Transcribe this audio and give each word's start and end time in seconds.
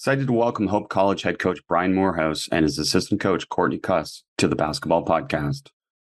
Excited 0.00 0.28
to 0.28 0.32
welcome 0.32 0.68
Hope 0.68 0.88
College 0.88 1.20
head 1.20 1.38
coach 1.38 1.60
Brian 1.68 1.94
Morehouse 1.94 2.48
and 2.50 2.62
his 2.62 2.78
assistant 2.78 3.20
coach 3.20 3.46
Courtney 3.50 3.76
Kust 3.76 4.24
to 4.38 4.48
the 4.48 4.56
Basketball 4.56 5.04
Podcast. 5.04 5.68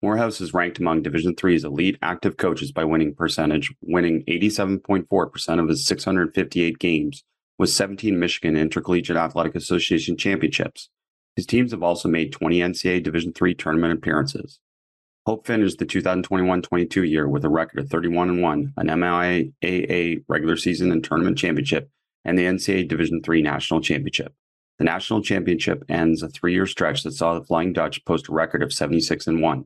Morehouse 0.02 0.40
is 0.40 0.54
ranked 0.54 0.80
among 0.80 1.02
Division 1.02 1.36
III's 1.36 1.66
elite 1.66 1.98
active 2.02 2.38
coaches 2.38 2.72
by 2.72 2.86
winning 2.86 3.14
percentage, 3.14 3.74
winning 3.82 4.24
87.4% 4.30 5.60
of 5.60 5.68
his 5.68 5.86
658 5.86 6.80
games 6.80 7.26
with 7.60 7.72
17 7.72 8.18
Michigan 8.18 8.56
Intercollegiate 8.56 9.18
Athletic 9.18 9.54
Association 9.54 10.16
championships. 10.16 10.88
His 11.36 11.46
teams 11.46 11.72
have 11.72 11.84
also 11.84 12.08
made 12.08 12.32
20 12.32 12.60
NCAA 12.60 13.04
Division 13.04 13.34
III 13.36 13.54
tournament 13.54 13.92
appearances. 13.92 14.62
Hope 15.26 15.46
finished 15.46 15.80
the 15.80 15.86
2021-22 15.86 17.10
year 17.10 17.28
with 17.28 17.44
a 17.44 17.50
record 17.50 17.82
of 17.82 17.90
31 17.90 18.30
and 18.30 18.42
1, 18.42 18.74
an 18.78 18.88
MIAA 18.88 20.24
regular 20.30 20.56
season 20.56 20.90
and 20.94 21.04
tournament 21.04 21.38
championship, 21.38 21.90
and 22.26 22.38
the 22.38 22.46
NCAA 22.46 22.88
Division 22.88 23.22
III 23.28 23.42
national 23.42 23.82
championship. 23.82 24.34
The 24.80 24.86
national 24.86 25.22
championship 25.22 25.84
ends 25.88 26.24
a 26.24 26.30
three-year 26.30 26.66
stretch 26.66 27.04
that 27.04 27.12
saw 27.12 27.34
the 27.34 27.46
Flying 27.46 27.74
Dutch 27.74 28.04
post 28.06 28.28
a 28.28 28.34
record 28.34 28.64
of 28.64 28.74
76 28.74 29.28
and 29.28 29.42
1. 29.42 29.66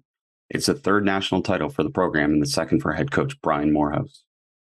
It's 0.49 0.65
the 0.65 0.73
third 0.73 1.05
national 1.05 1.41
title 1.41 1.69
for 1.69 1.83
the 1.83 1.89
program 1.89 2.33
and 2.33 2.41
the 2.41 2.47
second 2.47 2.81
for 2.81 2.93
head 2.93 3.11
coach 3.11 3.39
Brian 3.41 3.71
Morehouse. 3.71 4.23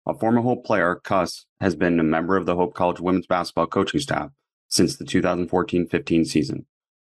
A 0.07 0.13
former 0.13 0.41
Hope 0.41 0.65
player, 0.65 0.95
Kust, 1.03 1.45
has 1.59 1.75
been 1.75 1.99
a 1.99 2.03
member 2.03 2.37
of 2.37 2.45
the 2.45 2.55
Hope 2.55 2.73
College 2.73 2.99
women's 2.99 3.27
basketball 3.27 3.67
coaching 3.67 3.99
staff 3.99 4.31
since 4.67 4.95
the 4.95 5.05
2014-15 5.05 6.25
season. 6.25 6.65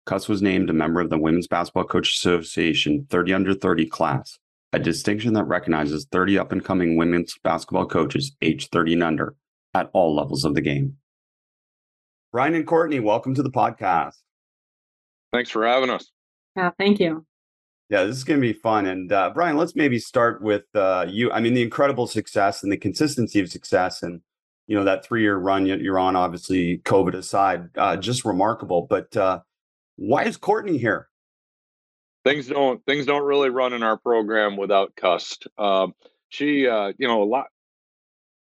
Kust 0.07 0.29
was 0.29 0.43
named 0.43 0.71
a 0.71 0.75
member 0.75 1.01
of 1.01 1.11
the 1.11 1.19
Women's 1.19 1.47
Basketball 1.47 1.85
Coach 1.85 2.15
Association 2.15 3.07
30 3.11 3.35
under 3.35 3.55
30 3.55 3.87
class, 3.87 4.39
a 4.73 4.79
distinction 4.79 5.35
that 5.35 5.45
recognizes 5.45 6.07
30 6.11 6.39
up 6.39 6.53
and 6.53 6.65
coming 6.65 6.97
women's 6.97 7.37
basketball 7.45 7.87
coaches 7.87 8.35
aged 8.41 8.73
30 8.73 8.95
and 8.95 9.03
under 9.03 9.37
at 9.75 9.91
all 9.93 10.15
levels 10.15 10.45
of 10.45 10.55
the 10.55 10.61
game. 10.61 10.97
Brian 12.33 12.55
and 12.55 12.67
Courtney, 12.67 13.01
welcome 13.01 13.35
to 13.35 13.43
the 13.43 13.51
podcast. 13.51 14.17
Thanks 15.33 15.51
for 15.51 15.67
having 15.67 15.91
us. 15.91 16.11
Yeah, 16.57 16.71
thank 16.79 17.01
you. 17.01 17.27
Yeah, 17.89 18.05
this 18.05 18.17
is 18.17 18.25
going 18.25 18.41
to 18.41 18.47
be 18.47 18.53
fun. 18.53 18.87
And 18.87 19.13
uh, 19.13 19.31
Brian, 19.35 19.57
let's 19.57 19.75
maybe 19.75 19.99
start 19.99 20.43
with 20.43 20.65
uh, 20.75 21.07
you. 21.09 21.33
I 21.33 21.41
mean, 21.41 21.55
the 21.55 21.63
incredible 21.63 22.07
success 22.07 22.63
and 22.63 22.71
the 22.71 22.77
consistency 22.77 23.41
of 23.41 23.51
success, 23.51 24.03
and 24.03 24.21
you 24.69 24.77
know 24.77 24.85
that 24.85 25.05
three-year 25.05 25.37
run 25.37 25.67
you're 25.67 25.99
on. 25.99 26.15
Obviously, 26.15 26.79
COVID 26.85 27.15
aside, 27.15 27.69
uh, 27.77 27.97
just 27.97 28.25
remarkable. 28.25 28.87
But 28.89 29.17
uh, 29.17 29.41
why 29.97 30.23
is 30.25 30.37
Courtney 30.37 30.79
here? 30.79 31.09
Things 32.25 32.47
don't 32.47 32.85
things 32.87 33.07
don't 33.07 33.25
really 33.25 33.51
run 33.51 33.73
in 33.73 33.83
our 33.83 33.97
program 33.97 34.57
without 34.57 34.95
Kust. 34.95 35.49
Um, 35.59 35.95
she, 36.29 36.69
uh, 36.69 36.93
you 36.97 37.09
know, 37.09 37.23
a 37.23 37.25
lot 37.25 37.47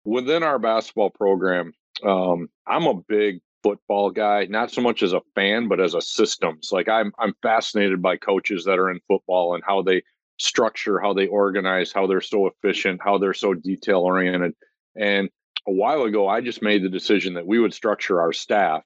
within 0.05 0.43
our 0.43 0.59
basketball 0.59 1.11
program. 1.11 1.73
Um, 2.05 2.49
I'm 2.67 2.87
a 2.87 2.95
big 2.95 3.41
football 3.63 4.11
guy, 4.11 4.47
not 4.47 4.71
so 4.71 4.81
much 4.81 5.03
as 5.03 5.13
a 5.13 5.21
fan, 5.35 5.69
but 5.69 5.81
as 5.81 5.95
a 5.95 6.01
systems. 6.01 6.71
Like 6.73 6.89
I'm 6.89 7.13
I'm 7.19 7.35
fascinated 7.43 8.03
by 8.03 8.17
coaches 8.17 8.65
that 8.65 8.79
are 8.79 8.91
in 8.91 9.01
football 9.09 9.55
and 9.55 9.63
how 9.65 9.83
they 9.83 10.03
structure, 10.39 10.99
how 10.99 11.15
they 11.15 11.27
organize, 11.27 11.93
how 11.93 12.07
they're 12.07 12.21
so 12.21 12.49
efficient, 12.49 13.01
how 13.03 13.19
they're 13.19 13.35
so 13.35 13.55
detail 13.55 14.01
oriented. 14.01 14.55
And 14.97 15.31
a 15.67 15.73
while 15.73 16.03
ago, 16.03 16.29
I 16.29 16.41
just 16.41 16.63
made 16.63 16.83
the 16.83 16.89
decision 16.89 17.35
that 17.35 17.47
we 17.47 17.61
would 17.61 17.73
structure 17.73 18.21
our 18.21 18.33
staff 18.33 18.83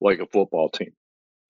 like 0.00 0.20
a 0.20 0.26
football 0.26 0.68
team. 0.68 0.92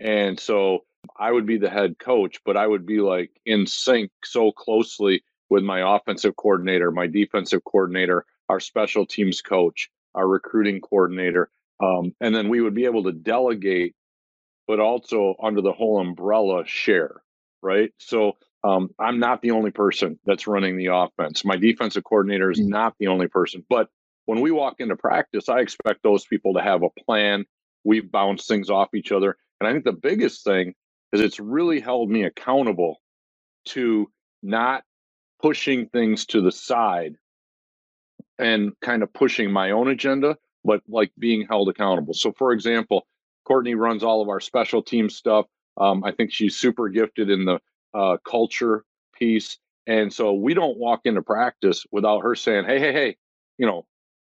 And 0.00 0.38
so 0.38 0.84
I 1.18 1.32
would 1.32 1.46
be 1.46 1.58
the 1.58 1.70
head 1.70 1.98
coach, 1.98 2.38
but 2.44 2.56
I 2.56 2.66
would 2.66 2.86
be 2.86 3.00
like 3.00 3.30
in 3.44 3.66
sync 3.66 4.10
so 4.24 4.52
closely 4.52 5.24
with 5.50 5.64
my 5.64 5.96
offensive 5.96 6.36
coordinator, 6.36 6.92
my 6.92 7.06
defensive 7.06 7.64
coordinator, 7.64 8.24
our 8.48 8.60
special 8.60 9.06
teams 9.06 9.42
coach, 9.42 9.90
our 10.14 10.26
recruiting 10.26 10.80
coordinator. 10.80 11.50
Um, 11.80 12.14
and 12.20 12.34
then 12.34 12.48
we 12.48 12.60
would 12.60 12.74
be 12.74 12.86
able 12.86 13.04
to 13.04 13.12
delegate, 13.12 13.94
but 14.66 14.80
also 14.80 15.34
under 15.42 15.60
the 15.60 15.72
whole 15.72 16.00
umbrella 16.00 16.64
share, 16.66 17.22
right? 17.62 17.92
So 17.98 18.36
um, 18.64 18.90
I'm 18.98 19.20
not 19.20 19.42
the 19.42 19.52
only 19.52 19.70
person 19.70 20.18
that's 20.24 20.46
running 20.46 20.76
the 20.76 20.86
offense. 20.86 21.44
My 21.44 21.56
defensive 21.56 22.04
coordinator 22.04 22.50
is 22.50 22.60
mm. 22.60 22.68
not 22.68 22.94
the 22.98 23.06
only 23.08 23.28
person. 23.28 23.64
But 23.68 23.88
when 24.26 24.40
we 24.40 24.50
walk 24.50 24.76
into 24.80 24.96
practice, 24.96 25.48
I 25.48 25.60
expect 25.60 26.02
those 26.02 26.24
people 26.26 26.54
to 26.54 26.60
have 26.60 26.82
a 26.82 26.90
plan. 26.90 27.46
We 27.84 28.00
bounce 28.00 28.46
things 28.46 28.68
off 28.68 28.94
each 28.94 29.12
other. 29.12 29.36
And 29.60 29.68
I 29.68 29.72
think 29.72 29.84
the 29.84 29.92
biggest 29.92 30.44
thing 30.44 30.74
is 31.12 31.20
it's 31.20 31.40
really 31.40 31.80
held 31.80 32.10
me 32.10 32.24
accountable 32.24 32.96
to 33.66 34.10
not 34.42 34.82
pushing 35.40 35.88
things 35.88 36.26
to 36.26 36.40
the 36.40 36.52
side 36.52 37.14
and 38.38 38.72
kind 38.80 39.02
of 39.02 39.12
pushing 39.12 39.50
my 39.50 39.70
own 39.70 39.88
agenda, 39.88 40.36
but 40.64 40.82
like 40.88 41.12
being 41.18 41.46
held 41.48 41.68
accountable. 41.68 42.14
So, 42.14 42.32
for 42.32 42.52
example, 42.52 43.06
Courtney 43.44 43.74
runs 43.74 44.02
all 44.02 44.20
of 44.20 44.28
our 44.28 44.40
special 44.40 44.82
team 44.82 45.08
stuff. 45.08 45.46
Um, 45.76 46.04
I 46.04 46.12
think 46.12 46.32
she's 46.32 46.56
super 46.56 46.88
gifted 46.88 47.30
in 47.30 47.44
the 47.44 47.60
uh, 47.94 48.18
culture 48.24 48.84
piece. 49.14 49.58
And 49.86 50.12
so 50.12 50.34
we 50.34 50.54
don't 50.54 50.76
walk 50.76 51.00
into 51.04 51.22
practice 51.22 51.86
without 51.90 52.20
her 52.20 52.34
saying, 52.34 52.66
hey, 52.66 52.78
hey, 52.78 52.92
hey, 52.92 53.16
you 53.56 53.66
know, 53.66 53.86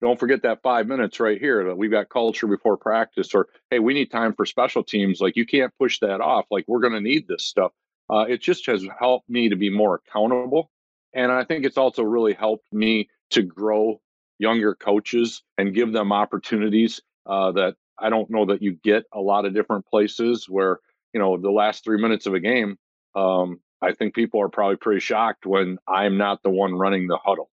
don't 0.05 0.21
forget 0.21 0.43
that 0.43 0.63
five 0.63 0.87
minutes 0.87 1.19
right 1.19 1.41
here 1.41 1.65
that 1.65 1.79
we've 1.79 1.91
got 1.91 2.11
culture 2.11 2.47
before 2.47 2.77
practice 2.77 3.35
or 3.35 3.49
hey 3.71 3.79
we 3.79 3.95
need 3.95 4.11
time 4.11 4.35
for 4.35 4.45
special 4.45 4.85
teams 4.85 5.21
like 5.21 5.35
you 5.35 5.47
can't 5.47 5.73
push 5.79 5.99
that 6.01 6.21
off 6.21 6.45
like 6.51 6.65
we're 6.69 6.81
going 6.81 6.93
to 6.93 7.01
need 7.01 7.27
this 7.27 7.45
stuff 7.45 7.73
uh, 8.11 8.27
it 8.29 8.43
just 8.43 8.67
has 8.67 8.87
helped 8.99 9.29
me 9.31 9.49
to 9.49 9.57
be 9.57 9.71
more 9.71 10.03
accountable 10.07 10.71
and 11.15 11.33
i 11.33 11.43
think 11.43 11.65
it's 11.65 11.79
also 11.79 12.03
really 12.03 12.35
helped 12.35 12.71
me 12.71 13.09
to 13.31 13.43
grow 13.43 14.01
younger 14.39 14.75
coaches 14.75 15.43
and 15.59 15.75
give 15.75 15.93
them 15.93 16.13
opportunities 16.13 17.01
uh, 17.27 17.53
that 17.53 17.75
i 17.99 18.11
don't 18.11 18.31
know 18.31 18.47
that 18.47 18.63
you 18.63 18.73
get 18.83 19.05
a 19.13 19.21
lot 19.21 19.45
of 19.45 19.55
different 19.55 19.87
places 19.87 20.47
where 20.49 20.79
you 21.13 21.21
know 21.21 21.37
the 21.37 21.51
last 21.51 21.85
three 21.85 22.01
minutes 22.01 22.27
of 22.27 22.35
a 22.35 22.41
game 22.41 22.77
um, 23.15 23.61
i 23.81 23.93
think 23.93 24.15
people 24.15 24.41
are 24.41 24.49
probably 24.49 24.77
pretty 24.77 25.01
shocked 25.01 25.47
when 25.47 25.79
i'm 25.87 26.17
not 26.17 26.43
the 26.43 26.51
one 26.51 26.75
running 26.75 27.07
the 27.07 27.19
huddle 27.23 27.51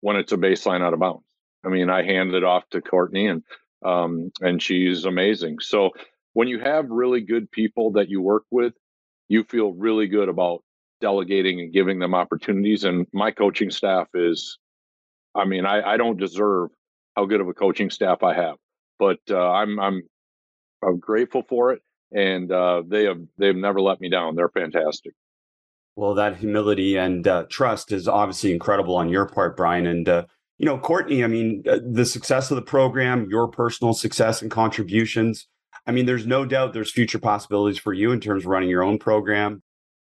when 0.00 0.16
it's 0.16 0.32
a 0.32 0.36
baseline 0.36 0.82
out 0.82 0.92
of 0.92 1.00
bounds 1.00 1.24
I 1.64 1.68
mean, 1.68 1.90
I 1.90 2.02
handed 2.02 2.36
it 2.36 2.44
off 2.44 2.68
to 2.70 2.80
Courtney 2.80 3.26
and 3.26 3.42
um, 3.84 4.32
and 4.40 4.60
she's 4.60 5.04
amazing. 5.04 5.60
So 5.60 5.90
when 6.32 6.48
you 6.48 6.58
have 6.58 6.90
really 6.90 7.20
good 7.20 7.50
people 7.50 7.92
that 7.92 8.08
you 8.08 8.20
work 8.20 8.44
with, 8.50 8.74
you 9.28 9.44
feel 9.44 9.72
really 9.72 10.08
good 10.08 10.28
about 10.28 10.64
delegating 11.00 11.60
and 11.60 11.72
giving 11.72 11.98
them 11.98 12.14
opportunities. 12.14 12.84
And 12.84 13.06
my 13.12 13.30
coaching 13.30 13.70
staff 13.70 14.08
is, 14.14 14.58
I 15.34 15.44
mean, 15.44 15.66
I, 15.66 15.82
I 15.82 15.96
don't 15.96 16.18
deserve 16.18 16.70
how 17.16 17.26
good 17.26 17.40
of 17.40 17.48
a 17.48 17.54
coaching 17.54 17.90
staff 17.90 18.22
I 18.22 18.34
have, 18.34 18.56
but 18.98 19.18
uh, 19.30 19.50
I'm 19.50 19.78
I'm 19.80 20.02
I'm 20.82 20.98
grateful 20.98 21.42
for 21.48 21.72
it, 21.72 21.82
and 22.12 22.50
uh, 22.50 22.82
they 22.86 23.04
have 23.04 23.20
they've 23.38 23.56
never 23.56 23.80
let 23.80 24.00
me 24.00 24.08
down. 24.08 24.36
They're 24.36 24.48
fantastic. 24.48 25.12
Well, 25.96 26.14
that 26.14 26.36
humility 26.36 26.96
and 26.96 27.26
uh, 27.26 27.46
trust 27.50 27.90
is 27.90 28.06
obviously 28.06 28.52
incredible 28.52 28.94
on 28.94 29.08
your 29.08 29.26
part, 29.26 29.56
Brian. 29.56 29.86
And 29.86 30.08
uh, 30.08 30.26
you 30.58 30.66
know, 30.66 30.78
Courtney, 30.78 31.24
I 31.24 31.26
mean, 31.26 31.64
uh, 31.68 31.78
the 31.84 32.06
success 32.06 32.50
of 32.50 32.54
the 32.54 32.62
program, 32.62 33.26
your 33.30 33.48
personal 33.48 33.94
success 33.94 34.40
and 34.40 34.50
contributions. 34.50 35.48
I 35.86 35.92
mean, 35.92 36.06
there's 36.06 36.26
no 36.26 36.44
doubt 36.44 36.72
there's 36.72 36.92
future 36.92 37.18
possibilities 37.18 37.78
for 37.78 37.92
you 37.92 38.12
in 38.12 38.20
terms 38.20 38.44
of 38.44 38.50
running 38.50 38.68
your 38.68 38.84
own 38.84 38.98
program. 38.98 39.62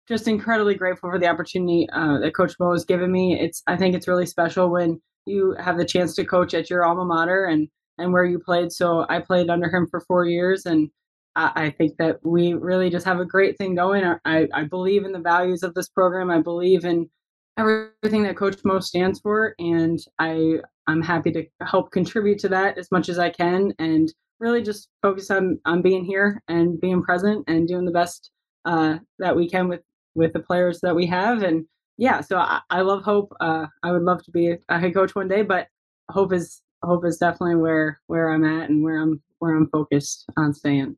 Just 0.07 0.27
incredibly 0.27 0.75
grateful 0.75 1.09
for 1.09 1.19
the 1.19 1.27
opportunity 1.27 1.87
uh, 1.93 2.19
that 2.19 2.35
Coach 2.35 2.55
Mo 2.59 2.73
has 2.73 2.83
given 2.85 3.11
me. 3.11 3.39
It's 3.39 3.63
I 3.67 3.77
think 3.77 3.95
it's 3.95 4.07
really 4.07 4.25
special 4.25 4.69
when 4.69 5.01
you 5.25 5.55
have 5.59 5.77
the 5.77 5.85
chance 5.85 6.13
to 6.15 6.25
coach 6.25 6.53
at 6.53 6.69
your 6.69 6.85
alma 6.85 7.05
mater 7.05 7.45
and 7.45 7.69
and 7.97 8.11
where 8.11 8.25
you 8.25 8.39
played. 8.39 8.71
So 8.71 9.05
I 9.09 9.19
played 9.19 9.49
under 9.49 9.69
him 9.69 9.87
for 9.89 10.01
four 10.01 10.25
years, 10.25 10.65
and 10.65 10.89
I, 11.35 11.51
I 11.55 11.69
think 11.69 11.97
that 11.97 12.19
we 12.23 12.53
really 12.53 12.89
just 12.89 13.05
have 13.05 13.19
a 13.19 13.25
great 13.25 13.57
thing 13.57 13.75
going. 13.75 14.03
I, 14.25 14.47
I 14.53 14.63
believe 14.63 15.05
in 15.05 15.11
the 15.11 15.19
values 15.19 15.63
of 15.63 15.73
this 15.73 15.89
program. 15.89 16.29
I 16.29 16.41
believe 16.41 16.85
in 16.85 17.09
everything 17.57 18.23
that 18.23 18.37
Coach 18.37 18.57
Mo 18.65 18.79
stands 18.79 19.19
for, 19.19 19.55
and 19.59 19.99
I 20.19 20.59
I'm 20.87 21.01
happy 21.01 21.31
to 21.31 21.45
help 21.61 21.91
contribute 21.91 22.39
to 22.39 22.49
that 22.49 22.77
as 22.77 22.91
much 22.91 23.09
as 23.09 23.19
I 23.19 23.29
can, 23.29 23.73
and 23.79 24.13
really 24.39 24.61
just 24.61 24.89
focus 25.01 25.31
on 25.31 25.59
on 25.65 25.81
being 25.81 26.03
here 26.03 26.41
and 26.47 26.79
being 26.81 27.01
present 27.03 27.45
and 27.47 27.67
doing 27.67 27.85
the 27.85 27.91
best 27.91 28.31
uh, 28.65 28.97
that 29.19 29.35
we 29.35 29.49
can 29.49 29.67
with 29.67 29.81
with 30.15 30.33
the 30.33 30.39
players 30.39 30.79
that 30.81 30.95
we 30.95 31.05
have, 31.07 31.43
and 31.43 31.65
yeah, 31.97 32.21
so 32.21 32.37
I, 32.37 32.61
I 32.69 32.81
love 32.81 33.03
Hope. 33.03 33.33
Uh, 33.39 33.67
I 33.83 33.91
would 33.91 34.03
love 34.03 34.23
to 34.23 34.31
be 34.31 34.55
a 34.69 34.79
head 34.79 34.93
coach 34.93 35.15
one 35.15 35.27
day, 35.27 35.43
but 35.43 35.67
Hope 36.09 36.33
is 36.33 36.61
hope 36.83 37.05
is 37.05 37.17
definitely 37.17 37.55
where 37.55 37.99
where 38.07 38.29
I'm 38.29 38.43
at 38.43 38.69
and 38.69 38.83
where 38.83 39.01
I'm 39.01 39.21
where 39.39 39.55
I'm 39.55 39.69
focused 39.69 40.25
on 40.37 40.53
staying. 40.53 40.97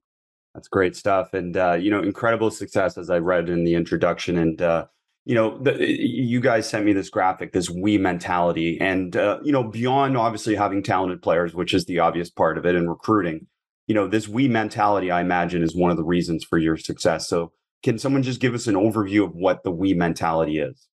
That's 0.54 0.68
great 0.68 0.96
stuff, 0.96 1.34
and 1.34 1.56
uh, 1.58 1.74
you 1.74 1.92
know, 1.92 2.02
incredible 2.02 2.50
success 2.50 2.98
as 2.98 3.10
I 3.10 3.18
read 3.20 3.50
in 3.50 3.66
the 3.66 3.76
introduction, 3.76 4.38
and 4.38 4.62
uh, 4.62 4.86
you 5.26 5.36
know, 5.36 5.58
the, 5.58 5.78
you 5.86 6.40
guys 6.40 6.70
sent 6.70 6.86
me 6.86 6.94
this 6.94 7.10
graphic, 7.10 7.52
this 7.52 7.70
we 7.70 7.98
mentality, 7.98 8.80
and 8.80 9.18
uh, 9.18 9.40
you 9.44 9.52
know, 9.52 9.64
beyond 9.64 10.16
obviously 10.18 10.56
having 10.56 10.82
talented 10.82 11.22
players, 11.22 11.54
which 11.54 11.74
is 11.74 11.86
the 11.86 12.00
obvious 12.00 12.30
part 12.30 12.58
of 12.58 12.66
it, 12.66 12.76
and 12.76 12.88
recruiting, 12.88 13.48
you 13.88 13.96
know, 13.96 14.08
this 14.08 14.28
we 14.28 14.48
mentality, 14.48 15.12
I 15.12 15.22
imagine, 15.22 15.62
is 15.64 15.76
one 15.76 15.92
of 15.92 15.98
the 15.98 16.04
reasons 16.04 16.44
for 16.44 16.58
your 16.58 16.78
success. 16.78 17.28
So, 17.28 17.52
can 17.86 18.00
someone 18.00 18.24
just 18.24 18.42
give 18.42 18.56
us 18.56 18.66
an 18.66 18.74
overview 18.74 19.24
of 19.24 19.36
what 19.36 19.64
the 19.64 19.70
we 19.70 19.94
mentality 19.94 20.58
is? 20.58 20.88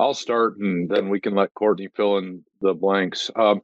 I'll 0.00 0.14
start, 0.14 0.56
and 0.58 0.90
then 0.90 1.10
we 1.10 1.20
can 1.20 1.36
let 1.36 1.54
Courtney 1.54 1.88
fill 1.94 2.18
in 2.18 2.42
the 2.60 2.74
blanks. 2.74 3.30
Um, 3.36 3.60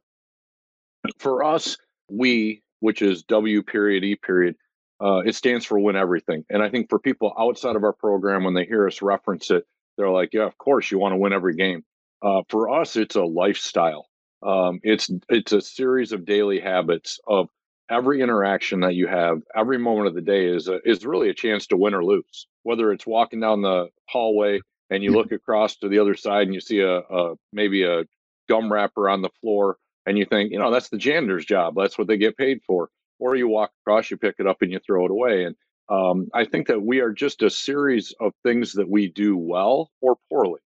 for 1.19 1.43
us, 1.43 1.75
we, 2.09 2.63
which 2.79 3.01
is 3.01 3.23
W 3.23 3.61
period 3.61 4.05
E 4.05 4.15
period, 4.15 4.55
uh, 5.03 5.17
it 5.25 5.35
stands 5.35 5.65
for 5.65 5.77
win 5.77 5.97
everything. 5.97 6.45
And 6.49 6.63
I 6.63 6.69
think 6.69 6.89
for 6.89 6.97
people 6.97 7.33
outside 7.37 7.75
of 7.75 7.83
our 7.83 7.93
program, 7.93 8.45
when 8.45 8.53
they 8.53 8.63
hear 8.63 8.87
us 8.87 9.01
reference 9.01 9.51
it, 9.51 9.65
they're 9.97 10.09
like, 10.09 10.29
yeah, 10.31 10.45
of 10.45 10.57
course 10.57 10.89
you 10.89 10.99
want 10.99 11.11
to 11.11 11.17
win 11.17 11.33
every 11.33 11.55
game. 11.55 11.83
Uh, 12.23 12.43
for 12.47 12.69
us, 12.69 12.95
it's 12.95 13.17
a 13.17 13.23
lifestyle. 13.23 14.07
Um, 14.41 14.79
it's 14.81 15.09
it's 15.27 15.51
a 15.51 15.59
series 15.59 16.13
of 16.13 16.25
daily 16.25 16.61
habits 16.61 17.19
of 17.27 17.49
every 17.89 18.21
interaction 18.21 18.81
that 18.81 18.95
you 18.95 19.07
have, 19.07 19.41
every 19.55 19.77
moment 19.77 20.07
of 20.07 20.15
the 20.15 20.21
day 20.21 20.45
is 20.45 20.67
a, 20.67 20.79
is 20.83 21.05
really 21.05 21.29
a 21.29 21.33
chance 21.33 21.67
to 21.67 21.77
win 21.77 21.93
or 21.93 22.03
lose. 22.03 22.47
Whether 22.63 22.91
it's 22.91 23.07
walking 23.07 23.39
down 23.39 23.61
the 23.61 23.89
hallway 24.07 24.61
and 24.89 25.03
you 25.03 25.11
look 25.11 25.31
across 25.31 25.77
to 25.77 25.89
the 25.89 25.99
other 25.99 26.15
side 26.15 26.47
and 26.47 26.53
you 26.53 26.61
see 26.61 26.79
a, 26.79 26.99
a 26.99 27.35
maybe 27.53 27.83
a 27.83 28.03
gum 28.49 28.71
wrapper 28.71 29.09
on 29.09 29.21
the 29.21 29.29
floor 29.41 29.77
and 30.05 30.17
you 30.17 30.25
think, 30.25 30.51
you 30.51 30.59
know, 30.59 30.71
that's 30.71 30.89
the 30.89 30.97
janitor's 30.97 31.45
job. 31.45 31.75
That's 31.75 31.97
what 31.97 32.07
they 32.07 32.17
get 32.17 32.37
paid 32.37 32.61
for 32.65 32.89
or 33.19 33.35
you 33.35 33.47
walk 33.47 33.71
across, 33.81 34.09
you 34.11 34.17
pick 34.17 34.35
it 34.39 34.47
up, 34.47 34.61
and 34.61 34.71
you 34.71 34.79
throw 34.79 35.05
it 35.05 35.11
away. 35.11 35.45
And 35.45 35.55
um, 35.89 36.29
I 36.33 36.45
think 36.45 36.67
that 36.67 36.81
we 36.81 36.99
are 36.99 37.11
just 37.11 37.41
a 37.41 37.49
series 37.49 38.13
of 38.19 38.33
things 38.43 38.73
that 38.73 38.89
we 38.89 39.07
do 39.07 39.37
well 39.37 39.91
or 40.01 40.17
poorly. 40.29 40.59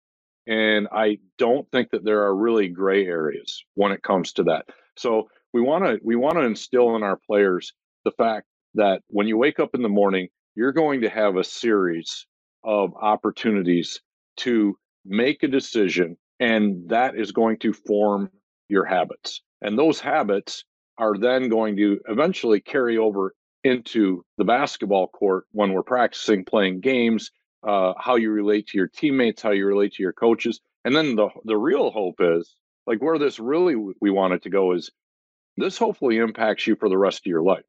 And 0.48 0.88
I 0.92 1.19
don't 1.38 1.69
think 1.71 1.92
that 1.92 2.04
there 2.04 2.24
are 2.24 2.36
really 2.36 2.69
gray 2.69 3.06
areas 3.06 3.63
when 3.75 3.92
it 3.92 4.01
comes 4.01 4.33
to 4.33 4.44
that. 4.44 4.66
So 4.98 5.30
we 5.54 5.62
want 5.62 5.86
to 5.86 6.00
we 6.04 6.16
want 6.16 6.36
to 6.36 6.44
instill 6.44 6.96
in 6.96 7.04
our 7.04 7.18
players 7.18 7.74
the 8.06 8.12
fact 8.12 8.48
that 8.75 9.01
when 9.07 9.28
you 9.28 9.38
wake 9.38 9.60
up 9.60 9.72
in 9.74 9.81
the 9.81 9.90
morning, 9.90 10.28
you're 10.56 10.72
going 10.72 11.01
to 11.01 11.10
have 11.10 11.36
a 11.36 11.44
series 11.44 12.25
of 12.63 12.94
opportunities 12.96 14.01
to 14.38 14.78
make 15.06 15.44
a 15.44 15.48
decision, 15.48 16.18
and 16.40 16.90
that 16.90 17.16
is 17.16 17.31
going 17.31 17.57
to 17.60 17.74
form 17.74 18.30
your 18.68 18.86
habits. 18.86 19.42
And 19.62 19.78
those 19.78 20.00
habits 20.00 20.63
are 20.98 21.18
then 21.18 21.50
going 21.50 21.75
to 21.78 22.00
eventually 22.07 22.60
carry 22.60 22.98
over 22.98 23.34
into 23.63 24.24
the 24.38 24.44
basketball 24.44 25.07
court 25.07 25.45
when 25.52 25.74
we're 25.74 25.84
practicing 25.84 26.45
playing 26.45 26.80
games, 26.80 27.31
uh, 27.68 27.94
how 27.98 28.16
you 28.16 28.31
relate 28.31 28.68
to 28.68 28.78
your 28.78 28.88
teammates, 28.88 29.42
how 29.42 29.52
you 29.52 29.66
relate 29.66 29.94
to 29.94 30.04
your 30.04 30.13
coaches. 30.13 30.62
And 30.86 30.95
then 30.95 31.16
the 31.16 31.30
the 31.45 31.57
real 31.57 31.92
hope 31.92 32.16
is 32.19 32.56
like 32.88 33.02
where 33.02 33.18
this 33.18 33.40
really 33.40 33.75
we 34.00 34.10
want 34.10 34.34
it 34.34 34.44
to 34.44 34.50
go 34.50 34.74
is 34.74 34.90
this 35.57 35.78
hopefully 35.78 36.18
impacts 36.18 36.68
you 36.68 36.75
for 36.75 36.90
the 36.90 36.98
rest 36.98 37.19
of 37.19 37.25
your 37.25 37.42
life. 37.42 37.66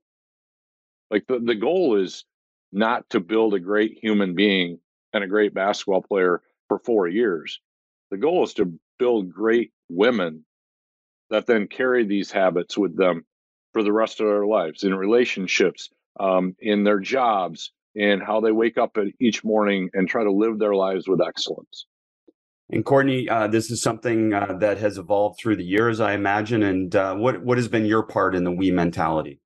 Like 1.11 1.27
the, 1.27 1.41
the 1.41 1.55
goal 1.55 1.97
is 1.97 2.25
not 2.73 3.09
to 3.11 3.21
build 3.21 3.55
a 3.55 3.61
great 3.61 3.99
human 4.00 4.35
being 4.35 4.79
and 5.12 5.25
a 5.25 5.29
great 5.29 5.55
basketball 5.55 6.03
player 6.03 6.43
for 6.69 6.79
four 6.79 7.09
years. 7.09 7.61
The 8.11 8.17
goal 8.17 8.44
is 8.44 8.55
to 8.55 8.79
build 8.99 9.32
great 9.32 9.73
women 9.88 10.44
that 11.31 11.47
then 11.47 11.67
carry 11.67 12.05
these 12.05 12.31
habits 12.31 12.77
with 12.77 12.97
them 12.97 13.25
for 13.73 13.83
the 13.83 13.93
rest 13.93 14.21
of 14.21 14.26
their 14.26 14.47
lives 14.47 14.85
in 14.85 14.94
relationships, 14.94 15.91
um, 16.19 16.56
in 16.61 16.85
their 16.85 16.99
jobs, 16.99 17.73
in 17.94 18.21
how 18.21 18.41
they 18.41 18.53
wake 18.53 18.79
up 18.79 18.97
each 19.21 19.44
morning 19.44 19.91
and 19.94 20.09
try 20.09 20.23
to 20.23 20.33
live 20.33 20.59
their 20.59 20.75
lives 20.75 21.09
with 21.09 21.21
excellence. 21.21 21.87
And 22.73 22.85
Courtney, 22.85 23.29
uh, 23.29 23.49
this 23.49 23.71
is 23.71 23.83
something 23.83 24.33
uh, 24.33 24.55
that 24.61 24.79
has 24.79 24.97
evolved 24.97 25.41
through 25.41 25.57
the 25.57 25.65
years, 25.65 25.99
I 26.01 26.15
imagine. 26.15 26.63
And 26.63 26.95
uh, 26.95 27.15
what 27.17 27.43
what 27.45 27.59
has 27.59 27.69
been 27.69 27.85
your 27.85 28.03
part 28.03 28.35
in 28.35 28.45
the 28.45 28.53
we 28.53 28.71
mentality? 28.71 29.41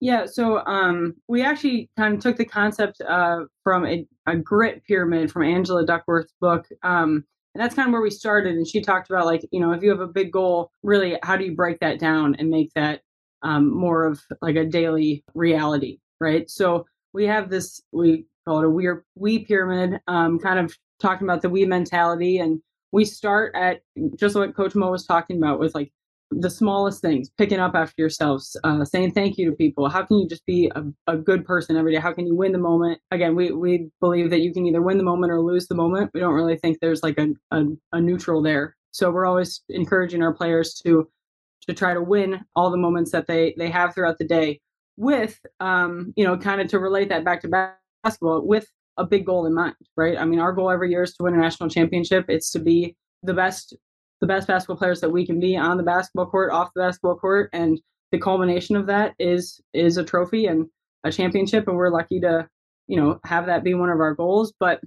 Yeah, 0.00 0.26
so 0.26 0.66
um, 0.66 1.14
we 1.28 1.44
actually 1.44 1.88
kind 1.96 2.14
of 2.14 2.20
took 2.20 2.36
the 2.36 2.44
concept 2.44 3.00
uh, 3.02 3.44
from 3.62 3.86
a, 3.86 4.04
a, 4.26 4.34
grit 4.34 4.82
pyramid 4.84 5.30
from 5.30 5.44
Angela 5.44 5.86
Duckworth's 5.86 6.34
book. 6.40 6.66
Um, 6.82 7.24
and 7.54 7.62
that's 7.62 7.76
kind 7.76 7.86
of 7.86 7.92
where 7.92 8.02
we 8.02 8.10
started. 8.10 8.56
And 8.56 8.66
she 8.66 8.80
talked 8.80 9.10
about 9.10 9.26
like, 9.26 9.46
you 9.52 9.60
know, 9.60 9.70
if 9.70 9.80
you 9.80 9.90
have 9.90 10.00
a 10.00 10.08
big 10.08 10.32
goal, 10.32 10.72
really, 10.82 11.18
how 11.22 11.36
do 11.36 11.44
you 11.44 11.54
break 11.54 11.78
that 11.80 12.00
down 12.00 12.34
and 12.40 12.50
make 12.50 12.72
that 12.74 13.02
um, 13.42 13.72
more 13.72 14.04
of 14.04 14.20
like 14.40 14.56
a 14.56 14.64
daily 14.64 15.22
reality, 15.34 15.98
right? 16.20 16.50
So 16.50 16.84
we 17.12 17.26
have 17.26 17.48
this, 17.48 17.80
we 17.92 18.26
call 18.44 18.58
it 18.58 18.64
a 18.64 18.70
we, 18.70 18.88
we 19.14 19.44
pyramid, 19.44 20.00
um, 20.08 20.40
kind 20.40 20.58
of 20.58 20.76
talking 21.02 21.26
about 21.26 21.42
the 21.42 21.50
we 21.50 21.64
mentality. 21.66 22.38
And 22.38 22.60
we 22.92 23.04
start 23.04 23.54
at 23.54 23.82
just 24.16 24.34
what 24.34 24.54
Coach 24.56 24.74
Mo 24.74 24.90
was 24.90 25.06
talking 25.06 25.36
about 25.36 25.58
with 25.58 25.74
like 25.74 25.92
the 26.30 26.50
smallest 26.50 27.02
things, 27.02 27.30
picking 27.36 27.58
up 27.58 27.74
after 27.74 27.94
yourselves, 27.98 28.56
uh, 28.64 28.84
saying 28.84 29.12
thank 29.12 29.36
you 29.36 29.50
to 29.50 29.56
people. 29.56 29.88
How 29.88 30.02
can 30.02 30.18
you 30.18 30.28
just 30.28 30.46
be 30.46 30.70
a, 30.74 30.84
a, 31.06 31.16
good 31.16 31.44
person 31.44 31.76
every 31.76 31.92
day? 31.92 32.00
How 32.00 32.12
can 32.12 32.26
you 32.26 32.34
win 32.34 32.52
the 32.52 32.58
moment? 32.58 33.00
Again, 33.10 33.34
we, 33.34 33.50
we 33.50 33.90
believe 34.00 34.30
that 34.30 34.40
you 34.40 34.52
can 34.52 34.64
either 34.64 34.80
win 34.80 34.96
the 34.96 35.04
moment 35.04 35.30
or 35.30 35.40
lose 35.42 35.68
the 35.68 35.74
moment. 35.74 36.10
We 36.14 36.20
don't 36.20 36.32
really 36.32 36.56
think 36.56 36.78
there's 36.80 37.02
like 37.02 37.18
a, 37.18 37.28
a, 37.50 37.64
a 37.92 38.00
neutral 38.00 38.42
there. 38.42 38.76
So 38.92 39.10
we're 39.10 39.26
always 39.26 39.62
encouraging 39.68 40.22
our 40.22 40.32
players 40.32 40.74
to 40.84 41.08
to 41.66 41.74
try 41.74 41.94
to 41.94 42.02
win 42.02 42.44
all 42.56 42.70
the 42.70 42.76
moments 42.76 43.12
that 43.12 43.26
they 43.26 43.54
they 43.56 43.70
have 43.70 43.94
throughout 43.94 44.18
the 44.18 44.26
day 44.26 44.60
with 44.96 45.40
um 45.60 46.12
you 46.16 46.24
know 46.24 46.36
kind 46.36 46.60
of 46.60 46.68
to 46.68 46.78
relate 46.78 47.08
that 47.08 47.24
back 47.24 47.40
to 47.40 47.72
basketball 48.04 48.44
with 48.44 48.66
a 48.98 49.04
big 49.04 49.24
goal 49.24 49.46
in 49.46 49.54
mind 49.54 49.74
right 49.96 50.18
i 50.18 50.24
mean 50.24 50.38
our 50.38 50.52
goal 50.52 50.70
every 50.70 50.90
year 50.90 51.02
is 51.02 51.14
to 51.14 51.22
win 51.22 51.34
a 51.34 51.38
national 51.38 51.68
championship 51.68 52.24
it's 52.28 52.50
to 52.50 52.58
be 52.58 52.96
the 53.22 53.34
best 53.34 53.74
the 54.22 54.26
best 54.26 54.46
basketball 54.46 54.76
players 54.76 55.00
that 55.00 55.10
we 55.10 55.26
can 55.26 55.40
be 55.40 55.56
on 55.56 55.76
the 55.76 55.82
basketball 55.82 56.26
court, 56.26 56.52
off 56.52 56.70
the 56.74 56.80
basketball 56.80 57.16
court, 57.16 57.50
and 57.52 57.80
the 58.12 58.18
culmination 58.18 58.76
of 58.76 58.86
that 58.86 59.14
is 59.18 59.60
is 59.74 59.98
a 59.98 60.04
trophy 60.04 60.46
and 60.46 60.66
a 61.04 61.10
championship, 61.10 61.66
and 61.66 61.76
we're 61.76 61.90
lucky 61.90 62.20
to 62.20 62.48
you 62.86 62.96
know 62.96 63.18
have 63.24 63.46
that 63.46 63.64
be 63.64 63.74
one 63.74 63.90
of 63.90 63.98
our 64.00 64.14
goals. 64.14 64.54
But 64.58 64.80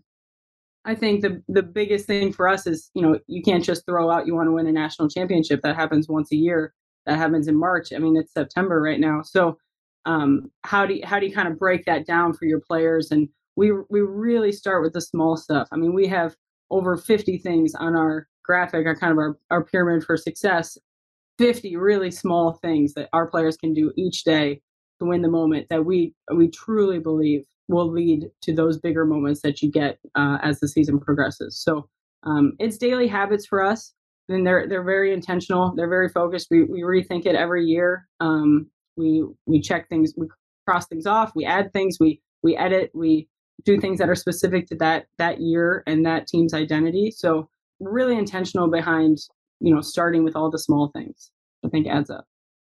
I 0.85 0.95
think 0.95 1.21
the 1.21 1.43
the 1.49 1.61
biggest 1.61 2.07
thing 2.07 2.31
for 2.31 2.47
us 2.47 2.65
is 2.65 2.89
you 2.93 3.01
know 3.01 3.19
you 3.27 3.43
can't 3.43 3.63
just 3.63 3.85
throw 3.85 4.09
out 4.09 4.25
you 4.25 4.33
want 4.33 4.47
to 4.47 4.53
win 4.53 4.67
a 4.67 4.71
national 4.71 5.09
championship 5.09 5.61
that 5.63 5.75
happens 5.75 6.07
once 6.07 6.31
a 6.31 6.37
year 6.37 6.73
that 7.05 7.17
happens 7.17 7.49
in 7.49 7.59
March. 7.59 7.91
I 7.93 7.99
mean 7.99 8.15
it's 8.15 8.33
September 8.33 8.81
right 8.81 9.01
now, 9.01 9.21
so 9.21 9.57
um, 10.05 10.49
how 10.63 10.85
do 10.85 10.93
you, 10.93 11.01
how 11.03 11.19
do 11.19 11.25
you 11.25 11.33
kind 11.33 11.47
of 11.47 11.59
break 11.59 11.83
that 11.85 12.05
down 12.05 12.33
for 12.33 12.45
your 12.45 12.61
players? 12.61 13.11
And 13.11 13.27
we 13.55 13.71
we 13.89 14.01
really 14.01 14.51
start 14.51 14.83
with 14.83 14.93
the 14.93 15.01
small 15.01 15.37
stuff. 15.37 15.67
I 15.71 15.77
mean 15.77 15.93
we 15.93 16.07
have 16.07 16.35
over 16.71 16.97
50 16.97 17.37
things 17.39 17.73
on 17.75 17.95
our 17.95 18.27
graphic, 18.43 18.85
our 18.85 18.95
kind 18.95 19.11
of 19.11 19.17
our, 19.17 19.37
our 19.51 19.63
pyramid 19.63 20.03
for 20.03 20.17
success, 20.17 20.77
50 21.37 21.75
really 21.75 22.11
small 22.11 22.53
things 22.61 22.93
that 22.93 23.09
our 23.13 23.27
players 23.27 23.57
can 23.57 23.73
do 23.73 23.91
each 23.97 24.23
day 24.23 24.61
to 24.99 25.05
win 25.05 25.21
the 25.21 25.29
moment 25.29 25.67
that 25.69 25.85
we 25.85 26.13
we 26.33 26.49
truly 26.49 26.99
believe 26.99 27.43
will 27.67 27.89
lead 27.89 28.29
to 28.41 28.53
those 28.53 28.77
bigger 28.77 29.05
moments 29.05 29.41
that 29.41 29.61
you 29.61 29.71
get 29.71 29.99
uh, 30.15 30.37
as 30.43 30.59
the 30.59 30.67
season 30.67 30.99
progresses. 30.99 31.57
So 31.57 31.89
um, 32.23 32.53
it's 32.59 32.77
daily 32.77 33.07
habits 33.07 33.45
for 33.45 33.63
us, 33.63 33.93
and 34.29 34.45
they're 34.45 34.67
they're 34.67 34.83
very 34.83 35.13
intentional. 35.13 35.73
They're 35.75 35.89
very 35.89 36.09
focused. 36.09 36.47
We 36.49 36.63
we 36.63 36.81
rethink 36.81 37.25
it 37.25 37.35
every 37.35 37.65
year. 37.65 38.07
Um, 38.19 38.67
we 38.95 39.25
we 39.45 39.61
check 39.61 39.89
things. 39.89 40.13
We 40.15 40.27
cross 40.67 40.87
things 40.87 41.05
off. 41.05 41.33
We 41.35 41.45
add 41.45 41.73
things. 41.73 41.97
We 41.99 42.21
we 42.41 42.55
edit. 42.55 42.91
We 42.93 43.27
do 43.63 43.79
things 43.79 43.99
that 43.99 44.09
are 44.09 44.15
specific 44.15 44.67
to 44.67 44.75
that 44.75 45.05
that 45.17 45.39
year 45.39 45.83
and 45.87 46.05
that 46.05 46.27
team's 46.27 46.53
identity. 46.53 47.11
So 47.11 47.49
really 47.79 48.17
intentional 48.17 48.69
behind 48.69 49.19
you 49.59 49.73
know 49.73 49.81
starting 49.81 50.23
with 50.23 50.35
all 50.35 50.49
the 50.49 50.59
small 50.59 50.89
things 50.89 51.31
i 51.65 51.69
think 51.69 51.87
adds 51.87 52.09
up. 52.09 52.25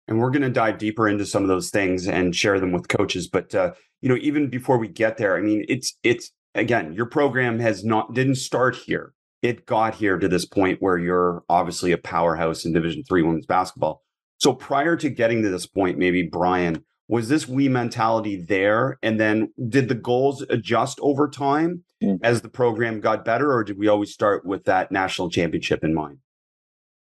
And 0.07 0.19
we're 0.19 0.31
going 0.31 0.41
to 0.41 0.49
dive 0.49 0.79
deeper 0.79 1.07
into 1.07 1.25
some 1.25 1.43
of 1.43 1.47
those 1.47 1.69
things 1.69 2.07
and 2.07 2.35
share 2.35 2.59
them 2.59 2.71
with 2.71 2.87
coaches 2.87 3.27
but 3.27 3.53
uh, 3.55 3.73
you 4.01 4.09
know 4.09 4.17
even 4.21 4.49
before 4.49 4.77
we 4.77 4.87
get 4.87 5.17
there 5.17 5.37
i 5.37 5.41
mean 5.41 5.65
it's 5.67 5.97
it's 6.03 6.31
again 6.55 6.93
your 6.93 7.05
program 7.05 7.59
has 7.59 7.83
not 7.83 8.13
didn't 8.13 8.35
start 8.35 8.75
here. 8.75 9.13
It 9.41 9.65
got 9.65 9.95
here 9.95 10.17
to 10.17 10.29
this 10.29 10.45
point 10.45 10.81
where 10.81 10.97
you're 10.97 11.43
obviously 11.49 11.91
a 11.91 11.97
powerhouse 11.97 12.63
in 12.63 12.71
division 12.71 13.03
three 13.03 13.23
women's 13.23 13.45
basketball. 13.45 14.01
So 14.37 14.53
prior 14.53 14.95
to 14.95 15.09
getting 15.09 15.41
to 15.43 15.49
this 15.49 15.65
point 15.65 15.97
maybe 15.97 16.23
brian 16.23 16.83
was 17.07 17.29
this 17.29 17.48
we 17.48 17.67
mentality 17.67 18.38
there? 18.38 18.98
And 19.03 19.19
then 19.19 19.51
did 19.69 19.89
the 19.89 19.95
goals 19.95 20.41
adjust 20.50 21.00
over 21.01 21.29
time 21.29 21.83
mm. 22.01 22.19
as 22.24 22.41
the 22.41 22.50
program 22.50 23.01
got 23.01 23.25
better 23.25 23.51
or 23.51 23.63
did 23.63 23.77
we 23.77 23.88
always 23.88 24.13
start 24.13 24.45
with 24.45 24.65
that 24.65 24.91
national 24.91 25.29
championship 25.29 25.83
in 25.83 25.93
mind? 25.93 26.19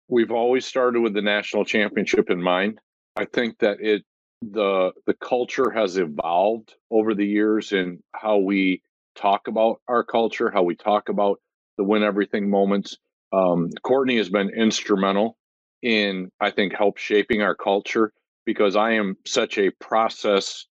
We've 0.07 0.31
always 0.31 0.65
started 0.65 1.01
with 1.01 1.13
the 1.13 1.21
national 1.21 1.65
championship 1.65 2.29
in 2.29 2.41
mind. 2.41 2.79
I 3.15 3.25
think 3.25 3.59
that 3.59 3.77
it 3.79 4.03
the 4.41 4.91
the 5.07 5.13
culture 5.13 5.71
has 5.71 5.97
evolved 5.97 6.75
over 6.91 7.15
the 7.15 7.25
years 7.25 7.71
in 7.71 8.03
how 8.13 8.37
we 8.37 8.81
talk 9.15 9.47
about 9.47 9.81
our 9.87 10.03
culture 10.03 10.51
how 10.51 10.61
we 10.61 10.75
talk 10.75 11.09
about 11.09 11.39
the 11.77 11.83
win 11.83 12.03
everything 12.03 12.49
moments. 12.49 12.97
Um, 13.33 13.69
courtney 13.81 14.17
has 14.17 14.29
been 14.29 14.49
instrumental 14.49 15.37
in 15.81 16.29
I 16.39 16.51
think 16.51 16.73
help 16.73 16.97
shaping 16.97 17.41
our 17.41 17.55
culture 17.55 18.11
because 18.45 18.75
I 18.75 18.93
am 18.93 19.17
such 19.25 19.57
a 19.57 19.71
process 19.71 20.65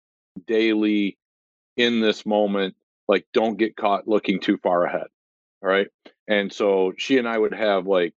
daily 0.46 1.18
in 1.76 2.00
this 2.00 2.24
moment 2.24 2.74
like 3.08 3.26
don't 3.32 3.58
get 3.58 3.76
caught 3.76 4.08
looking 4.08 4.40
too 4.40 4.56
far 4.58 4.84
ahead 4.84 5.06
all 5.62 5.68
right? 5.68 5.88
And 6.28 6.52
so 6.52 6.92
she 6.96 7.18
and 7.18 7.28
i 7.28 7.36
would 7.36 7.54
have 7.54 7.86
like 7.86 8.14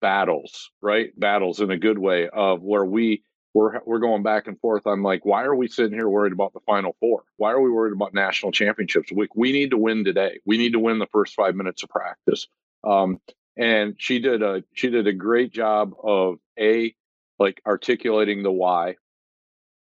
battles 0.00 0.70
right? 0.80 1.18
Battles 1.18 1.60
in 1.60 1.70
a 1.70 1.78
good 1.78 1.98
way 1.98 2.28
of 2.28 2.62
where 2.62 2.84
we 2.84 3.22
we're 3.52 3.80
we're 3.84 3.98
going 3.98 4.22
back 4.22 4.46
and 4.46 4.60
forth 4.60 4.86
i'm 4.86 5.02
like 5.02 5.24
why 5.24 5.42
are 5.42 5.56
we 5.56 5.66
sitting 5.66 5.92
here 5.92 6.08
worried 6.08 6.32
about 6.32 6.52
the 6.52 6.60
final 6.60 6.96
four? 7.00 7.24
Why 7.36 7.50
are 7.50 7.60
we 7.60 7.70
worried 7.70 7.92
about 7.92 8.14
national 8.14 8.52
championships? 8.52 9.10
We, 9.12 9.28
we 9.34 9.52
need 9.52 9.70
to 9.70 9.78
win 9.78 10.04
today. 10.04 10.38
We 10.44 10.56
need 10.56 10.72
to 10.72 10.78
win 10.78 10.98
the 10.98 11.08
first 11.08 11.34
five 11.34 11.56
minutes 11.56 11.82
of 11.82 11.88
practice. 11.88 12.46
Um, 12.84 13.20
and 13.56 13.94
she 13.98 14.20
did 14.20 14.42
a 14.42 14.62
she 14.74 14.88
did 14.88 15.06
a 15.06 15.12
great 15.12 15.52
job 15.52 15.92
of 16.02 16.36
a 16.58 16.94
like 17.40 17.60
articulating 17.66 18.44
the 18.44 18.52
why 18.52 18.96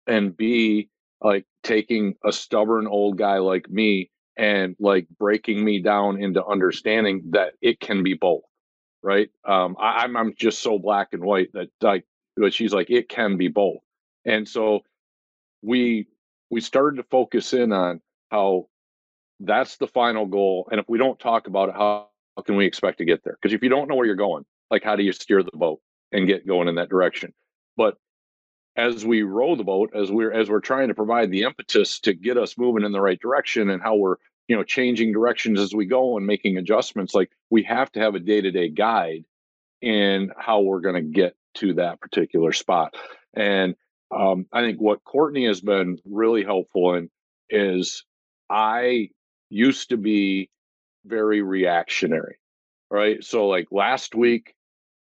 and 0.07 0.35
b 0.35 0.89
like 1.21 1.45
taking 1.63 2.15
a 2.25 2.33
stubborn 2.33 2.87
old 2.87 3.17
guy 3.17 3.37
like 3.37 3.69
me 3.69 4.11
and 4.37 4.75
like 4.79 5.07
breaking 5.17 5.63
me 5.63 5.81
down 5.81 6.21
into 6.21 6.45
understanding 6.45 7.23
that 7.31 7.53
it 7.61 7.79
can 7.79 8.03
be 8.03 8.15
both 8.15 8.43
right? 9.05 9.29
Um 9.47 9.77
I, 9.79 10.03
am 10.03 10.17
I'm, 10.17 10.27
I'm 10.27 10.35
just 10.35 10.61
so 10.63 10.79
black 10.79 11.09
and 11.13 11.23
white 11.23 11.53
that 11.53 11.69
like 11.81 12.05
but 12.35 12.53
she's 12.53 12.73
like 12.73 12.89
it 12.89 13.07
can 13.07 13.37
be 13.37 13.47
both. 13.47 13.77
And 14.25 14.49
so 14.49 14.81
we 15.61 16.07
we 16.49 16.59
started 16.59 16.97
to 16.97 17.03
focus 17.03 17.53
in 17.53 17.71
on 17.71 18.01
how 18.31 18.67
that's 19.39 19.77
the 19.77 19.87
final 19.87 20.25
goal 20.25 20.67
and 20.71 20.79
if 20.79 20.89
we 20.89 20.97
don't 20.97 21.19
talk 21.19 21.47
about 21.47 21.69
it 21.69 21.75
how, 21.75 22.07
how 22.35 22.43
can 22.43 22.55
we 22.55 22.65
expect 22.65 22.97
to 22.97 23.05
get 23.05 23.23
there? 23.23 23.37
Because 23.39 23.53
if 23.53 23.61
you 23.61 23.69
don't 23.69 23.87
know 23.87 23.95
where 23.95 24.07
you're 24.07 24.15
going 24.15 24.43
like 24.71 24.83
how 24.83 24.95
do 24.95 25.03
you 25.03 25.13
steer 25.13 25.43
the 25.43 25.51
boat 25.53 25.79
and 26.11 26.27
get 26.27 26.47
going 26.47 26.67
in 26.67 26.75
that 26.75 26.89
direction. 26.89 27.33
But 27.77 27.97
as 28.77 29.05
we 29.05 29.23
row 29.23 29.55
the 29.55 29.63
boat 29.63 29.91
as 29.95 30.11
we're 30.11 30.31
as 30.31 30.49
we're 30.49 30.59
trying 30.59 30.89
to 30.89 30.93
provide 30.93 31.31
the 31.31 31.43
impetus 31.43 31.99
to 32.01 32.13
get 32.13 32.37
us 32.37 32.57
moving 32.57 32.83
in 32.83 32.91
the 32.91 33.01
right 33.01 33.19
direction 33.19 33.69
and 33.69 33.81
how 33.81 33.95
we're 33.95 34.15
you 34.47 34.55
know 34.55 34.63
changing 34.63 35.13
directions 35.13 35.59
as 35.59 35.73
we 35.73 35.85
go 35.85 36.17
and 36.17 36.25
making 36.27 36.57
adjustments 36.57 37.13
like 37.13 37.31
we 37.49 37.63
have 37.63 37.91
to 37.91 37.99
have 37.99 38.15
a 38.15 38.19
day-to-day 38.19 38.69
guide 38.69 39.23
in 39.81 40.31
how 40.37 40.59
we're 40.61 40.81
going 40.81 40.95
to 40.95 41.01
get 41.01 41.35
to 41.53 41.73
that 41.75 42.01
particular 42.01 42.51
spot. 42.51 42.95
And 43.33 43.75
um, 44.15 44.45
i 44.51 44.61
think 44.61 44.79
what 44.79 45.03
courtney 45.03 45.45
has 45.45 45.61
been 45.61 45.97
really 46.05 46.43
helpful 46.43 46.95
in 46.95 47.09
is 47.49 48.03
i 48.49 49.09
used 49.49 49.89
to 49.89 49.97
be 49.97 50.49
very 51.05 51.41
reactionary 51.41 52.37
right? 52.89 53.23
So 53.23 53.47
like 53.47 53.67
last 53.71 54.15
week 54.15 54.55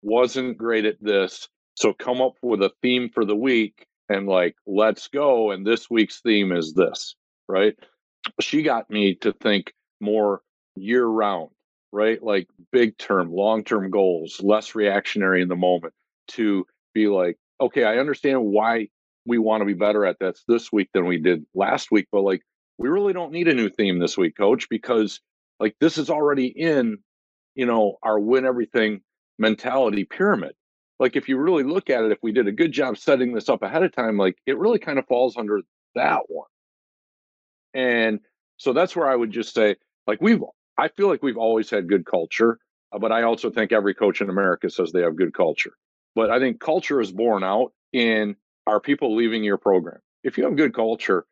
wasn't 0.02 0.58
great 0.58 0.86
at 0.86 1.02
this 1.02 1.50
so 1.78 1.94
come 1.94 2.22
up 2.22 2.34
with 2.42 2.64
a 2.64 2.72
theme 2.82 3.08
for 3.08 3.24
the 3.24 3.36
week 3.36 3.86
and 4.10 4.28
like, 4.28 4.56
let's 4.66 5.08
go. 5.10 5.52
And 5.52 5.66
this 5.66 5.92
week's 5.92 6.22
theme 6.22 6.52
is 6.52 6.74
this, 6.74 7.16
right? 7.48 7.76
She 8.42 8.64
got 8.64 8.90
me 8.90 9.14
to 9.22 9.32
think 9.32 9.74
more 10.02 10.42
year 10.76 11.06
round, 11.06 11.50
right? 11.92 12.22
Like 12.22 12.48
big 12.72 12.98
term, 12.98 13.32
long 13.32 13.64
term 13.64 13.92
goals, 13.92 14.42
less 14.42 14.74
reactionary 14.74 15.44
in 15.44 15.50
the 15.50 15.56
moment 15.56 15.94
to 16.30 16.66
be 16.96 17.08
like, 17.08 17.38
okay, 17.62 17.84
I 17.84 18.00
understand 18.00 18.44
why 18.44 18.90
we 19.28 19.38
want 19.38 19.62
to 19.62 19.66
be 19.66 19.74
better 19.74 20.04
at 20.04 20.18
this 20.20 20.44
this 20.48 20.72
week 20.72 20.90
than 20.96 21.06
we 21.06 21.20
did 21.20 21.46
last 21.54 21.92
week, 21.92 22.08
but 22.12 22.22
like, 22.22 22.42
we 22.80 22.90
really 22.90 23.14
don't 23.14 23.32
need 23.32 23.48
a 23.48 23.54
new 23.54 23.70
theme 23.70 24.00
this 24.00 24.18
week, 24.18 24.36
coach, 24.36 24.68
because 24.68 25.20
like 25.60 25.76
this 25.80 26.00
is 26.00 26.10
already 26.10 26.48
in, 26.48 26.98
you 27.54 27.68
know, 27.68 27.98
our 28.02 28.20
win 28.20 28.46
everything 28.46 29.02
mentality 29.38 30.04
pyramid. 30.04 30.54
Like 31.00 31.16
if 31.16 31.30
you 31.30 31.38
really 31.38 31.64
look 31.64 31.90
at 31.90 32.04
it 32.04 32.12
if 32.12 32.20
we 32.24 32.32
did 32.32 32.48
a 32.48 32.52
good 32.52 32.72
job 32.72 32.98
setting 32.98 33.34
this 33.34 33.50
up 33.50 33.62
ahead 33.62 33.84
of 33.84 33.92
time 33.94 34.18
like 34.18 34.38
it 34.46 34.58
really 34.58 34.80
kind 34.80 34.98
of 34.98 35.06
falls 35.06 35.38
under 35.38 35.62
that 35.96 36.24
one. 36.28 36.48
And 37.74 38.20
so 38.58 38.74
that's 38.74 38.96
where 38.96 39.08
i 39.08 39.16
would 39.16 39.32
just 39.32 39.54
say 39.54 39.76
like 40.08 40.20
we've 40.22 40.44
i 40.78 40.88
feel 40.90 41.08
like 41.08 41.24
we've 41.24 41.38
always 41.38 41.70
had 41.70 41.88
good 41.88 42.06
culture 42.06 42.60
uh, 42.92 43.00
but 43.00 43.12
i 43.12 43.24
also 43.24 43.50
think 43.50 43.72
every 43.72 43.94
coach 43.94 44.20
in 44.20 44.30
america 44.30 44.70
says 44.70 44.92
they 44.92 45.02
have 45.02 45.16
good 45.16 45.34
culture. 45.34 45.74
But 46.16 46.30
i 46.32 46.40
think 46.40 46.60
culture 46.60 47.00
is 47.00 47.12
born 47.12 47.44
out 47.44 47.72
in 47.94 48.36
our 48.66 48.82
people 48.82 49.16
leaving 49.16 49.44
your 49.44 49.58
program? 49.58 50.00
If 50.24 50.38
you 50.38 50.44
have 50.44 50.56
good 50.56 50.74
culture 50.74 51.26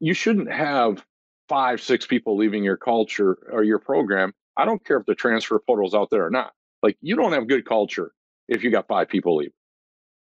you 0.00 0.14
shouldn't 0.14 0.50
have 0.50 1.04
five 1.48 1.80
six 1.80 2.06
people 2.06 2.36
leaving 2.36 2.64
your 2.64 2.76
culture 2.76 3.38
or 3.50 3.62
your 3.62 3.78
program. 3.78 4.34
I 4.56 4.64
don't 4.64 4.84
care 4.84 4.98
if 4.98 5.06
the 5.06 5.14
transfer 5.14 5.58
portal's 5.58 5.94
out 5.94 6.10
there 6.10 6.26
or 6.26 6.30
not 6.30 6.52
like 6.82 6.96
you 7.00 7.16
don't 7.16 7.32
have 7.32 7.48
good 7.48 7.66
culture 7.66 8.12
if 8.48 8.62
you 8.62 8.70
got 8.70 8.88
five 8.88 9.08
people 9.08 9.36
leave. 9.36 9.52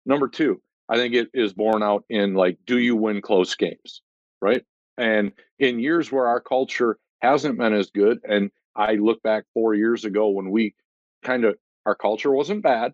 Number 0.05 0.27
two, 0.27 0.61
I 0.87 0.97
think 0.97 1.15
it 1.15 1.29
is 1.33 1.53
borne 1.53 1.83
out 1.83 2.05
in 2.09 2.35
like, 2.35 2.57
do 2.65 2.77
you 2.77 2.95
win 2.95 3.21
close 3.21 3.55
games? 3.55 4.01
Right. 4.41 4.63
And 4.97 5.31
in 5.59 5.79
years 5.79 6.11
where 6.11 6.27
our 6.27 6.39
culture 6.39 6.97
hasn't 7.21 7.57
been 7.57 7.73
as 7.73 7.89
good, 7.89 8.19
and 8.23 8.51
I 8.75 8.93
look 8.93 9.21
back 9.23 9.45
four 9.53 9.73
years 9.73 10.05
ago 10.05 10.29
when 10.29 10.51
we 10.51 10.75
kind 11.23 11.45
of, 11.45 11.57
our 11.85 11.95
culture 11.95 12.31
wasn't 12.31 12.63
bad, 12.63 12.93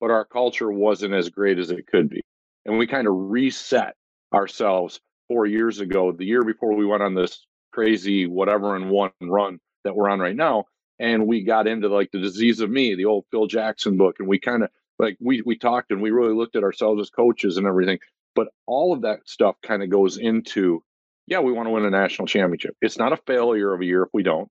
but 0.00 0.10
our 0.10 0.24
culture 0.24 0.70
wasn't 0.70 1.14
as 1.14 1.28
great 1.28 1.58
as 1.58 1.70
it 1.70 1.86
could 1.86 2.08
be. 2.08 2.22
And 2.64 2.78
we 2.78 2.86
kind 2.86 3.06
of 3.06 3.14
reset 3.16 3.94
ourselves 4.32 5.00
four 5.26 5.46
years 5.46 5.80
ago, 5.80 6.12
the 6.12 6.24
year 6.24 6.44
before 6.44 6.74
we 6.74 6.86
went 6.86 7.02
on 7.02 7.14
this 7.14 7.46
crazy 7.72 8.26
whatever 8.26 8.76
and 8.76 8.90
one 8.90 9.10
run 9.20 9.58
that 9.84 9.94
we're 9.94 10.08
on 10.08 10.20
right 10.20 10.36
now 10.36 10.64
and 10.98 11.26
we 11.26 11.42
got 11.42 11.66
into 11.66 11.88
like 11.88 12.10
the 12.12 12.20
disease 12.20 12.60
of 12.60 12.70
me, 12.70 12.94
the 12.94 13.04
old 13.04 13.24
Phil 13.30 13.46
Jackson 13.46 13.96
book, 13.96 14.16
and 14.18 14.28
we 14.28 14.38
kind 14.38 14.62
of 14.62 14.70
like 14.98 15.16
we 15.20 15.42
we 15.42 15.56
talked 15.56 15.90
and 15.90 16.02
we 16.02 16.10
really 16.10 16.34
looked 16.34 16.56
at 16.56 16.64
ourselves 16.64 17.00
as 17.00 17.10
coaches 17.10 17.56
and 17.56 17.66
everything. 17.66 17.98
But 18.34 18.48
all 18.66 18.92
of 18.92 19.02
that 19.02 19.20
stuff 19.26 19.56
kind 19.64 19.82
of 19.82 19.90
goes 19.90 20.16
into, 20.16 20.82
yeah, 21.26 21.40
we 21.40 21.52
want 21.52 21.66
to 21.66 21.70
win 21.70 21.84
a 21.84 21.90
national 21.90 22.26
championship. 22.28 22.76
It's 22.80 22.98
not 22.98 23.12
a 23.12 23.18
failure 23.26 23.72
of 23.72 23.80
a 23.80 23.84
year 23.84 24.02
if 24.02 24.10
we 24.12 24.22
don't, 24.22 24.48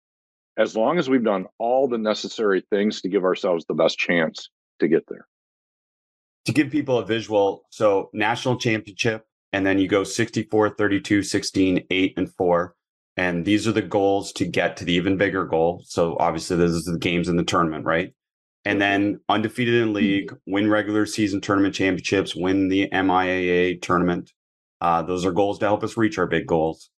as 0.58 0.76
long 0.76 0.98
as 0.98 1.10
we've 1.10 1.24
done 1.24 1.46
all 1.58 1.88
the 1.88 1.98
necessary 1.98 2.64
things 2.70 3.02
to 3.02 3.10
give 3.10 3.24
ourselves 3.24 3.66
the 3.66 3.74
best 3.74 3.98
chance 3.98 4.50
to 4.80 4.88
get 4.88 5.04
there. 5.08 5.28
To 6.46 6.54
give 6.54 6.72
people 6.72 6.98
a 6.98 7.06
visual, 7.06 7.66
so 7.72 8.10
national 8.14 8.58
championship, 8.58 9.26
and 9.52 9.66
then 9.66 9.80
you 9.80 9.88
go 9.88 10.04
64, 10.04 10.72
32, 10.72 11.24
16, 11.24 11.88
8, 11.90 12.14
and 12.18 12.34
4 12.34 12.76
and 13.18 13.46
these 13.46 13.68
are 13.68 13.72
the 13.72 13.82
goals 13.82 14.32
to 14.34 14.46
get 14.46 14.78
to 14.78 14.86
the 14.86 14.94
even 14.94 15.18
bigger 15.18 15.44
goal. 15.44 15.84
So 15.86 16.16
obviously, 16.20 16.56
this 16.56 16.72
is 16.72 16.86
the 16.86 17.00
games 17.00 17.28
in 17.28 17.36
the 17.36 17.44
tournament, 17.44 17.84
right? 17.84 18.14
And 18.64 18.80
then 18.80 19.20
undefeated 19.28 19.82
in 19.82 19.94
league, 19.94 20.36
win 20.46 20.70
regular 20.70 21.06
season 21.06 21.42
tournament 21.42 21.74
championships, 21.74 22.36
win 22.36 22.70
the 22.70 22.90
MIAA 22.90 23.82
tournament. 23.82 24.32
Uh, 24.80 25.02
those 25.02 25.26
are 25.26 25.32
goals 25.32 25.58
to 25.60 25.66
help 25.66 25.84
us 25.84 25.98
reach 25.98 26.20
our 26.20 26.28
big 26.28 26.46
goals. 26.46 26.92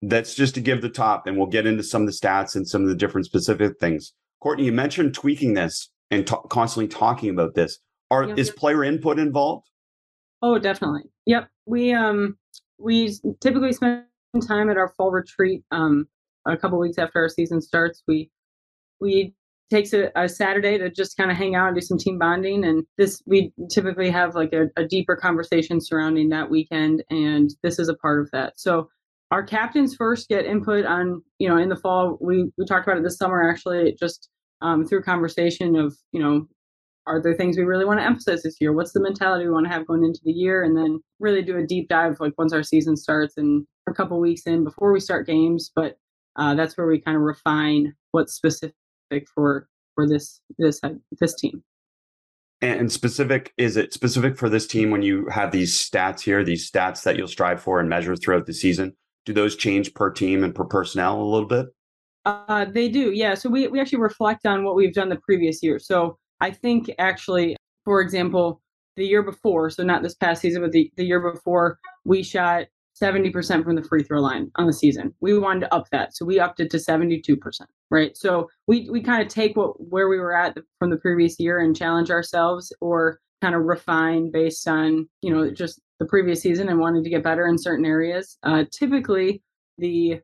That's 0.00 0.34
just 0.34 0.54
to 0.54 0.60
give 0.60 0.80
the 0.80 0.88
top, 0.88 1.26
and 1.26 1.36
we'll 1.36 1.48
get 1.48 1.66
into 1.66 1.82
some 1.82 2.02
of 2.02 2.06
the 2.06 2.12
stats 2.12 2.54
and 2.56 2.66
some 2.66 2.82
of 2.82 2.88
the 2.88 2.94
different 2.94 3.26
specific 3.26 3.78
things. 3.78 4.14
Courtney, 4.40 4.66
you 4.66 4.72
mentioned 4.72 5.14
tweaking 5.14 5.54
this 5.54 5.90
and 6.10 6.26
t- 6.26 6.36
constantly 6.48 6.88
talking 6.88 7.30
about 7.30 7.54
this. 7.54 7.78
Are 8.10 8.24
yep. 8.24 8.38
is 8.38 8.50
player 8.50 8.84
input 8.84 9.18
involved? 9.18 9.66
Oh, 10.40 10.58
definitely. 10.58 11.02
Yep. 11.26 11.48
We 11.66 11.92
um 11.92 12.38
we 12.78 13.14
typically 13.40 13.72
spend 13.72 14.04
time 14.46 14.70
at 14.70 14.76
our 14.76 14.92
fall 14.96 15.10
retreat 15.10 15.64
um, 15.70 16.06
a 16.46 16.56
couple 16.56 16.78
weeks 16.78 16.98
after 16.98 17.20
our 17.20 17.28
season 17.28 17.60
starts. 17.60 18.02
We 18.06 18.30
we 19.00 19.34
takes 19.70 19.92
a, 19.92 20.10
a 20.16 20.28
Saturday 20.28 20.78
to 20.78 20.90
just 20.90 21.16
kind 21.16 21.30
of 21.30 21.36
hang 21.36 21.54
out 21.54 21.68
and 21.68 21.76
do 21.76 21.80
some 21.80 21.98
team 21.98 22.18
bonding. 22.18 22.64
And 22.64 22.84
this 22.96 23.22
we 23.26 23.52
typically 23.70 24.10
have 24.10 24.34
like 24.34 24.52
a, 24.52 24.68
a 24.76 24.86
deeper 24.86 25.16
conversation 25.16 25.80
surrounding 25.80 26.28
that 26.30 26.50
weekend, 26.50 27.02
and 27.10 27.50
this 27.62 27.78
is 27.78 27.88
a 27.88 27.94
part 27.94 28.20
of 28.20 28.30
that. 28.32 28.58
So 28.58 28.88
our 29.30 29.42
captains 29.42 29.94
first 29.94 30.28
get 30.28 30.46
input 30.46 30.86
on 30.86 31.22
you 31.38 31.48
know 31.48 31.56
in 31.56 31.68
the 31.68 31.76
fall 31.76 32.18
we 32.20 32.50
we 32.56 32.64
talked 32.64 32.86
about 32.86 32.98
it 32.98 33.04
this 33.04 33.18
summer 33.18 33.48
actually 33.48 33.94
just 33.98 34.28
um, 34.62 34.86
through 34.86 35.02
conversation 35.02 35.76
of 35.76 35.96
you 36.12 36.20
know 36.20 36.46
are 37.08 37.22
there 37.22 37.34
things 37.34 37.56
we 37.56 37.64
really 37.64 37.86
want 37.86 37.98
to 37.98 38.04
emphasize 38.04 38.42
this 38.42 38.60
year? 38.60 38.72
What's 38.72 38.92
the 38.92 39.00
mentality 39.00 39.46
we 39.46 39.50
want 39.50 39.66
to 39.66 39.72
have 39.72 39.86
going 39.86 40.04
into 40.04 40.20
the 40.24 40.30
year? 40.30 40.62
And 40.62 40.76
then 40.76 41.00
really 41.18 41.42
do 41.42 41.56
a 41.56 41.66
deep 41.66 41.88
dive 41.88 42.20
like 42.20 42.34
once 42.36 42.52
our 42.52 42.62
season 42.62 42.96
starts 42.96 43.34
and 43.38 43.66
a 43.88 43.94
couple 43.94 44.20
weeks 44.20 44.42
in 44.42 44.62
before 44.62 44.92
we 44.92 45.00
start 45.00 45.26
games. 45.26 45.72
But 45.74 45.96
uh, 46.36 46.54
that's 46.54 46.76
where 46.76 46.86
we 46.86 47.00
kind 47.00 47.16
of 47.16 47.22
refine 47.22 47.94
what's 48.12 48.34
specific 48.34 48.74
for 49.34 49.68
for 49.94 50.06
this 50.06 50.40
this 50.58 50.80
uh, 50.84 50.90
this 51.18 51.34
team. 51.34 51.64
And 52.60 52.92
specific 52.92 53.52
is 53.56 53.76
it 53.76 53.94
specific 53.94 54.36
for 54.36 54.48
this 54.48 54.66
team 54.66 54.90
when 54.90 55.02
you 55.02 55.26
have 55.30 55.50
these 55.50 55.76
stats 55.76 56.20
here, 56.20 56.44
these 56.44 56.70
stats 56.70 57.04
that 57.04 57.16
you'll 57.16 57.28
strive 57.28 57.62
for 57.62 57.80
and 57.80 57.88
measure 57.88 58.16
throughout 58.16 58.46
the 58.46 58.54
season? 58.54 58.94
Do 59.24 59.32
those 59.32 59.56
change 59.56 59.94
per 59.94 60.10
team 60.10 60.44
and 60.44 60.54
per 60.54 60.64
personnel 60.64 61.20
a 61.20 61.24
little 61.24 61.48
bit? 61.48 61.66
Uh, 62.24 62.66
they 62.66 62.88
do, 62.88 63.12
yeah. 63.12 63.34
So 63.34 63.48
we, 63.48 63.68
we 63.68 63.80
actually 63.80 64.00
reflect 64.00 64.44
on 64.44 64.64
what 64.64 64.74
we've 64.74 64.92
done 64.92 65.08
the 65.08 65.16
previous 65.16 65.62
year. 65.62 65.78
So 65.78 66.18
I 66.40 66.50
think 66.50 66.90
actually, 66.98 67.56
for 67.84 68.00
example, 68.00 68.60
the 68.96 69.06
year 69.06 69.22
before, 69.22 69.70
so 69.70 69.82
not 69.82 70.02
this 70.02 70.14
past 70.14 70.42
season, 70.42 70.62
but 70.62 70.72
the, 70.72 70.90
the 70.96 71.04
year 71.04 71.20
before, 71.20 71.78
we 72.04 72.22
shot 72.22 72.66
70% 73.00 73.64
from 73.64 73.76
the 73.76 73.82
free 73.82 74.02
throw 74.02 74.20
line 74.20 74.50
on 74.56 74.66
the 74.66 74.72
season. 74.72 75.14
We 75.20 75.38
wanted 75.38 75.60
to 75.60 75.74
up 75.74 75.88
that. 75.90 76.16
So 76.16 76.24
we 76.24 76.40
upped 76.40 76.60
it 76.60 76.70
to 76.70 76.78
72%, 76.78 77.38
right? 77.90 78.16
So 78.16 78.48
we 78.66 78.88
we 78.90 79.02
kind 79.02 79.22
of 79.22 79.28
take 79.28 79.56
what 79.56 79.74
where 79.80 80.08
we 80.08 80.18
were 80.18 80.36
at 80.36 80.56
from 80.78 80.90
the 80.90 80.96
previous 80.96 81.38
year 81.38 81.60
and 81.60 81.76
challenge 81.76 82.10
ourselves 82.10 82.72
or 82.80 83.20
kind 83.40 83.54
of 83.54 83.62
refine 83.62 84.32
based 84.32 84.66
on, 84.66 85.08
you 85.22 85.32
know, 85.32 85.50
just 85.50 85.80
the 86.00 86.06
previous 86.06 86.40
season 86.40 86.68
and 86.68 86.80
wanting 86.80 87.04
to 87.04 87.10
get 87.10 87.22
better 87.22 87.46
in 87.46 87.56
certain 87.56 87.86
areas. 87.86 88.36
Uh, 88.42 88.64
typically 88.72 89.42
the 89.78 90.20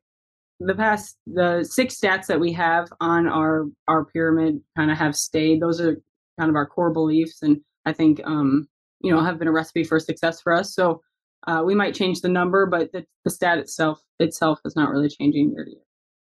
the 0.67 0.75
past 0.75 1.17
the 1.27 1.65
six 1.65 1.99
stats 1.99 2.27
that 2.27 2.41
we 2.41 2.53
have 2.53 2.89
on 3.01 3.27
our 3.27 3.67
our 3.89 4.05
pyramid 4.05 4.61
kind 4.77 4.91
of 4.91 4.99
have 4.99 5.17
stayed. 5.17 5.61
Those 5.61 5.81
are 5.81 6.01
kind 6.39 6.51
of 6.51 6.57
our 6.57 6.67
core 6.67 6.91
beliefs 6.91 7.43
and 7.43 7.61
I 7.87 7.93
think 7.93 8.21
um, 8.25 8.69
you 9.05 9.13
know, 9.13 9.23
have 9.23 9.39
been 9.39 9.49
a 9.49 9.53
recipe 9.53 9.85
for 9.85 10.01
success 10.01 10.41
for 10.41 10.53
us. 10.53 10.75
So 10.75 11.03
uh, 11.47 11.63
we 11.65 11.75
might 11.75 11.95
change 11.95 12.23
the 12.23 12.29
number, 12.29 12.65
but 12.65 12.91
the, 12.93 13.05
the 13.25 13.31
stat 13.31 13.59
itself 13.59 14.01
itself 14.19 14.61
is 14.65 14.75
not 14.75 14.91
really 14.91 15.11
changing 15.11 15.53
year 15.53 15.65
to 15.65 15.71
year. 15.71 15.81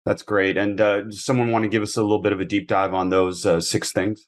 That's 0.05 0.23
great. 0.23 0.57
And 0.57 0.81
uh, 0.81 1.11
someone 1.11 1.51
want 1.51 1.63
to 1.63 1.69
give 1.69 1.83
us 1.83 1.95
a 1.95 2.01
little 2.01 2.19
bit 2.19 2.33
of 2.33 2.41
a 2.41 2.45
deep 2.45 2.67
dive 2.67 2.93
on 2.93 3.09
those 3.09 3.45
uh, 3.45 3.61
six 3.61 3.93
things? 3.93 4.25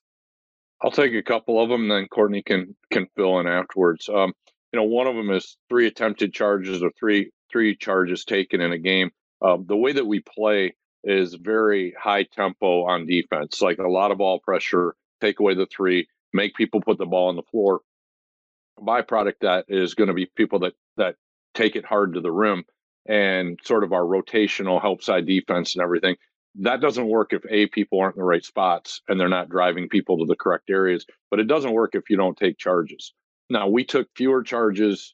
I'll 0.81 0.91
take 0.91 1.13
a 1.13 1.23
couple 1.23 1.61
of 1.61 1.69
them, 1.69 1.87
then 1.87 2.07
Courtney 2.07 2.43
can 2.43 2.75
can 2.91 3.07
fill 3.15 3.39
in 3.39 3.47
afterwards. 3.47 4.07
Um, 4.07 4.33
you 4.71 4.79
know, 4.79 4.83
one 4.83 5.07
of 5.07 5.15
them 5.15 5.31
is 5.31 5.57
three 5.67 5.87
attempted 5.87 6.31
charges 6.33 6.83
or 6.83 6.91
three 6.99 7.31
three 7.51 7.75
charges 7.75 8.23
taken 8.25 8.61
in 8.61 8.71
a 8.71 8.77
game. 8.77 9.09
Um, 9.41 9.65
the 9.67 9.77
way 9.77 9.91
that 9.91 10.07
we 10.07 10.21
play 10.21 10.75
is 11.03 11.35
very 11.35 11.93
high 11.99 12.23
tempo 12.23 12.85
on 12.85 13.05
defense, 13.05 13.61
like 13.61 13.77
a 13.77 13.87
lot 13.87 14.11
of 14.11 14.17
ball 14.17 14.39
pressure, 14.39 14.95
take 15.21 15.39
away 15.39 15.53
the 15.53 15.67
three, 15.67 16.07
make 16.33 16.55
people 16.55 16.81
put 16.81 16.97
the 16.97 17.05
ball 17.05 17.29
on 17.29 17.35
the 17.35 17.43
floor 17.43 17.81
byproduct 18.79 19.39
that 19.41 19.65
is 19.67 19.93
going 19.93 20.07
to 20.07 20.13
be 20.13 20.25
people 20.35 20.59
that 20.59 20.73
that 20.97 21.15
take 21.53 21.75
it 21.75 21.85
hard 21.85 22.13
to 22.13 22.21
the 22.21 22.31
rim 22.31 22.63
and 23.07 23.59
sort 23.63 23.83
of 23.83 23.93
our 23.93 24.01
rotational 24.01 24.81
help 24.81 25.01
side 25.03 25.25
defense 25.25 25.75
and 25.75 25.83
everything. 25.83 26.15
That 26.55 26.81
doesn't 26.81 27.07
work 27.07 27.33
if 27.33 27.43
A, 27.49 27.67
people 27.67 27.99
aren't 27.99 28.15
in 28.15 28.21
the 28.21 28.25
right 28.25 28.43
spots 28.43 29.01
and 29.07 29.19
they're 29.19 29.29
not 29.29 29.49
driving 29.49 29.89
people 29.89 30.17
to 30.17 30.25
the 30.25 30.35
correct 30.35 30.69
areas, 30.69 31.05
but 31.29 31.39
it 31.39 31.47
doesn't 31.47 31.73
work 31.73 31.95
if 31.95 32.09
you 32.09 32.17
don't 32.17 32.37
take 32.37 32.57
charges. 32.57 33.13
Now, 33.49 33.67
we 33.67 33.83
took 33.83 34.07
fewer 34.15 34.41
charges 34.41 35.13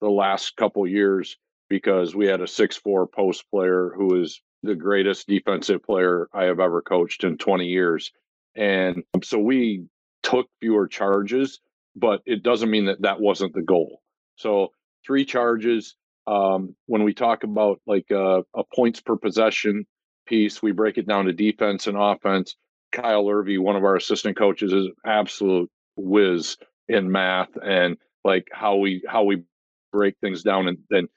the 0.00 0.10
last 0.10 0.56
couple 0.56 0.86
years 0.86 1.36
because 1.68 2.14
we 2.14 2.26
had 2.26 2.40
a 2.40 2.46
six-four 2.46 3.06
post 3.08 3.44
player 3.50 3.92
who 3.96 4.20
is 4.20 4.40
the 4.62 4.74
greatest 4.74 5.28
defensive 5.28 5.82
player 5.82 6.28
I 6.32 6.44
have 6.44 6.60
ever 6.60 6.82
coached 6.82 7.24
in 7.24 7.38
20 7.38 7.66
years. 7.66 8.12
And 8.56 9.04
so 9.22 9.38
we 9.38 9.86
took 10.22 10.48
fewer 10.60 10.88
charges 10.88 11.60
but 11.98 12.22
it 12.26 12.42
doesn't 12.42 12.70
mean 12.70 12.86
that 12.86 13.02
that 13.02 13.20
wasn't 13.20 13.54
the 13.54 13.62
goal. 13.62 14.00
So 14.36 14.72
three 15.04 15.24
charges. 15.24 15.96
Um, 16.26 16.76
when 16.86 17.04
we 17.04 17.14
talk 17.14 17.42
about 17.42 17.80
like 17.86 18.06
a, 18.10 18.42
a, 18.54 18.62
points 18.74 19.00
per 19.00 19.16
possession 19.16 19.86
piece, 20.26 20.62
we 20.62 20.72
break 20.72 20.98
it 20.98 21.08
down 21.08 21.24
to 21.24 21.32
defense 21.32 21.86
and 21.86 21.96
offense. 21.98 22.54
Kyle 22.92 23.28
Irvy, 23.28 23.56
one 23.58 23.76
of 23.76 23.84
our 23.84 23.96
assistant 23.96 24.36
coaches, 24.36 24.72
is 24.72 24.86
an 24.86 24.94
absolute 25.06 25.70
whiz 25.96 26.56
in 26.86 27.10
math 27.10 27.48
and 27.64 27.96
like 28.24 28.46
how 28.52 28.76
we 28.76 29.02
how 29.08 29.24
we 29.24 29.42
break 29.90 30.16
things 30.20 30.42
down. 30.42 30.68
And 30.68 30.78
then 30.90 31.08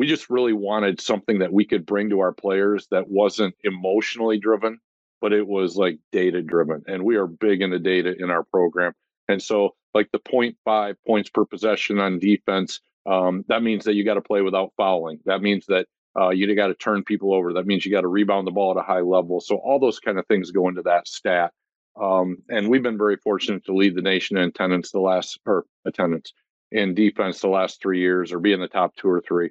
we 0.00 0.06
just 0.06 0.30
really 0.30 0.54
wanted 0.54 0.98
something 0.98 1.40
that 1.40 1.52
we 1.52 1.62
could 1.62 1.84
bring 1.84 2.08
to 2.08 2.20
our 2.20 2.32
players 2.32 2.88
that 2.90 3.10
wasn't 3.10 3.54
emotionally 3.64 4.38
driven, 4.38 4.78
but 5.20 5.34
it 5.34 5.46
was 5.46 5.76
like 5.76 5.98
data 6.10 6.40
driven. 6.40 6.82
And 6.86 7.04
we 7.04 7.16
are 7.16 7.26
big 7.26 7.60
into 7.60 7.78
data 7.78 8.14
in 8.18 8.30
our 8.30 8.42
program. 8.42 8.94
And 9.28 9.42
so 9.42 9.74
like 9.92 10.08
the 10.10 10.18
0.5 10.18 10.94
points 11.06 11.28
per 11.28 11.44
possession 11.44 11.98
on 11.98 12.18
defense, 12.18 12.80
um, 13.04 13.44
that 13.48 13.62
means 13.62 13.84
that 13.84 13.92
you 13.92 14.02
got 14.02 14.14
to 14.14 14.22
play 14.22 14.40
without 14.40 14.72
fouling. 14.78 15.18
That 15.26 15.42
means 15.42 15.66
that 15.66 15.84
uh, 16.18 16.30
you 16.30 16.56
got 16.56 16.68
to 16.68 16.74
turn 16.74 17.04
people 17.04 17.34
over. 17.34 17.52
That 17.52 17.66
means 17.66 17.84
you 17.84 17.92
got 17.92 18.00
to 18.00 18.08
rebound 18.08 18.46
the 18.46 18.52
ball 18.52 18.70
at 18.70 18.82
a 18.82 18.86
high 18.86 19.02
level. 19.02 19.38
So 19.42 19.56
all 19.56 19.78
those 19.78 20.00
kind 20.00 20.18
of 20.18 20.26
things 20.28 20.50
go 20.50 20.68
into 20.68 20.80
that 20.84 21.08
stat. 21.08 21.52
Um, 22.00 22.38
and 22.48 22.70
we've 22.70 22.82
been 22.82 22.96
very 22.96 23.18
fortunate 23.18 23.66
to 23.66 23.74
lead 23.74 23.96
the 23.96 24.00
nation 24.00 24.38
in 24.38 24.48
attendance 24.48 24.92
the 24.92 25.00
last 25.00 25.38
or 25.44 25.66
attendance 25.84 26.32
in 26.72 26.94
defense 26.94 27.42
the 27.42 27.48
last 27.48 27.82
three 27.82 28.00
years, 28.00 28.32
or 28.32 28.38
be 28.38 28.54
in 28.54 28.60
the 28.60 28.66
top 28.66 28.96
two 28.96 29.10
or 29.10 29.20
three. 29.20 29.50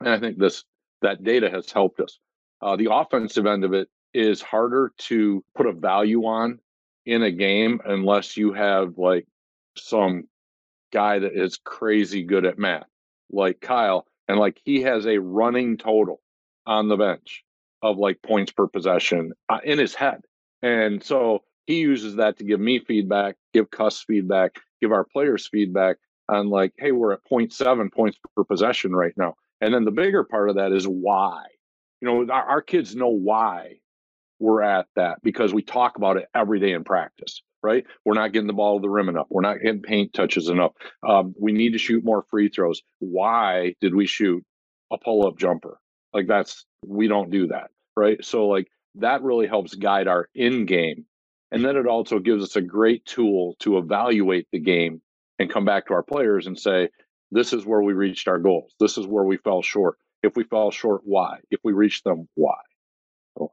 And 0.00 0.08
I 0.08 0.18
think 0.18 0.38
this 0.38 0.64
that 1.02 1.22
data 1.22 1.50
has 1.50 1.70
helped 1.70 2.00
us. 2.00 2.18
Uh, 2.62 2.76
the 2.76 2.88
offensive 2.90 3.46
end 3.46 3.64
of 3.64 3.74
it 3.74 3.88
is 4.14 4.40
harder 4.40 4.92
to 4.96 5.44
put 5.54 5.66
a 5.66 5.72
value 5.72 6.24
on 6.24 6.58
in 7.04 7.22
a 7.22 7.30
game 7.30 7.80
unless 7.84 8.36
you 8.36 8.52
have 8.52 8.96
like 8.96 9.26
some 9.76 10.24
guy 10.92 11.18
that 11.18 11.32
is 11.34 11.58
crazy 11.62 12.22
good 12.22 12.46
at 12.46 12.58
math, 12.58 12.86
like 13.30 13.60
Kyle, 13.60 14.06
and 14.28 14.38
like 14.38 14.58
he 14.64 14.82
has 14.82 15.06
a 15.06 15.18
running 15.18 15.76
total 15.76 16.20
on 16.66 16.88
the 16.88 16.96
bench 16.96 17.44
of 17.82 17.98
like 17.98 18.22
points 18.22 18.52
per 18.52 18.66
possession 18.66 19.32
uh, 19.48 19.58
in 19.64 19.78
his 19.78 19.94
head. 19.94 20.22
And 20.62 21.02
so 21.02 21.42
he 21.66 21.80
uses 21.80 22.16
that 22.16 22.38
to 22.38 22.44
give 22.44 22.60
me 22.60 22.78
feedback, 22.78 23.36
give 23.52 23.70
Kust 23.70 24.04
feedback, 24.06 24.56
give 24.80 24.92
our 24.92 25.04
players 25.04 25.46
feedback 25.46 25.96
on 26.28 26.48
like, 26.48 26.72
hey, 26.78 26.92
we're 26.92 27.12
at 27.12 27.24
0.7 27.30 27.92
points 27.92 28.18
per 28.34 28.44
possession 28.44 28.94
right 28.94 29.12
now. 29.16 29.34
And 29.64 29.74
then 29.74 29.84
the 29.84 29.90
bigger 29.90 30.24
part 30.24 30.50
of 30.50 30.56
that 30.56 30.72
is 30.72 30.84
why. 30.84 31.44
You 32.00 32.08
know, 32.08 32.32
our, 32.32 32.42
our 32.44 32.62
kids 32.62 32.94
know 32.94 33.08
why 33.08 33.78
we're 34.38 34.62
at 34.62 34.86
that 34.96 35.22
because 35.22 35.54
we 35.54 35.62
talk 35.62 35.96
about 35.96 36.18
it 36.18 36.26
every 36.34 36.60
day 36.60 36.72
in 36.72 36.84
practice 36.84 37.42
right? 37.64 37.86
We're 38.04 38.14
not 38.14 38.32
getting 38.32 38.46
the 38.46 38.52
ball 38.52 38.78
to 38.78 38.82
the 38.82 38.90
rim 38.90 39.08
enough. 39.08 39.26
We're 39.30 39.40
not 39.40 39.60
getting 39.60 39.80
paint 39.80 40.12
touches 40.12 40.50
enough. 40.50 40.72
Um, 41.02 41.34
we 41.40 41.52
need 41.52 41.72
to 41.72 41.78
shoot 41.78 42.04
more 42.04 42.26
free 42.30 42.50
throws. 42.50 42.82
Why 42.98 43.74
did 43.80 43.94
we 43.94 44.06
shoot 44.06 44.44
a 44.92 44.98
pull 44.98 45.26
up 45.26 45.38
jumper? 45.38 45.78
Like 46.12 46.26
that's, 46.28 46.66
we 46.86 47.08
don't 47.08 47.30
do 47.30 47.48
that, 47.48 47.70
right? 47.96 48.22
So, 48.22 48.46
like, 48.48 48.68
that 48.96 49.22
really 49.22 49.46
helps 49.46 49.74
guide 49.74 50.06
our 50.06 50.28
in 50.34 50.66
game. 50.66 51.06
And 51.50 51.64
then 51.64 51.76
it 51.76 51.86
also 51.86 52.18
gives 52.18 52.44
us 52.44 52.54
a 52.56 52.60
great 52.60 53.06
tool 53.06 53.56
to 53.60 53.78
evaluate 53.78 54.46
the 54.52 54.60
game 54.60 55.00
and 55.38 55.50
come 55.50 55.64
back 55.64 55.86
to 55.86 55.94
our 55.94 56.02
players 56.02 56.46
and 56.46 56.58
say, 56.58 56.90
this 57.34 57.52
is 57.52 57.66
where 57.66 57.82
we 57.82 57.92
reached 57.92 58.28
our 58.28 58.38
goals. 58.38 58.72
This 58.78 58.96
is 58.96 59.06
where 59.06 59.24
we 59.24 59.36
fell 59.38 59.60
short. 59.60 59.96
If 60.22 60.36
we 60.36 60.44
fell 60.44 60.70
short, 60.70 61.02
why? 61.04 61.40
If 61.50 61.60
we 61.64 61.72
reached 61.72 62.04
them, 62.04 62.28
why? 62.34 62.56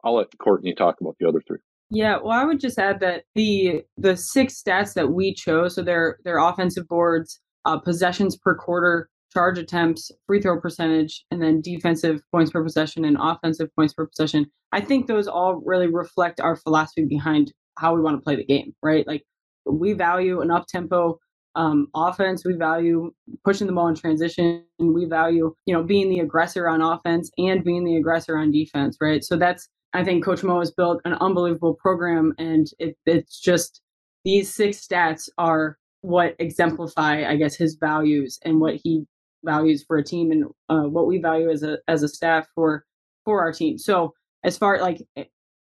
I'll 0.03 0.15
let 0.15 0.37
Courtney 0.37 0.73
talk 0.73 1.01
about 1.01 1.15
the 1.19 1.27
other 1.27 1.41
three. 1.45 1.57
Yeah, 1.89 2.17
well, 2.23 2.31
I 2.31 2.45
would 2.45 2.59
just 2.59 2.79
add 2.79 2.99
that 3.01 3.23
the 3.35 3.81
the 3.97 4.15
six 4.15 4.61
stats 4.61 4.93
that 4.93 5.11
we 5.11 5.33
chose, 5.33 5.75
so 5.75 5.81
they're 5.81 6.19
they're 6.23 6.37
offensive 6.37 6.87
boards, 6.87 7.41
uh, 7.65 7.79
possessions 7.79 8.37
per 8.37 8.55
quarter, 8.55 9.09
charge 9.33 9.57
attempts, 9.57 10.11
free 10.27 10.41
throw 10.41 10.61
percentage, 10.61 11.25
and 11.31 11.41
then 11.41 11.59
defensive 11.59 12.21
points 12.31 12.51
per 12.51 12.63
possession 12.63 13.03
and 13.03 13.17
offensive 13.19 13.69
points 13.75 13.93
per 13.93 14.05
possession. 14.05 14.45
I 14.71 14.79
think 14.79 15.07
those 15.07 15.27
all 15.27 15.61
really 15.65 15.87
reflect 15.87 16.39
our 16.39 16.55
philosophy 16.55 17.05
behind 17.05 17.51
how 17.77 17.95
we 17.95 18.01
want 18.01 18.17
to 18.17 18.23
play 18.23 18.35
the 18.35 18.45
game, 18.45 18.73
right? 18.81 19.05
Like 19.05 19.23
we 19.65 19.93
value 19.93 20.39
an 20.39 20.51
up 20.51 20.67
tempo 20.67 21.19
um, 21.55 21.87
offense. 21.95 22.45
We 22.45 22.53
value 22.53 23.13
pushing 23.43 23.67
the 23.67 23.73
ball 23.73 23.87
in 23.87 23.95
transition. 23.95 24.63
We 24.79 25.05
value, 25.05 25.53
you 25.65 25.73
know, 25.73 25.83
being 25.83 26.09
the 26.09 26.19
aggressor 26.19 26.67
on 26.67 26.81
offense 26.81 27.29
and 27.37 27.63
being 27.63 27.83
the 27.83 27.97
aggressor 27.97 28.37
on 28.37 28.51
defense, 28.51 28.97
right? 29.01 29.23
So 29.23 29.37
that's 29.37 29.67
I 29.93 30.03
think 30.03 30.23
Coach 30.23 30.43
Mo 30.43 30.59
has 30.59 30.71
built 30.71 31.01
an 31.03 31.13
unbelievable 31.13 31.75
program, 31.75 32.33
and 32.37 32.67
it, 32.79 32.97
it's 33.05 33.39
just 33.39 33.81
these 34.23 34.53
six 34.53 34.85
stats 34.85 35.27
are 35.37 35.77
what 36.01 36.35
exemplify, 36.39 37.25
I 37.25 37.35
guess, 37.35 37.55
his 37.55 37.75
values 37.75 38.39
and 38.43 38.59
what 38.61 38.75
he 38.75 39.05
values 39.43 39.83
for 39.85 39.97
a 39.97 40.03
team, 40.03 40.31
and 40.31 40.45
uh, 40.69 40.87
what 40.87 41.07
we 41.07 41.19
value 41.19 41.49
as 41.49 41.63
a 41.63 41.79
as 41.87 42.03
a 42.03 42.07
staff 42.07 42.47
for 42.55 42.85
for 43.25 43.41
our 43.41 43.51
team. 43.51 43.77
So 43.77 44.13
as 44.43 44.57
far 44.57 44.79
like 44.79 45.05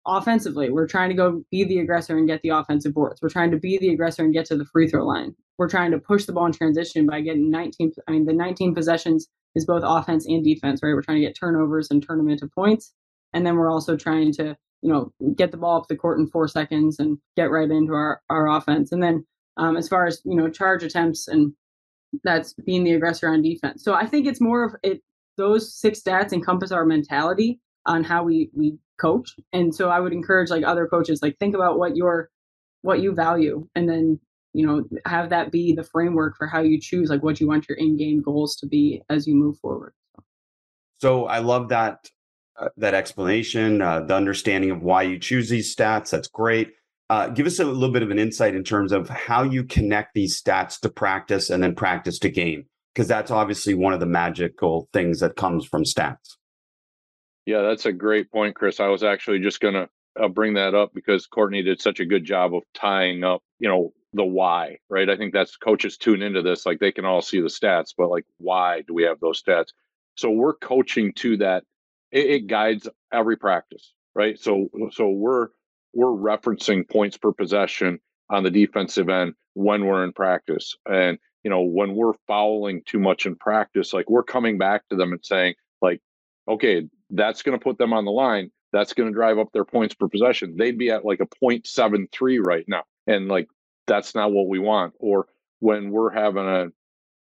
offensively, 0.05 0.69
we're 0.69 0.87
trying 0.87 1.09
to 1.09 1.15
go 1.15 1.43
be 1.51 1.63
the 1.63 1.79
aggressor 1.79 2.17
and 2.17 2.27
get 2.27 2.41
the 2.41 2.49
offensive 2.49 2.93
boards. 2.93 3.21
We're 3.21 3.29
trying 3.29 3.51
to 3.51 3.57
be 3.57 3.77
the 3.77 3.89
aggressor 3.89 4.23
and 4.23 4.33
get 4.33 4.45
to 4.45 4.57
the 4.57 4.65
free 4.65 4.87
throw 4.87 5.05
line. 5.05 5.35
We're 5.57 5.69
trying 5.69 5.91
to 5.91 5.99
push 5.99 6.25
the 6.25 6.33
ball 6.33 6.45
in 6.45 6.51
transition 6.51 7.05
by 7.05 7.21
getting 7.21 7.49
19. 7.49 7.93
I 8.07 8.11
mean, 8.11 8.25
the 8.25 8.33
19 8.33 8.73
possessions 8.73 9.27
is 9.55 9.65
both 9.65 9.83
offense 9.85 10.25
and 10.25 10.43
defense, 10.43 10.81
right? 10.81 10.93
We're 10.93 11.01
trying 11.01 11.21
to 11.21 11.27
get 11.27 11.37
turnovers 11.37 11.89
and 11.91 12.01
turn 12.01 12.17
them 12.17 12.29
into 12.29 12.47
points. 12.47 12.93
And 13.33 13.45
then 13.45 13.55
we're 13.55 13.71
also 13.71 13.95
trying 13.95 14.31
to, 14.33 14.55
you 14.81 14.91
know, 14.91 15.11
get 15.35 15.51
the 15.51 15.57
ball 15.57 15.77
up 15.77 15.87
the 15.87 15.95
court 15.95 16.19
in 16.19 16.27
four 16.27 16.47
seconds 16.47 16.99
and 16.99 17.17
get 17.35 17.51
right 17.51 17.69
into 17.69 17.93
our, 17.93 18.21
our 18.29 18.47
offense. 18.47 18.91
And 18.91 19.03
then 19.03 19.25
um, 19.57 19.75
as 19.75 19.87
far 19.87 20.05
as, 20.05 20.21
you 20.23 20.35
know, 20.35 20.49
charge 20.49 20.83
attempts 20.83 21.27
and 21.27 21.53
that's 22.23 22.53
being 22.53 22.83
the 22.83 22.93
aggressor 22.93 23.27
on 23.27 23.41
defense. 23.41 23.83
So 23.83 23.93
I 23.93 24.05
think 24.05 24.25
it's 24.25 24.41
more 24.41 24.63
of 24.63 24.75
it, 24.81 25.01
those 25.37 25.73
six 25.73 26.01
stats 26.01 26.33
encompass 26.33 26.71
our 26.71 26.85
mentality 26.85 27.59
on 27.89 28.05
how 28.05 28.23
we, 28.23 28.49
we 28.53 28.77
coach. 29.01 29.35
And 29.51 29.75
so 29.75 29.89
I 29.89 29.99
would 29.99 30.13
encourage 30.13 30.49
like 30.49 30.63
other 30.63 30.87
coaches, 30.87 31.19
like 31.21 31.37
think 31.39 31.55
about 31.55 31.77
what 31.77 31.97
your, 31.97 32.29
what 32.81 33.01
you 33.01 33.13
value 33.13 33.67
and 33.75 33.89
then 33.89 34.19
you 34.53 34.65
know 34.65 34.83
have 35.05 35.29
that 35.29 35.51
be 35.51 35.75
the 35.75 35.83
framework 35.83 36.35
for 36.37 36.47
how 36.47 36.61
you 36.61 36.79
choose 36.81 37.09
like 37.09 37.21
what 37.21 37.39
you 37.39 37.47
want 37.47 37.67
your 37.69 37.77
in-game 37.77 38.19
goals 38.19 38.55
to 38.55 38.65
be 38.65 38.99
as 39.07 39.27
you 39.27 39.35
move 39.35 39.55
forward 39.59 39.93
so 40.99 41.25
i 41.25 41.37
love 41.37 41.69
that 41.69 42.09
uh, 42.59 42.67
that 42.75 42.93
explanation, 42.93 43.81
uh, 43.81 44.01
the 44.01 44.13
understanding 44.13 44.69
of 44.69 44.81
why 44.81 45.01
you 45.01 45.17
choose 45.17 45.47
these 45.47 45.73
stats. 45.73 46.09
That's 46.09 46.27
great. 46.27 46.73
Uh, 47.09 47.29
give 47.29 47.45
us 47.45 47.57
a 47.57 47.63
little 47.63 47.93
bit 47.93 48.03
of 48.03 48.11
an 48.11 48.19
insight 48.19 48.53
in 48.53 48.65
terms 48.65 48.91
of 48.91 49.07
how 49.07 49.43
you 49.43 49.63
connect 49.63 50.13
these 50.13 50.41
stats 50.41 50.77
to 50.81 50.89
practice 50.89 51.49
and 51.49 51.63
then 51.63 51.73
practice 51.73 52.19
to 52.19 52.29
game. 52.29 52.65
because 52.93 53.07
that's 53.07 53.31
obviously 53.31 53.73
one 53.73 53.93
of 53.93 54.01
the 54.01 54.05
magical 54.05 54.89
things 54.91 55.21
that 55.21 55.37
comes 55.37 55.65
from 55.65 55.85
stats. 55.85 56.35
Yeah, 57.45 57.61
that's 57.63 57.85
a 57.85 57.91
great 57.91 58.31
point, 58.31 58.55
Chris. 58.55 58.79
I 58.79 58.87
was 58.87 59.03
actually 59.03 59.39
just 59.39 59.59
going 59.59 59.73
to 59.73 59.89
uh, 60.21 60.27
bring 60.27 60.55
that 60.55 60.75
up 60.75 60.91
because 60.93 61.27
Courtney 61.27 61.63
did 61.63 61.81
such 61.81 61.99
a 61.99 62.05
good 62.05 62.25
job 62.25 62.53
of 62.53 62.63
tying 62.73 63.23
up, 63.23 63.41
you 63.59 63.67
know, 63.67 63.93
the 64.13 64.25
why, 64.25 64.77
right? 64.89 65.09
I 65.09 65.17
think 65.17 65.33
that's 65.33 65.55
coaches 65.57 65.97
tune 65.97 66.21
into 66.21 66.41
this, 66.41 66.65
like 66.65 66.79
they 66.79 66.91
can 66.91 67.05
all 67.05 67.21
see 67.21 67.41
the 67.41 67.47
stats, 67.47 67.93
but 67.97 68.09
like, 68.09 68.25
why 68.37 68.81
do 68.87 68.93
we 68.93 69.03
have 69.03 69.19
those 69.19 69.41
stats? 69.41 69.67
So 70.15 70.31
we're 70.31 70.55
coaching 70.55 71.13
to 71.13 71.37
that. 71.37 71.63
It, 72.11 72.25
it 72.27 72.47
guides 72.47 72.89
every 73.13 73.37
practice, 73.37 73.93
right? 74.15 74.39
So, 74.39 74.69
so 74.91 75.09
we're 75.09 75.49
we're 75.93 76.07
referencing 76.07 76.87
points 76.89 77.17
per 77.17 77.31
possession 77.31 77.99
on 78.29 78.43
the 78.43 78.51
defensive 78.51 79.09
end 79.09 79.33
when 79.53 79.85
we're 79.85 80.03
in 80.03 80.13
practice, 80.13 80.75
and 80.87 81.17
you 81.43 81.49
know, 81.49 81.61
when 81.61 81.95
we're 81.95 82.13
fouling 82.27 82.81
too 82.85 82.99
much 82.99 83.25
in 83.25 83.35
practice, 83.35 83.93
like 83.93 84.09
we're 84.09 84.23
coming 84.23 84.57
back 84.57 84.87
to 84.89 84.95
them 84.95 85.13
and 85.13 85.23
saying, 85.23 85.53
like, 85.81 86.01
okay, 86.47 86.87
that's 87.09 87.41
going 87.41 87.57
to 87.57 87.63
put 87.63 87.77
them 87.77 87.93
on 87.93 88.05
the 88.05 88.11
line. 88.11 88.51
That's 88.71 88.93
going 88.93 89.09
to 89.09 89.15
drive 89.15 89.39
up 89.39 89.51
their 89.51 89.65
points 89.65 89.95
per 89.95 90.07
possession. 90.07 90.55
They'd 90.57 90.77
be 90.77 90.91
at 90.91 91.05
like 91.05 91.19
a 91.21 91.27
0.73 91.43 92.45
right 92.45 92.65
now. 92.67 92.83
And 93.07 93.27
like, 93.27 93.47
that's 93.87 94.13
not 94.13 94.31
what 94.31 94.47
we 94.47 94.59
want. 94.59 94.93
Or 94.99 95.27
when 95.59 95.89
we're 95.89 96.11
having 96.11 96.45
a, 96.45 96.67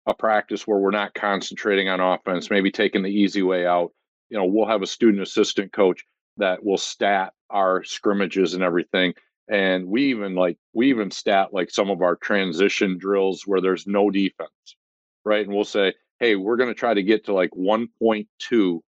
a 0.07 0.14
practice 0.14 0.66
where 0.66 0.79
we're 0.79 0.90
not 0.90 1.14
concentrating 1.14 1.88
on 1.88 2.01
offense, 2.01 2.51
maybe 2.51 2.70
taking 2.70 3.03
the 3.03 3.11
easy 3.11 3.42
way 3.42 3.66
out, 3.66 3.92
you 4.31 4.38
know, 4.38 4.47
we'll 4.47 4.66
have 4.66 4.83
a 4.83 4.87
student 4.87 5.23
assistant 5.23 5.73
coach 5.73 6.03
that 6.38 6.64
will 6.64 6.79
stat 6.79 7.33
our 7.51 7.85
scrimmages 7.85 8.55
and 8.55 8.62
everything. 8.62 9.14
And 9.49 9.87
we 9.87 10.05
even 10.05 10.35
like, 10.35 10.57
we 10.73 10.88
even 10.88 11.11
stat 11.11 11.53
like 11.53 11.70
some 11.70 11.90
of 11.90 12.01
our 12.01 12.16
transition 12.16 12.97
drills 12.97 13.42
where 13.47 13.61
there's 13.61 13.87
no 13.87 14.11
defense, 14.11 14.77
right? 15.25 15.47
And 15.47 15.55
we'll 15.55 15.64
say, 15.64 15.92
hey, 16.18 16.37
we're 16.37 16.57
going 16.57 16.70
to 16.70 16.75
try 16.75 16.94
to 16.94 17.03
get 17.03 17.27
to 17.27 17.35
like 17.35 17.51
1.2 17.51 18.81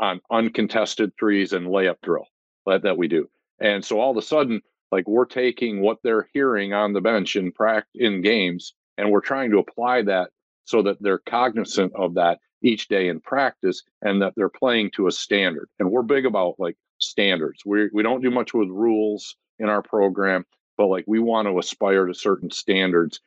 on 0.00 0.20
uncontested 0.30 1.12
threes 1.18 1.52
and 1.52 1.68
layup 1.68 1.96
drill 2.02 2.26
that, 2.66 2.82
that 2.82 2.98
we 2.98 3.08
do. 3.08 3.28
And 3.60 3.84
so 3.84 4.00
all 4.00 4.10
of 4.10 4.16
a 4.16 4.22
sudden, 4.22 4.62
like 4.90 5.08
we're 5.08 5.24
taking 5.24 5.80
what 5.80 5.98
they're 6.02 6.28
hearing 6.32 6.72
on 6.72 6.92
the 6.92 7.00
bench 7.00 7.36
in 7.36 7.52
practice 7.52 7.90
in 7.94 8.22
games, 8.22 8.74
and 8.96 9.10
we're 9.10 9.20
trying 9.20 9.50
to 9.50 9.58
apply 9.58 10.02
that 10.02 10.30
so 10.64 10.82
that 10.82 11.02
they're 11.02 11.18
cognizant 11.18 11.92
of 11.94 12.14
that 12.14 12.38
each 12.62 12.88
day 12.88 13.08
in 13.08 13.20
practice 13.20 13.82
and 14.02 14.22
that 14.22 14.32
they're 14.36 14.48
playing 14.48 14.90
to 14.92 15.06
a 15.06 15.12
standard. 15.12 15.68
And 15.78 15.90
we're 15.90 16.02
big 16.02 16.26
about 16.26 16.54
like 16.58 16.76
standards. 16.98 17.62
We 17.64 17.88
we 17.92 18.02
don't 18.02 18.22
do 18.22 18.30
much 18.30 18.54
with 18.54 18.68
rules 18.68 19.36
in 19.58 19.68
our 19.68 19.82
program, 19.82 20.44
but 20.76 20.86
like 20.86 21.04
we 21.06 21.18
want 21.18 21.48
to 21.48 21.58
aspire 21.58 22.06
to 22.06 22.14
certain 22.14 22.50
standards. 22.50 23.20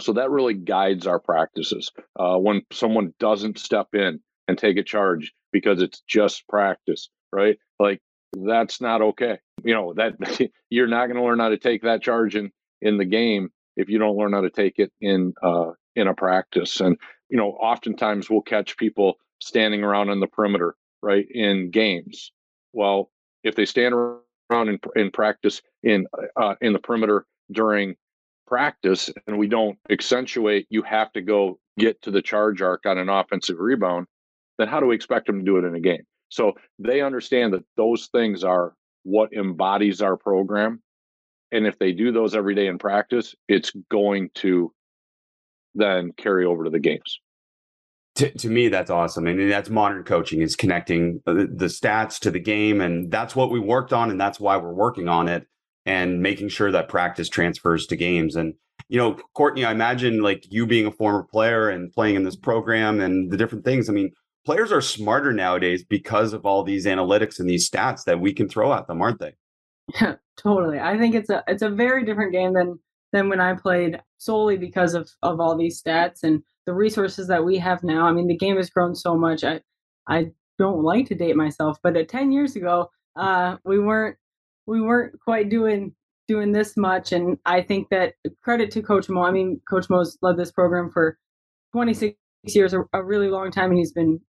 So 0.00 0.14
that 0.14 0.30
really 0.30 0.54
guides 0.54 1.06
our 1.06 1.20
practices. 1.20 1.92
Uh, 2.18 2.38
when 2.38 2.62
someone 2.72 3.12
doesn't 3.18 3.58
step 3.58 3.88
in 3.94 4.20
and 4.50 4.58
take 4.58 4.76
a 4.76 4.82
charge, 4.82 5.32
because 5.52 5.80
it's 5.80 6.02
just 6.08 6.46
practice, 6.48 7.08
right? 7.32 7.56
Like 7.78 8.00
that's 8.36 8.80
not 8.80 9.00
okay. 9.00 9.38
You 9.64 9.74
know, 9.74 9.94
that 9.94 10.14
you're 10.70 10.88
not 10.88 11.06
going 11.06 11.16
to 11.16 11.24
learn 11.24 11.38
how 11.38 11.50
to 11.50 11.58
take 11.58 11.82
that 11.82 12.02
charge 12.02 12.36
in 12.36 12.50
in 12.82 12.98
the 12.98 13.04
game 13.04 13.50
if 13.76 13.88
you 13.88 13.98
don't 13.98 14.16
learn 14.16 14.32
how 14.32 14.40
to 14.40 14.50
take 14.50 14.78
it 14.78 14.92
in 15.00 15.34
uh 15.42 15.70
in 15.96 16.08
a 16.08 16.14
practice. 16.14 16.80
And 16.80 16.96
you 17.28 17.36
know, 17.36 17.50
oftentimes 17.52 18.28
we'll 18.28 18.42
catch 18.42 18.76
people 18.76 19.14
standing 19.40 19.84
around 19.84 20.10
in 20.10 20.20
the 20.20 20.26
perimeter, 20.26 20.74
right, 21.02 21.26
in 21.30 21.70
games. 21.70 22.32
Well, 22.72 23.10
if 23.44 23.54
they 23.54 23.66
stand 23.66 23.94
around 23.94 24.68
in 24.68 24.80
in 24.96 25.10
practice 25.10 25.62
in 25.82 26.06
uh, 26.36 26.54
in 26.60 26.72
the 26.72 26.78
perimeter 26.78 27.24
during 27.52 27.96
practice 28.46 29.10
and 29.28 29.38
we 29.38 29.46
don't 29.46 29.78
accentuate 29.90 30.66
you 30.70 30.82
have 30.82 31.12
to 31.12 31.20
go 31.20 31.56
get 31.78 32.02
to 32.02 32.10
the 32.10 32.20
charge 32.20 32.60
arc 32.60 32.84
on 32.84 32.98
an 32.98 33.08
offensive 33.08 33.60
rebound 33.60 34.08
then 34.60 34.68
how 34.68 34.80
do 34.80 34.86
we 34.86 34.94
expect 34.94 35.26
them 35.26 35.38
to 35.38 35.44
do 35.44 35.56
it 35.56 35.64
in 35.64 35.74
a 35.74 35.80
game? 35.80 36.02
So 36.28 36.52
they 36.78 37.00
understand 37.00 37.52
that 37.54 37.64
those 37.76 38.08
things 38.12 38.44
are 38.44 38.74
what 39.02 39.32
embodies 39.32 40.02
our 40.02 40.16
program. 40.16 40.82
And 41.52 41.66
if 41.66 41.78
they 41.78 41.92
do 41.92 42.12
those 42.12 42.34
every 42.34 42.54
day 42.54 42.68
in 42.68 42.78
practice, 42.78 43.34
it's 43.48 43.72
going 43.90 44.30
to 44.36 44.72
then 45.74 46.12
carry 46.16 46.44
over 46.44 46.64
to 46.64 46.70
the 46.70 46.78
games. 46.78 47.20
To, 48.16 48.30
to 48.30 48.48
me, 48.48 48.68
that's 48.68 48.90
awesome. 48.90 49.26
And 49.26 49.50
that's 49.50 49.70
modern 49.70 50.04
coaching 50.04 50.42
is 50.42 50.56
connecting 50.56 51.22
the, 51.26 51.48
the 51.52 51.66
stats 51.66 52.18
to 52.20 52.30
the 52.30 52.40
game. 52.40 52.80
And 52.80 53.10
that's 53.10 53.34
what 53.34 53.50
we 53.50 53.58
worked 53.58 53.92
on. 53.92 54.10
And 54.10 54.20
that's 54.20 54.38
why 54.38 54.56
we're 54.56 54.74
working 54.74 55.08
on 55.08 55.28
it 55.28 55.46
and 55.86 56.20
making 56.20 56.48
sure 56.48 56.70
that 56.70 56.88
practice 56.88 57.28
transfers 57.28 57.86
to 57.86 57.96
games. 57.96 58.36
And, 58.36 58.54
you 58.88 58.98
know, 58.98 59.16
Courtney, 59.34 59.64
I 59.64 59.72
imagine 59.72 60.22
like 60.22 60.44
you 60.50 60.66
being 60.66 60.86
a 60.86 60.92
former 60.92 61.22
player 61.22 61.70
and 61.70 61.92
playing 61.92 62.16
in 62.16 62.24
this 62.24 62.36
program 62.36 63.00
and 63.00 63.30
the 63.30 63.36
different 63.36 63.64
things. 63.64 63.88
I 63.88 63.92
mean, 63.92 64.12
players 64.44 64.72
are 64.72 64.80
smarter 64.80 65.32
nowadays 65.32 65.84
because 65.84 66.32
of 66.32 66.46
all 66.46 66.62
these 66.62 66.86
analytics 66.86 67.38
and 67.38 67.48
these 67.48 67.68
stats 67.68 68.04
that 68.04 68.20
we 68.20 68.32
can 68.32 68.48
throw 68.48 68.72
at 68.72 68.86
them, 68.86 69.02
aren't 69.02 69.20
they? 69.20 69.34
Yeah, 70.00 70.16
totally. 70.38 70.78
I 70.78 70.98
think 70.98 71.14
it's 71.14 71.30
a 71.30 71.42
it's 71.46 71.62
a 71.62 71.70
very 71.70 72.04
different 72.04 72.32
game 72.32 72.54
than 72.54 72.78
than 73.12 73.28
when 73.28 73.40
I 73.40 73.54
played 73.54 74.00
solely 74.18 74.56
because 74.56 74.94
of 74.94 75.10
of 75.22 75.40
all 75.40 75.56
these 75.56 75.82
stats 75.82 76.22
and 76.22 76.42
the 76.66 76.72
resources 76.72 77.26
that 77.28 77.44
we 77.44 77.58
have 77.58 77.82
now. 77.82 78.06
I 78.06 78.12
mean, 78.12 78.28
the 78.28 78.36
game 78.36 78.56
has 78.56 78.70
grown 78.70 78.94
so 78.94 79.16
much. 79.16 79.44
I 79.44 79.60
I 80.08 80.30
don't 80.58 80.82
like 80.82 81.06
to 81.06 81.14
date 81.14 81.36
myself, 81.36 81.78
but 81.82 81.96
at 81.96 82.08
10 82.08 82.32
years 82.32 82.56
ago, 82.56 82.90
uh, 83.16 83.56
we 83.64 83.78
weren't 83.78 84.16
we 84.66 84.80
weren't 84.80 85.18
quite 85.20 85.48
doing 85.48 85.94
doing 86.28 86.52
this 86.52 86.76
much 86.76 87.10
and 87.10 87.36
I 87.44 87.60
think 87.60 87.88
that 87.88 88.14
credit 88.42 88.70
to 88.72 88.82
Coach 88.82 89.08
Mo. 89.08 89.22
I 89.22 89.32
mean, 89.32 89.60
Coach 89.68 89.90
Mo's 89.90 90.16
led 90.22 90.36
this 90.36 90.52
program 90.52 90.90
for 90.90 91.18
26 91.72 92.16
years, 92.44 92.72
a, 92.72 92.84
a 92.92 93.02
really 93.02 93.28
long 93.28 93.50
time, 93.50 93.70
and 93.70 93.78
he's 93.78 93.92
been 93.92 94.20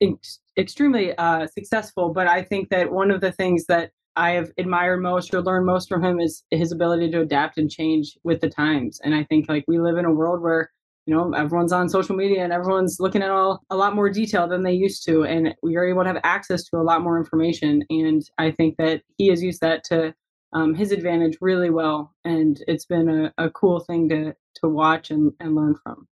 ex- 0.00 0.40
extremely 0.56 1.16
uh, 1.16 1.46
successful. 1.46 2.12
But 2.12 2.26
I 2.26 2.42
think 2.42 2.70
that 2.70 2.92
one 2.92 3.10
of 3.10 3.20
the 3.20 3.32
things 3.32 3.66
that 3.66 3.90
I 4.16 4.32
have 4.32 4.50
admired 4.58 5.02
most 5.02 5.32
or 5.34 5.42
learned 5.42 5.66
most 5.66 5.88
from 5.88 6.04
him 6.04 6.20
is 6.20 6.44
his 6.50 6.72
ability 6.72 7.10
to 7.12 7.20
adapt 7.20 7.58
and 7.58 7.70
change 7.70 8.18
with 8.24 8.40
the 8.40 8.50
times. 8.50 9.00
And 9.02 9.14
I 9.14 9.24
think 9.24 9.48
like 9.48 9.64
we 9.68 9.78
live 9.78 9.96
in 9.96 10.04
a 10.04 10.12
world 10.12 10.42
where 10.42 10.70
you 11.06 11.14
know 11.14 11.32
everyone's 11.32 11.72
on 11.72 11.88
social 11.88 12.14
media 12.14 12.44
and 12.44 12.52
everyone's 12.52 12.98
looking 13.00 13.22
at 13.22 13.30
all 13.30 13.62
a 13.70 13.76
lot 13.76 13.94
more 13.94 14.10
detail 14.10 14.46
than 14.46 14.62
they 14.62 14.72
used 14.72 15.04
to, 15.06 15.24
and 15.24 15.54
we 15.62 15.76
are 15.76 15.88
able 15.88 16.02
to 16.02 16.08
have 16.08 16.20
access 16.24 16.64
to 16.64 16.76
a 16.76 16.82
lot 16.82 17.02
more 17.02 17.18
information. 17.18 17.82
And 17.88 18.22
I 18.38 18.50
think 18.50 18.76
that 18.78 19.02
he 19.16 19.28
has 19.28 19.42
used 19.42 19.60
that 19.62 19.84
to 19.84 20.14
um, 20.52 20.74
his 20.74 20.92
advantage 20.92 21.38
really 21.40 21.70
well, 21.70 22.14
and 22.24 22.62
it's 22.66 22.84
been 22.84 23.08
a, 23.08 23.32
a 23.38 23.50
cool 23.50 23.80
thing 23.80 24.08
to 24.10 24.34
to 24.56 24.68
watch 24.68 25.10
and, 25.10 25.32
and 25.40 25.54
learn 25.54 25.76
from. 25.82 26.06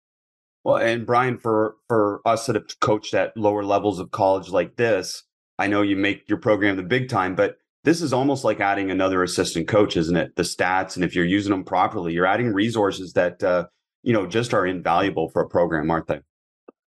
Well, 0.68 0.76
and 0.76 1.06
Brian, 1.06 1.38
for 1.38 1.78
for 1.88 2.20
us 2.26 2.46
that 2.46 2.58
have 2.58 2.78
coached 2.82 3.14
at 3.14 3.38
lower 3.38 3.64
levels 3.64 4.00
of 4.00 4.12
college 4.12 4.50
like 4.50 4.76
this, 4.76 5.24
I 5.58 5.68
know 5.68 5.82
you 5.82 5.96
make 5.96 6.28
your 6.28 6.40
program 6.40 6.76
the 6.76 6.84
big 6.84 7.08
time, 7.08 7.36
but 7.36 7.58
this 7.86 8.02
is 8.02 8.12
almost 8.12 8.44
like 8.44 8.60
adding 8.60 8.92
another 8.92 9.24
assistant 9.24 9.70
coach, 9.70 9.96
isn't 9.96 10.18
it? 10.18 10.36
The 10.36 10.44
stats, 10.44 10.98
and 10.98 11.06
if 11.06 11.16
you're 11.16 11.24
using 11.24 11.52
them 11.52 11.64
properly, 11.64 12.12
you're 12.12 12.26
adding 12.26 12.52
resources 12.52 13.14
that 13.14 13.42
uh, 13.42 13.68
you 14.04 14.12
know 14.12 14.28
just 14.28 14.54
are 14.54 14.66
invaluable 14.66 15.30
for 15.30 15.42
a 15.42 15.48
program, 15.48 15.90
aren't 15.90 16.08
they? 16.08 16.20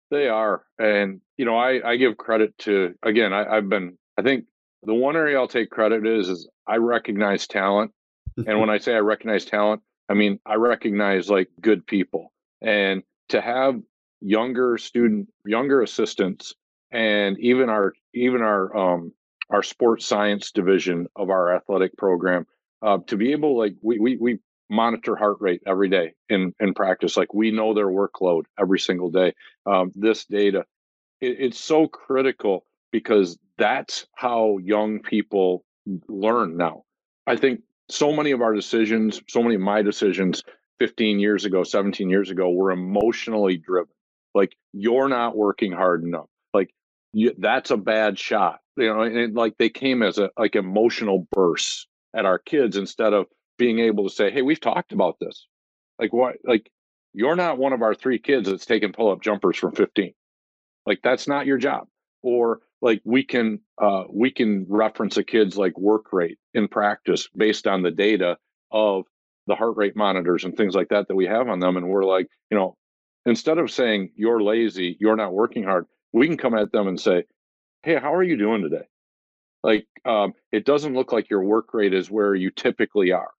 They 0.10 0.28
are, 0.28 0.64
and 0.78 1.22
you 1.38 1.46
know, 1.46 1.58
I 1.58 1.92
I 1.92 1.96
give 1.96 2.18
credit 2.18 2.58
to 2.66 2.94
again. 3.04 3.32
I, 3.32 3.56
I've 3.56 3.70
been. 3.70 3.98
I 4.18 4.22
think 4.22 4.48
the 4.84 4.94
one 4.94 5.16
area 5.16 5.40
I'll 5.40 5.48
take 5.48 5.70
credit 5.70 6.06
is 6.06 6.28
is 6.28 6.50
I 6.68 6.76
recognize 6.76 7.48
talent, 7.48 7.94
and 8.36 8.60
when 8.60 8.70
I 8.70 8.80
say 8.80 8.96
I 8.96 9.00
recognize 9.00 9.46
talent, 9.46 9.82
I 10.10 10.14
mean 10.14 10.42
I 10.46 10.56
recognize 10.56 11.30
like 11.30 11.48
good 11.62 11.88
people, 11.88 12.34
and 12.62 13.04
to 13.32 13.42
have 13.42 13.82
younger 14.22 14.78
student 14.78 15.28
younger 15.46 15.82
assistants 15.82 16.54
and 16.92 17.40
even 17.40 17.70
our 17.70 17.94
even 18.14 18.42
our 18.42 18.76
um 18.78 19.14
our 19.50 19.64
sports 19.64 20.06
science 20.06 20.52
division 20.52 21.08
of 21.16 21.30
our 21.30 21.56
athletic 21.56 21.98
program 21.98 22.46
uh, 22.82 22.98
to 23.08 23.18
be 23.18 23.32
able 23.32 23.58
like 23.58 23.76
we, 23.82 24.00
we 24.00 24.18
we 24.18 24.40
monitor 24.70 25.16
heart 25.16 25.38
rate 25.40 25.62
every 25.68 25.90
day 25.90 26.14
in 26.30 26.54
in 26.60 26.74
practice. 26.74 27.18
Like 27.18 27.34
we 27.34 27.52
know 27.52 27.74
their 27.74 27.88
workload 27.88 28.44
every 28.60 28.80
single 28.80 29.10
day. 29.10 29.34
Um, 29.66 29.92
this 29.96 30.26
data 30.26 30.66
it, 31.20 31.38
it's 31.40 31.60
so 31.60 31.88
critical 31.88 32.66
because 32.92 33.38
that's 33.58 34.08
how 34.16 34.58
young 34.58 35.00
people 35.00 35.64
learn 36.08 36.58
now. 36.58 36.84
I 37.28 37.36
think 37.36 37.62
so 37.90 38.14
many 38.14 38.32
of 38.32 38.42
our 38.42 38.54
decisions 38.54 39.22
so 39.28 39.44
many 39.44 39.56
of 39.56 39.62
my 39.62 39.82
decisions 39.82 40.44
15 40.82 41.20
years 41.20 41.46
ago, 41.46 41.62
17 41.62 42.10
years 42.10 42.32
ago 42.32 42.50
we 42.50 42.56
were 42.56 42.72
emotionally 42.72 43.56
driven. 43.56 43.94
Like 44.34 44.58
you're 44.74 45.10
not 45.10 45.38
working 45.38 45.72
hard 45.72 46.04
enough. 46.04 46.26
Like 46.56 46.74
you, 47.14 47.36
that's 47.38 47.70
a 47.70 47.78
bad 47.78 48.18
shot. 48.18 48.62
You 48.78 48.88
know, 48.88 49.02
and, 49.04 49.36
like 49.36 49.60
they 49.60 49.70
came 49.70 50.02
as 50.02 50.18
a 50.18 50.32
like 50.40 50.56
emotional 50.56 51.28
bursts 51.34 51.86
at 52.16 52.26
our 52.26 52.40
kids 52.40 52.78
instead 52.78 53.14
of 53.14 53.28
being 53.60 53.78
able 53.78 54.10
to 54.10 54.16
say, 54.16 54.32
"Hey, 54.32 54.42
we've 54.42 54.60
talked 54.60 54.92
about 54.92 55.18
this." 55.22 55.46
Like 56.00 56.14
what? 56.14 56.38
Like 56.44 56.72
you're 57.14 57.36
not 57.36 57.60
one 57.60 57.74
of 57.74 57.84
our 57.84 57.94
three 57.94 58.18
kids 58.18 58.50
that's 58.50 58.66
taking 58.66 58.92
pull-up 58.92 59.22
jumpers 59.22 59.58
from 59.58 59.76
15. 59.76 60.14
Like 60.88 61.02
that's 61.04 61.28
not 61.28 61.46
your 61.46 61.60
job. 61.60 61.86
Or 62.24 62.62
like 62.82 63.02
we 63.04 63.24
can 63.24 63.60
uh, 63.80 64.06
we 64.12 64.32
can 64.32 64.66
reference 64.68 65.18
a 65.18 65.24
kid's 65.24 65.58
like 65.58 65.78
work 65.78 66.12
rate 66.12 66.40
in 66.56 66.68
practice 66.68 67.30
based 67.38 67.68
on 67.68 67.84
the 67.84 67.92
data 67.92 68.38
of 68.72 69.06
the 69.48 69.56
heart 69.56 69.76
rate 69.78 69.96
monitors 69.96 70.44
and 70.44 70.56
things 70.56 70.76
like 70.76 70.90
that 70.90 71.08
that 71.08 71.16
we 71.16 71.26
have 71.26 71.50
on 71.50 71.60
them 71.60 71.78
and 71.78 71.88
we're 71.88 72.06
like 72.06 72.28
you 72.50 72.58
know 72.58 72.76
instead 73.26 73.58
of 73.58 73.72
saying 73.72 74.12
you're 74.16 74.42
lazy, 74.42 74.98
you're 75.00 75.16
not 75.16 75.34
working 75.34 75.64
hard, 75.64 75.86
we 76.14 76.28
can 76.28 76.38
come 76.38 76.56
at 76.56 76.72
them 76.72 76.88
and 76.88 77.00
say, 77.00 77.24
Hey, 77.84 77.96
how 77.96 78.14
are 78.14 78.24
you 78.24 78.38
doing 78.38 78.62
today? 78.62 78.86
Like, 79.64 79.88
um, 80.06 80.34
it 80.52 80.66
doesn't 80.66 80.94
look 80.94 81.12
like 81.12 81.30
your 81.30 81.44
work 81.44 81.74
rate 81.74 81.94
is 81.94 82.10
where 82.10 82.34
you 82.34 82.52
typically 82.52 83.12
are. 83.12 83.32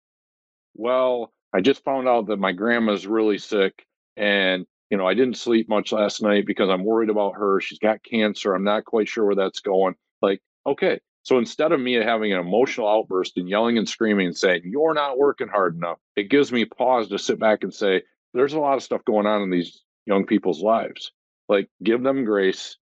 Well, 0.76 1.34
I 1.54 1.62
just 1.62 1.84
found 1.84 2.08
out 2.08 2.28
that 2.28 2.38
my 2.38 2.52
grandma's 2.52 3.08
really 3.08 3.38
sick 3.38 3.86
and 4.18 4.66
you 4.90 4.98
know, 4.98 5.08
I 5.08 5.14
didn't 5.14 5.38
sleep 5.38 5.70
much 5.70 5.94
last 5.94 6.22
night 6.22 6.46
because 6.46 6.70
I'm 6.70 6.84
worried 6.84 7.10
about 7.10 7.36
her. 7.36 7.62
She's 7.62 7.80
got 7.80 8.04
cancer. 8.04 8.54
I'm 8.54 8.66
not 8.66 8.84
quite 8.84 9.08
sure 9.08 9.26
where 9.26 9.36
that's 9.36 9.62
going. 9.62 9.96
Like, 10.22 10.42
okay. 10.68 11.00
So 11.24 11.38
instead 11.38 11.72
of 11.72 11.80
me 11.80 11.94
having 11.94 12.34
an 12.34 12.40
emotional 12.40 12.88
outburst 12.88 13.38
and 13.38 13.48
yelling 13.48 13.78
and 13.78 13.88
screaming 13.88 14.28
and 14.28 14.38
saying, 14.38 14.62
You're 14.66 14.94
not 14.94 15.18
working 15.18 15.48
hard 15.48 15.76
enough, 15.76 15.98
it 16.16 16.30
gives 16.30 16.52
me 16.52 16.66
pause 16.66 17.10
to 17.10 17.20
sit 17.20 17.40
back 17.40 17.64
and 17.64 17.74
say, 17.74 18.02
There's 18.34 18.54
a 18.54 18.60
lot 18.60 18.76
of 18.76 18.84
stuff 18.84 19.06
going 19.06 19.28
on 19.28 19.42
in 19.44 19.50
these 19.50 19.84
young 20.06 20.26
people's 20.26 20.62
lives. 20.62 21.12
Like, 21.48 21.70
give 21.84 22.02
them 22.02 22.26
grace, 22.26 22.78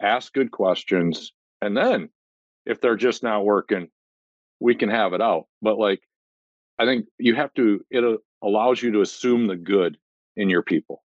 ask 0.00 0.32
good 0.32 0.50
questions, 0.50 1.32
and 1.60 1.76
then 1.76 2.08
if 2.64 2.80
they're 2.80 2.96
just 2.96 3.22
not 3.22 3.44
working, 3.44 3.88
we 4.60 4.74
can 4.74 4.88
have 4.88 5.12
it 5.12 5.20
out. 5.20 5.46
But 5.60 5.78
like, 5.78 6.00
I 6.78 6.86
think 6.86 7.06
you 7.18 7.34
have 7.34 7.52
to, 7.54 7.84
it 7.90 8.20
allows 8.42 8.82
you 8.82 8.92
to 8.92 9.00
assume 9.00 9.46
the 9.46 9.56
good 9.56 9.98
in 10.36 10.48
your 10.48 10.62
people. 10.62 11.02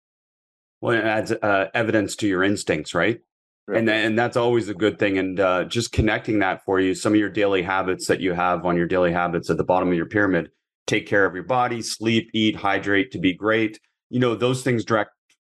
Well, 0.81 0.97
it 0.97 1.05
adds 1.05 1.33
uh, 1.33 1.69
evidence 1.75 2.15
to 2.17 2.29
your 2.29 2.45
instincts, 2.45 2.95
right? 2.95 3.21
Right. 3.69 3.79
And 3.79 3.89
and 3.89 4.19
that's 4.19 4.37
always 4.37 4.69
a 4.69 4.75
good 4.75 4.99
thing. 4.99 5.19
And 5.19 5.39
uh, 5.39 5.65
just 5.65 5.93
connecting 5.93 6.39
that 6.41 6.65
for 6.65 6.81
you, 6.81 6.95
some 6.95 7.13
of 7.13 7.19
your 7.19 7.29
daily 7.29 7.63
habits 7.63 8.07
that 8.07 8.21
you 8.21 8.33
have 8.33 8.65
on 8.65 8.77
your 8.77 8.87
daily 8.87 9.13
habits 9.13 9.51
at 9.51 9.57
the 9.57 9.65
bottom 9.65 9.89
of 9.89 9.95
your 9.95 10.07
pyramid: 10.07 10.51
take 10.87 11.07
care 11.07 11.25
of 11.25 11.35
your 11.35 11.45
body, 11.45 11.83
sleep, 11.83 12.31
eat, 12.35 12.57
hydrate 12.57 13.13
to 13.13 13.19
be 13.19 13.35
great. 13.35 13.79
You 14.11 14.21
know 14.21 14.35
those 14.35 14.63
things 14.63 14.85
direct 14.85 15.11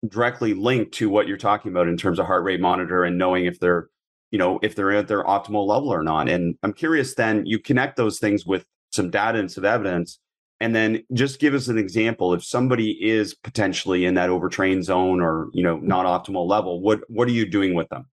directly 0.08 0.54
linked 0.54 0.92
to 0.94 1.08
what 1.08 1.28
you're 1.28 1.36
talking 1.36 1.70
about 1.70 1.86
in 1.88 1.96
terms 1.96 2.18
of 2.18 2.26
heart 2.26 2.42
rate 2.44 2.60
monitor 2.60 3.04
and 3.04 3.18
knowing 3.18 3.44
if 3.44 3.60
they're 3.60 3.88
you 4.30 4.38
know 4.38 4.58
if 4.62 4.74
they're 4.74 4.92
at 4.92 5.08
their 5.08 5.24
optimal 5.24 5.66
level 5.66 5.88
or 5.88 6.02
not. 6.02 6.28
And 6.28 6.56
I'm 6.62 6.72
curious. 6.72 7.14
Then 7.14 7.46
you 7.46 7.58
connect 7.58 7.96
those 7.96 8.18
things 8.18 8.44
with 8.44 8.66
some 8.90 9.10
data 9.10 9.38
and 9.38 9.50
some 9.50 9.64
evidence 9.64 10.18
and 10.60 10.74
then 10.74 11.02
just 11.12 11.40
give 11.40 11.54
us 11.54 11.68
an 11.68 11.78
example 11.78 12.34
if 12.34 12.44
somebody 12.44 12.90
is 12.90 13.34
potentially 13.34 14.04
in 14.04 14.14
that 14.14 14.30
overtrained 14.30 14.84
zone 14.84 15.20
or 15.20 15.48
you 15.52 15.62
know 15.62 15.78
not 15.78 16.06
optimal 16.06 16.48
level 16.48 16.80
what 16.80 17.00
what 17.08 17.28
are 17.28 17.32
you 17.32 17.48
doing 17.48 17.74
with 17.74 17.88
them? 17.88 18.06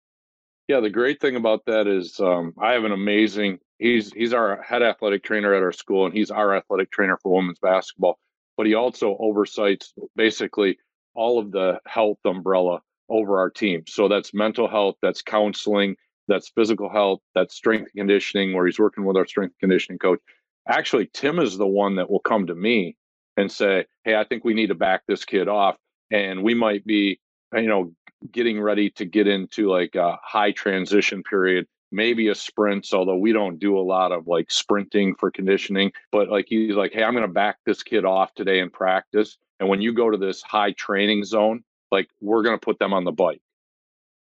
Yeah 0.67 0.79
the 0.79 0.89
great 0.89 1.19
thing 1.19 1.35
about 1.35 1.65
that 1.65 1.87
is 1.87 2.19
um, 2.19 2.53
i 2.59 2.73
have 2.73 2.83
an 2.83 2.91
amazing 2.91 3.59
he's 3.79 4.11
he's 4.13 4.33
our 4.33 4.61
head 4.61 4.81
athletic 4.81 5.23
trainer 5.23 5.53
at 5.53 5.63
our 5.63 5.71
school 5.71 6.05
and 6.05 6.13
he's 6.13 6.31
our 6.31 6.55
athletic 6.55 6.91
trainer 6.91 7.17
for 7.21 7.35
women's 7.35 7.59
basketball 7.59 8.17
but 8.57 8.65
he 8.65 8.73
also 8.73 9.17
oversights 9.19 9.93
basically 10.15 10.77
all 11.13 11.39
of 11.39 11.51
the 11.51 11.79
health 11.85 12.19
umbrella 12.25 12.81
over 13.09 13.39
our 13.39 13.49
team. 13.49 13.83
So 13.87 14.07
that's 14.07 14.33
mental 14.33 14.67
health 14.67 14.95
that's 15.01 15.21
counseling 15.21 15.95
that's 16.27 16.49
physical 16.49 16.89
health 16.89 17.19
that's 17.35 17.55
strength 17.55 17.91
conditioning 17.95 18.53
where 18.53 18.65
he's 18.65 18.79
working 18.79 19.05
with 19.05 19.15
our 19.15 19.27
strength 19.27 19.55
conditioning 19.59 19.99
coach 19.99 20.19
actually 20.67 21.09
tim 21.13 21.39
is 21.39 21.57
the 21.57 21.67
one 21.67 21.95
that 21.95 22.09
will 22.09 22.19
come 22.19 22.47
to 22.47 22.55
me 22.55 22.95
and 23.37 23.51
say 23.51 23.85
hey 24.03 24.15
i 24.15 24.23
think 24.23 24.43
we 24.43 24.53
need 24.53 24.67
to 24.67 24.75
back 24.75 25.01
this 25.07 25.25
kid 25.25 25.47
off 25.47 25.75
and 26.11 26.43
we 26.43 26.53
might 26.53 26.85
be 26.85 27.19
uh, 27.55 27.59
you 27.59 27.67
know 27.67 27.91
getting 28.31 28.59
ready 28.59 28.89
to 28.89 29.05
get 29.05 29.27
into 29.27 29.69
like 29.69 29.95
a 29.95 30.17
high 30.23 30.51
transition 30.51 31.21
period 31.23 31.67
maybe 31.91 32.27
a 32.27 32.35
sprints 32.35 32.93
although 32.93 33.17
we 33.17 33.31
don't 33.31 33.59
do 33.59 33.77
a 33.77 33.81
lot 33.81 34.11
of 34.11 34.27
like 34.27 34.49
sprinting 34.49 35.13
for 35.15 35.29
conditioning 35.29 35.91
but 36.11 36.29
like 36.29 36.45
he's 36.49 36.75
like 36.75 36.91
hey 36.93 37.03
i'm 37.03 37.13
going 37.13 37.25
to 37.25 37.31
back 37.31 37.57
this 37.65 37.83
kid 37.83 38.05
off 38.05 38.33
today 38.33 38.59
in 38.59 38.69
practice 38.69 39.37
and 39.59 39.69
when 39.69 39.81
you 39.81 39.93
go 39.93 40.09
to 40.09 40.17
this 40.17 40.41
high 40.41 40.71
training 40.71 41.23
zone 41.23 41.63
like 41.91 42.09
we're 42.21 42.43
going 42.43 42.57
to 42.57 42.63
put 42.63 42.79
them 42.79 42.93
on 42.93 43.05
the 43.05 43.11
bike. 43.11 43.41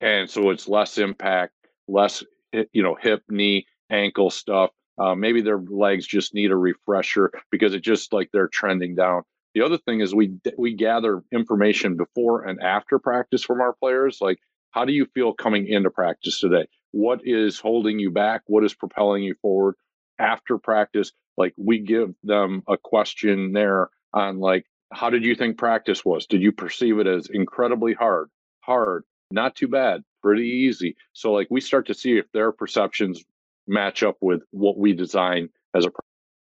And 0.00 0.30
so 0.30 0.50
it's 0.50 0.68
less 0.68 0.98
impact 0.98 1.52
less 1.88 2.22
eh, 2.52 2.64
you 2.72 2.82
know 2.82 2.96
hip 3.00 3.22
knee 3.28 3.66
ankle 3.90 4.30
stuff 4.30 4.70
uh, 4.98 5.14
maybe 5.14 5.42
their 5.42 5.58
legs 5.58 6.06
just 6.06 6.34
need 6.34 6.50
a 6.50 6.56
refresher 6.56 7.30
because 7.50 7.74
it 7.74 7.80
just 7.80 8.12
like 8.12 8.30
they're 8.32 8.48
trending 8.48 8.94
down. 8.94 9.22
The 9.54 9.62
other 9.62 9.78
thing 9.78 10.00
is 10.00 10.14
we 10.14 10.32
we 10.56 10.74
gather 10.74 11.22
information 11.32 11.96
before 11.96 12.44
and 12.44 12.60
after 12.62 12.98
practice 12.98 13.42
from 13.42 13.60
our 13.60 13.72
players. 13.72 14.18
Like, 14.20 14.38
how 14.70 14.84
do 14.84 14.92
you 14.92 15.06
feel 15.14 15.32
coming 15.32 15.66
into 15.66 15.90
practice 15.90 16.40
today? 16.40 16.68
What 16.92 17.20
is 17.24 17.58
holding 17.58 17.98
you 17.98 18.10
back? 18.10 18.42
What 18.46 18.64
is 18.64 18.74
propelling 18.74 19.22
you 19.22 19.34
forward? 19.40 19.74
After 20.18 20.58
practice, 20.58 21.12
like 21.36 21.54
we 21.56 21.78
give 21.78 22.14
them 22.22 22.62
a 22.68 22.76
question 22.76 23.52
there 23.52 23.88
on 24.12 24.40
like, 24.40 24.66
how 24.92 25.10
did 25.10 25.24
you 25.24 25.34
think 25.34 25.58
practice 25.58 26.04
was? 26.04 26.26
Did 26.26 26.42
you 26.42 26.52
perceive 26.52 26.98
it 26.98 27.06
as 27.06 27.28
incredibly 27.28 27.94
hard, 27.94 28.28
hard, 28.60 29.04
not 29.30 29.54
too 29.54 29.68
bad, 29.68 30.02
pretty 30.22 30.48
easy? 30.48 30.96
So 31.12 31.32
like 31.32 31.46
we 31.50 31.60
start 31.60 31.86
to 31.86 31.94
see 31.94 32.18
if 32.18 32.30
their 32.32 32.52
perceptions 32.52 33.22
match 33.68 34.02
up 34.02 34.16
with 34.20 34.42
what 34.50 34.78
we 34.78 34.92
design 34.92 35.50
as 35.74 35.86
a 35.86 35.90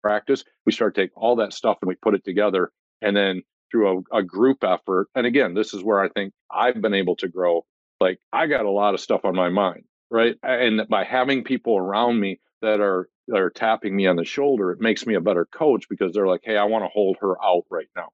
practice. 0.01 0.43
We 0.65 0.71
start 0.71 0.95
to 0.95 1.01
take 1.01 1.11
all 1.15 1.37
that 1.37 1.53
stuff 1.53 1.77
and 1.81 1.89
we 1.89 1.95
put 1.95 2.13
it 2.15 2.23
together. 2.23 2.71
And 3.01 3.15
then 3.15 3.41
through 3.71 4.05
a, 4.13 4.19
a 4.19 4.23
group 4.23 4.63
effort, 4.63 5.07
and 5.15 5.25
again, 5.25 5.53
this 5.53 5.73
is 5.73 5.83
where 5.83 5.99
I 5.99 6.09
think 6.09 6.33
I've 6.51 6.81
been 6.81 6.93
able 6.93 7.15
to 7.17 7.27
grow. 7.27 7.65
Like 7.99 8.19
I 8.31 8.47
got 8.47 8.65
a 8.65 8.71
lot 8.71 8.93
of 8.93 8.99
stuff 8.99 9.21
on 9.25 9.35
my 9.35 9.49
mind, 9.49 9.83
right? 10.11 10.35
And 10.43 10.87
by 10.89 11.03
having 11.03 11.43
people 11.43 11.77
around 11.77 12.19
me 12.19 12.39
that 12.61 12.79
are 12.79 13.09
that 13.27 13.39
are 13.39 13.49
tapping 13.49 13.95
me 13.95 14.05
on 14.05 14.15
the 14.15 14.25
shoulder, 14.25 14.71
it 14.71 14.79
makes 14.79 15.05
me 15.07 15.15
a 15.15 15.21
better 15.21 15.45
coach 15.45 15.89
because 15.89 16.13
they're 16.13 16.27
like, 16.27 16.41
"Hey, 16.43 16.57
I 16.57 16.65
want 16.65 16.83
to 16.83 16.89
hold 16.89 17.17
her 17.21 17.43
out 17.43 17.63
right 17.71 17.87
now," 17.95 18.09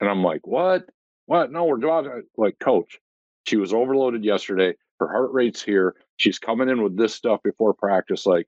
and 0.00 0.10
I'm 0.10 0.24
like, 0.24 0.46
"What? 0.46 0.88
What? 1.26 1.52
No, 1.52 1.64
we're 1.64 2.22
like 2.36 2.58
coach. 2.58 2.98
She 3.46 3.56
was 3.56 3.72
overloaded 3.72 4.24
yesterday. 4.24 4.74
Her 4.98 5.08
heart 5.08 5.32
rate's 5.32 5.62
here. 5.62 5.94
She's 6.22 6.38
coming 6.38 6.68
in 6.68 6.84
with 6.84 6.96
this 6.96 7.12
stuff 7.12 7.40
before 7.42 7.74
practice. 7.74 8.26
Like, 8.26 8.46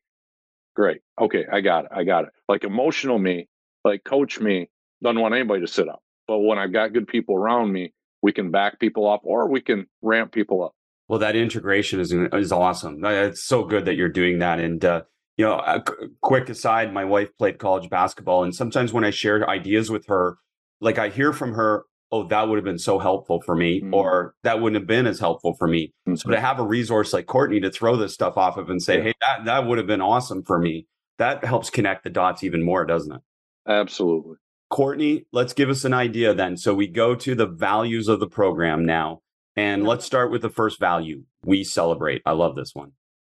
great. 0.77 1.01
Okay, 1.21 1.45
I 1.53 1.61
got 1.61 1.87
it. 1.87 1.91
I 1.93 2.05
got 2.05 2.23
it. 2.23 2.31
Like 2.49 2.63
emotional 2.63 3.19
me, 3.19 3.49
like 3.85 4.05
coach 4.05 4.39
me, 4.39 4.71
doesn't 5.03 5.21
want 5.21 5.35
anybody 5.35 5.61
to 5.63 5.67
sit 5.67 5.89
up. 5.89 6.01
But 6.29 6.39
when 6.39 6.57
I've 6.57 6.73
got 6.73 6.93
good 6.93 7.09
people 7.09 7.35
around 7.35 7.73
me, 7.73 7.93
we 8.23 8.31
can 8.31 8.53
back 8.53 8.79
people 8.79 9.11
up 9.11 9.23
or 9.25 9.49
we 9.49 9.61
can 9.61 9.89
ramp 10.03 10.31
people 10.31 10.63
up. 10.63 10.73
Well, 11.09 11.19
that 11.19 11.35
integration 11.35 11.99
is 11.99 12.13
is 12.13 12.53
awesome. 12.53 13.05
It's 13.05 13.43
so 13.43 13.65
good 13.65 13.87
that 13.87 13.97
you're 13.97 14.09
doing 14.09 14.39
that. 14.39 14.61
And 14.61 14.85
uh, 14.85 15.03
you 15.37 15.45
know, 15.45 15.55
a 15.55 15.83
quick 16.21 16.49
aside, 16.49 16.95
my 16.95 17.05
wife 17.05 17.37
played 17.37 17.59
college 17.59 17.91
basketball, 17.91 18.45
and 18.45 18.55
sometimes 18.55 18.93
when 18.93 19.05
I 19.05 19.11
share 19.11 19.51
ideas 19.51 19.91
with 19.91 20.07
her, 20.07 20.39
like 20.81 20.97
I 20.97 21.09
hear 21.09 21.33
from 21.33 21.55
her, 21.55 21.87
oh, 22.15 22.29
that 22.29 22.49
would 22.49 22.57
have 22.57 22.65
been 22.65 22.79
so 22.79 22.99
helpful 22.99 23.41
for 23.43 23.57
me, 23.57 23.81
mm-hmm. 23.81 23.93
or 23.93 24.35
that 24.45 24.61
wouldn't 24.61 24.81
have 24.81 24.87
been 24.87 25.07
as 25.07 25.19
helpful 25.19 25.55
for 25.55 25.67
me. 25.67 25.93
Mm-hmm. 26.07 26.17
So 26.17 26.31
to 26.31 26.41
have 26.41 26.61
a 26.61 26.65
resource 26.65 27.13
like 27.13 27.27
Courtney 27.27 27.61
to 27.61 27.71
throw 27.71 27.97
this 27.97 28.15
stuff 28.15 28.37
off 28.37 28.57
of 28.57 28.71
and 28.71 28.81
say, 28.81 28.99
yeah. 28.99 29.03
hey, 29.05 29.13
that, 29.21 29.45
that 29.47 29.67
would 29.67 29.79
have 29.79 29.87
been 29.87 30.01
awesome 30.01 30.43
for 30.45 30.59
me, 30.59 30.87
that 31.19 31.45
helps 31.45 31.71
connect 31.71 32.05
the 32.05 32.11
dots 32.11 32.45
even 32.45 32.63
more, 32.63 32.85
doesn't 32.85 33.13
it? 33.13 33.21
Absolutely. 33.67 34.37
Courtney, 34.71 35.27
let's 35.33 35.53
give 35.53 35.69
us 35.69 35.85
an 35.85 35.95
idea 35.95 36.35
then. 36.35 36.57
So 36.57 36.75
we 36.75 36.87
go 36.87 37.15
to 37.17 37.35
the 37.35 37.47
values 37.47 38.09
of 38.09 38.21
the 38.21 38.29
program 38.29 38.85
now. 38.85 39.21
And 39.57 39.85
let's 39.85 40.05
start 40.05 40.33
with 40.33 40.43
the 40.43 40.51
first 40.51 40.81
value 40.81 41.23
we 41.45 41.63
celebrate. 41.63 42.23
I 42.27 42.33
love 42.33 42.57
this 42.57 42.73
one. 42.75 42.93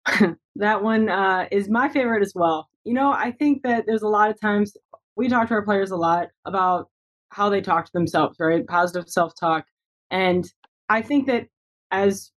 that 0.56 0.82
one 0.82 1.10
uh, 1.10 1.46
is 1.50 1.68
my 1.68 1.88
favorite 1.88 2.22
as 2.22 2.32
well. 2.34 2.68
You 2.84 2.94
know, 2.94 3.12
I 3.12 3.32
think 3.32 3.62
that 3.64 3.84
there's 3.86 4.02
a 4.02 4.08
lot 4.08 4.30
of 4.30 4.40
times 4.40 4.76
we 5.16 5.28
talk 5.28 5.48
to 5.48 5.54
our 5.54 5.62
players 5.62 5.90
a 5.90 5.96
lot 5.96 6.28
about 6.44 6.88
how 7.30 7.48
they 7.48 7.60
talk 7.60 7.86
to 7.86 7.92
themselves, 7.92 8.36
right? 8.38 8.66
Positive 8.66 9.08
self 9.08 9.34
talk. 9.38 9.66
And 10.10 10.44
I 10.88 11.02
think 11.02 11.26
that 11.26 11.46
as 11.90 12.30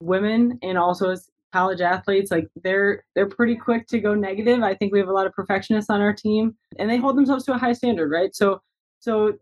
women 0.00 0.58
and 0.62 0.78
also 0.78 1.10
as 1.10 1.28
college 1.52 1.80
athletes, 1.80 2.30
like 2.30 2.48
they're 2.62 3.04
they're 3.14 3.28
pretty 3.28 3.56
quick 3.56 3.86
to 3.88 4.00
go 4.00 4.14
negative. 4.14 4.62
I 4.62 4.74
think 4.74 4.92
we 4.92 4.98
have 4.98 5.08
a 5.08 5.12
lot 5.12 5.26
of 5.26 5.32
perfectionists 5.32 5.90
on 5.90 6.00
our 6.00 6.12
team 6.12 6.56
and 6.78 6.90
they 6.90 6.96
hold 6.96 7.16
themselves 7.16 7.44
to 7.44 7.54
a 7.54 7.58
high 7.58 7.72
standard, 7.74 8.10
right? 8.10 8.34
So 8.34 8.60
so 9.00 9.34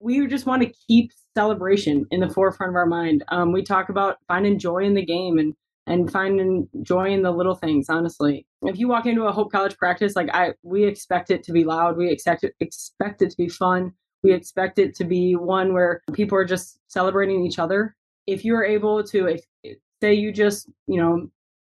we 0.00 0.26
just 0.26 0.46
want 0.46 0.62
to 0.62 0.72
keep 0.88 1.10
celebration 1.36 2.06
in 2.10 2.20
the 2.20 2.28
forefront 2.28 2.70
of 2.70 2.76
our 2.76 2.86
mind. 2.86 3.24
Um, 3.28 3.52
we 3.52 3.62
talk 3.62 3.88
about 3.88 4.18
finding 4.28 4.58
joy 4.58 4.84
in 4.84 4.94
the 4.94 5.04
game 5.04 5.38
and 5.38 5.54
and 5.86 6.10
finding 6.10 6.68
joy 6.82 7.10
in 7.10 7.22
the 7.22 7.30
little 7.30 7.54
things 7.54 7.86
honestly 7.88 8.46
if 8.62 8.78
you 8.78 8.88
walk 8.88 9.06
into 9.06 9.24
a 9.24 9.32
hope 9.32 9.52
college 9.52 9.76
practice 9.76 10.16
like 10.16 10.28
i 10.32 10.52
we 10.62 10.84
expect 10.84 11.30
it 11.30 11.42
to 11.42 11.52
be 11.52 11.64
loud 11.64 11.96
we 11.96 12.10
expect 12.10 12.42
it 12.42 12.54
expect 12.60 13.22
it 13.22 13.30
to 13.30 13.36
be 13.36 13.48
fun 13.48 13.92
we 14.24 14.32
expect 14.32 14.78
it 14.78 14.94
to 14.96 15.04
be 15.04 15.36
one 15.36 15.72
where 15.72 16.00
people 16.14 16.36
are 16.36 16.44
just 16.44 16.80
celebrating 16.88 17.46
each 17.46 17.58
other. 17.58 17.94
If 18.26 18.44
you're 18.44 18.64
able 18.64 19.04
to, 19.04 19.26
if 19.26 19.76
say 20.02 20.14
you 20.14 20.32
just, 20.32 20.68
you 20.86 21.00
know, 21.00 21.28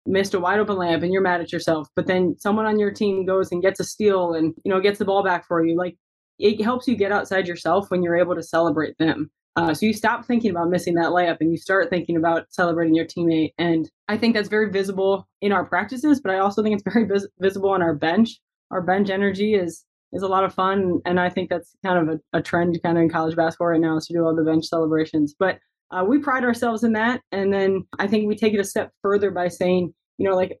missed 0.05 0.33
a 0.33 0.39
wide 0.39 0.59
open 0.59 0.75
layup 0.75 1.03
and 1.03 1.13
you're 1.13 1.21
mad 1.21 1.41
at 1.41 1.53
yourself, 1.53 1.87
but 1.95 2.07
then 2.07 2.35
someone 2.39 2.65
on 2.65 2.79
your 2.79 2.91
team 2.91 3.25
goes 3.25 3.51
and 3.51 3.61
gets 3.61 3.79
a 3.79 3.83
steal 3.83 4.33
and, 4.33 4.53
you 4.65 4.71
know, 4.71 4.81
gets 4.81 4.99
the 4.99 5.05
ball 5.05 5.23
back 5.23 5.47
for 5.47 5.63
you, 5.63 5.77
like 5.77 5.95
it 6.39 6.61
helps 6.61 6.87
you 6.87 6.97
get 6.97 7.11
outside 7.11 7.47
yourself 7.47 7.89
when 7.89 8.01
you're 8.01 8.17
able 8.17 8.35
to 8.35 8.43
celebrate 8.43 8.97
them. 8.97 9.29
Uh, 9.55 9.73
so 9.73 9.85
you 9.85 9.93
stop 9.93 10.25
thinking 10.25 10.51
about 10.51 10.69
missing 10.69 10.93
that 10.93 11.09
layup 11.09 11.37
and 11.41 11.51
you 11.51 11.57
start 11.57 11.89
thinking 11.89 12.15
about 12.15 12.45
celebrating 12.49 12.95
your 12.95 13.05
teammate. 13.05 13.53
And 13.57 13.89
I 14.07 14.17
think 14.17 14.33
that's 14.33 14.47
very 14.47 14.71
visible 14.71 15.27
in 15.41 15.51
our 15.51 15.65
practices, 15.65 16.21
but 16.21 16.31
I 16.31 16.39
also 16.39 16.63
think 16.63 16.75
it's 16.75 16.93
very 16.93 17.05
vis- 17.05 17.27
visible 17.39 17.69
on 17.71 17.81
our 17.81 17.93
bench. 17.93 18.39
Our 18.71 18.81
bench 18.81 19.09
energy 19.09 19.55
is 19.55 19.83
is 20.13 20.23
a 20.23 20.27
lot 20.27 20.43
of 20.43 20.53
fun. 20.53 20.99
And 21.05 21.19
I 21.19 21.29
think 21.29 21.49
that's 21.49 21.75
kind 21.85 22.09
of 22.09 22.15
a, 22.15 22.37
a 22.37 22.41
trend 22.41 22.79
kind 22.83 22.97
of 22.97 23.03
in 23.03 23.09
college 23.09 23.35
basketball 23.35 23.67
right 23.67 23.81
now 23.81 23.97
is 23.97 24.07
to 24.07 24.13
do 24.13 24.25
all 24.25 24.35
the 24.35 24.43
bench 24.43 24.65
celebrations. 24.65 25.35
But 25.37 25.59
uh, 25.91 26.03
we 26.07 26.19
pride 26.19 26.43
ourselves 26.43 26.83
in 26.83 26.93
that. 26.93 27.21
And 27.31 27.53
then 27.53 27.87
I 27.97 28.07
think 28.07 28.27
we 28.27 28.35
take 28.35 28.53
it 28.53 28.59
a 28.59 28.63
step 28.63 28.91
further 29.01 29.31
by 29.31 29.47
saying, 29.47 29.93
you 30.17 30.29
know, 30.29 30.35
like 30.35 30.59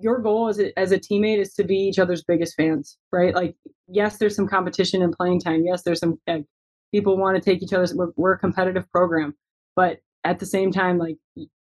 your 0.00 0.18
goal 0.18 0.48
as 0.48 0.60
a, 0.60 0.78
as 0.78 0.92
a 0.92 0.98
teammate 0.98 1.38
is 1.38 1.54
to 1.54 1.64
be 1.64 1.76
each 1.76 1.98
other's 1.98 2.24
biggest 2.24 2.54
fans, 2.56 2.98
right? 3.12 3.34
Like, 3.34 3.56
yes, 3.88 4.18
there's 4.18 4.36
some 4.36 4.48
competition 4.48 5.02
in 5.02 5.12
playing 5.12 5.40
time. 5.40 5.64
Yes, 5.64 5.82
there's 5.82 6.00
some 6.00 6.18
uh, 6.28 6.38
people 6.92 7.16
want 7.16 7.36
to 7.36 7.42
take 7.42 7.62
each 7.62 7.72
other's, 7.72 7.94
we're, 7.94 8.10
we're 8.16 8.32
a 8.32 8.38
competitive 8.38 8.90
program. 8.90 9.34
But 9.74 9.98
at 10.24 10.38
the 10.38 10.46
same 10.46 10.72
time, 10.72 10.98
like 10.98 11.16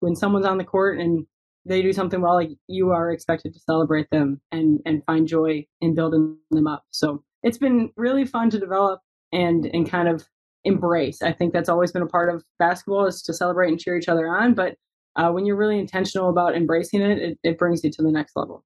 when 0.01 0.14
someone's 0.14 0.47
on 0.47 0.59
the 0.59 0.64
court 0.64 0.99
and 0.99 1.27
they 1.66 1.83
do 1.83 1.92
something 1.92 2.20
well, 2.20 2.35
like 2.35 2.50
you 2.68 2.92
are 2.92 3.11
expected 3.11 3.52
to 3.52 3.61
celebrate 3.61 4.09
them 4.11 4.40
and 4.52 4.81
and 4.87 5.05
find 5.05 5.26
joy 5.26 5.66
in 5.81 5.94
building 5.94 6.38
them 6.50 6.66
up. 6.66 6.85
So 6.90 7.22
it's 7.42 7.59
been 7.59 7.90
really 7.96 8.24
fun 8.24 8.50
to 8.50 8.59
develop 8.59 9.00
and 9.33 9.66
and 9.66 9.88
kind 9.88 10.09
of 10.09 10.26
embrace. 10.64 11.22
I 11.22 11.33
think 11.33 11.52
that's 11.52 11.68
always 11.68 11.92
been 11.92 12.02
a 12.02 12.07
part 12.07 12.35
of 12.35 12.44
basketball 12.59 13.07
is 13.07 13.22
to 13.22 13.35
celebrate 13.35 13.68
and 13.68 13.79
cheer 13.79 13.96
each 13.96 14.09
other 14.09 14.29
on. 14.29 14.55
But 14.55 14.76
uh, 15.16 15.31
when 15.31 15.46
you're 15.46 15.57
really 15.57 15.79
intentional 15.79 16.29
about 16.29 16.57
embracing 16.57 17.00
it, 17.00 17.18
it, 17.18 17.38
it 17.42 17.59
brings 17.59 17.83
you 17.83 17.90
to 17.90 18.02
the 18.02 18.11
next 18.11 18.37
level. 18.37 18.64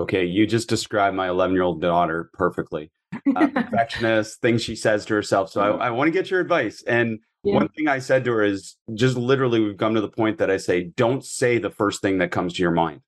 Okay, 0.00 0.24
you 0.24 0.46
just 0.46 0.68
described 0.68 1.16
my 1.16 1.28
11 1.28 1.54
year 1.54 1.62
old 1.62 1.80
daughter 1.80 2.30
perfectly. 2.34 2.90
Uh, 3.34 3.46
perfectionist, 3.54 4.40
things 4.40 4.62
she 4.62 4.76
says 4.76 5.04
to 5.06 5.14
herself. 5.14 5.50
So 5.50 5.60
I, 5.60 5.88
I 5.88 5.90
want 5.90 6.08
to 6.08 6.12
get 6.12 6.30
your 6.30 6.40
advice. 6.40 6.82
And 6.86 7.18
yeah. 7.44 7.54
one 7.54 7.68
thing 7.68 7.88
I 7.88 7.98
said 7.98 8.24
to 8.24 8.32
her 8.32 8.42
is 8.42 8.76
just 8.94 9.16
literally, 9.16 9.60
we've 9.60 9.76
come 9.76 9.94
to 9.94 10.00
the 10.00 10.08
point 10.08 10.38
that 10.38 10.50
I 10.50 10.56
say, 10.56 10.84
don't 10.96 11.24
say 11.24 11.58
the 11.58 11.70
first 11.70 12.02
thing 12.02 12.18
that 12.18 12.30
comes 12.30 12.54
to 12.54 12.62
your 12.62 12.72
mind. 12.72 13.00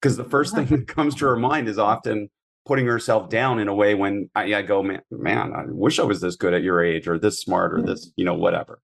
Because 0.00 0.16
the 0.16 0.24
first 0.24 0.54
thing 0.54 0.66
that 0.70 0.86
comes 0.86 1.14
to 1.16 1.26
her 1.26 1.36
mind 1.36 1.68
is 1.68 1.78
often 1.78 2.28
putting 2.66 2.86
herself 2.86 3.28
down 3.28 3.58
in 3.58 3.68
a 3.68 3.74
way 3.74 3.94
when 3.94 4.30
I, 4.34 4.54
I, 4.54 4.62
go, 4.62 4.82
man, 4.82 5.02
man, 5.10 5.52
I 5.54 5.64
wish 5.66 5.98
I 5.98 6.04
was 6.04 6.20
this 6.20 6.36
good 6.36 6.54
at 6.54 6.62
your 6.62 6.82
age 6.82 7.06
or 7.06 7.18
this 7.18 7.40
smart 7.40 7.74
or 7.74 7.82
this, 7.82 8.10
you 8.16 8.24
know, 8.24 8.34
whatever. 8.34 8.80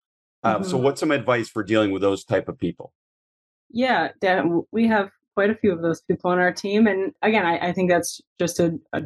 Uh, 0.44 0.56
mm-hmm. 0.56 0.70
So, 0.70 0.78
what's 0.78 1.00
some 1.00 1.12
advice 1.12 1.50
for 1.50 1.64
dealing 1.64 1.92
with 1.92 2.02
those 2.02 2.24
type 2.24 2.48
of 2.48 2.58
people? 2.58 2.94
Yeah, 3.72 4.10
Dan, 4.22 4.62
we 4.72 4.88
have 4.88 5.10
quite 5.34 5.50
a 5.50 5.56
few 5.56 5.74
of 5.74 5.82
those 5.82 6.02
people 6.02 6.32
on 6.32 6.40
our 6.40 6.54
team, 6.54 6.88
and 6.88 7.12
again, 7.22 7.46
I, 7.46 7.70
I 7.70 7.74
think 7.74 7.90
that's 7.90 8.22
just 8.40 8.60
a, 8.60 8.78
a, 8.94 9.02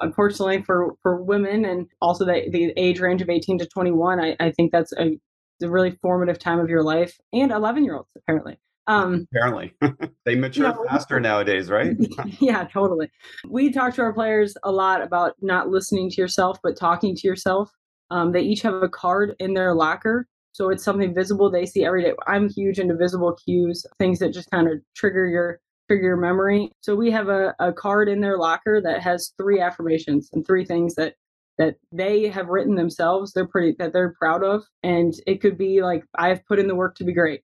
unfortunately 0.00 0.62
for 0.62 0.94
for 1.02 1.22
women 1.22 1.64
and 1.64 1.86
also 2.00 2.24
the, 2.24 2.48
the 2.50 2.72
age 2.76 3.00
range 3.00 3.22
of 3.22 3.30
18 3.30 3.58
to 3.58 3.66
21 3.66 4.20
i, 4.20 4.36
I 4.40 4.50
think 4.50 4.72
that's 4.72 4.92
a, 4.98 5.18
a 5.62 5.68
really 5.68 5.92
formative 6.02 6.38
time 6.38 6.58
of 6.58 6.68
your 6.68 6.82
life 6.82 7.18
and 7.32 7.50
11 7.50 7.84
year 7.84 7.96
olds 7.96 8.10
apparently. 8.16 8.58
Um, 8.86 9.26
apparently. 9.32 9.72
They 10.26 10.34
mature 10.34 10.64
know, 10.64 10.84
faster 10.88 11.20
nowadays 11.20 11.70
right? 11.70 11.96
Yeah 12.40 12.64
totally. 12.64 13.10
We 13.48 13.70
talk 13.70 13.94
to 13.94 14.02
our 14.02 14.12
players 14.12 14.56
a 14.62 14.72
lot 14.72 15.02
about 15.02 15.34
not 15.40 15.68
listening 15.68 16.10
to 16.10 16.20
yourself 16.20 16.58
but 16.62 16.76
talking 16.76 17.14
to 17.14 17.26
yourself. 17.26 17.70
Um, 18.10 18.32
they 18.32 18.40
each 18.40 18.62
have 18.62 18.74
a 18.74 18.88
card 18.88 19.34
in 19.38 19.54
their 19.54 19.74
locker 19.74 20.26
so 20.54 20.70
it's 20.70 20.84
something 20.84 21.12
visible 21.12 21.50
they 21.50 21.66
see 21.66 21.84
every 21.84 22.04
day. 22.04 22.12
I'm 22.28 22.48
huge 22.48 22.78
into 22.78 22.94
visible 22.94 23.36
cues 23.44 23.84
things 23.98 24.20
that 24.20 24.32
just 24.32 24.50
kind 24.52 24.68
of 24.68 24.78
trigger 24.94 25.26
your 25.26 25.60
trigger 25.88 26.04
your 26.04 26.16
memory. 26.16 26.70
So 26.80 26.94
we 26.94 27.10
have 27.10 27.28
a, 27.28 27.54
a 27.58 27.72
card 27.72 28.08
in 28.08 28.20
their 28.20 28.38
locker 28.38 28.80
that 28.82 29.02
has 29.02 29.32
three 29.38 29.60
affirmations 29.60 30.30
and 30.32 30.46
three 30.46 30.64
things 30.64 30.94
that 30.96 31.14
that 31.56 31.76
they 31.92 32.26
have 32.28 32.48
written 32.48 32.74
themselves 32.74 33.32
they're 33.32 33.46
pretty 33.46 33.76
that 33.78 33.92
they're 33.92 34.14
proud 34.18 34.42
of. 34.42 34.64
And 34.82 35.14
it 35.26 35.40
could 35.40 35.58
be 35.58 35.82
like 35.82 36.04
i've 36.16 36.44
put 36.46 36.58
in 36.58 36.66
the 36.68 36.74
work 36.74 36.96
to 36.96 37.04
be 37.04 37.12
great 37.12 37.42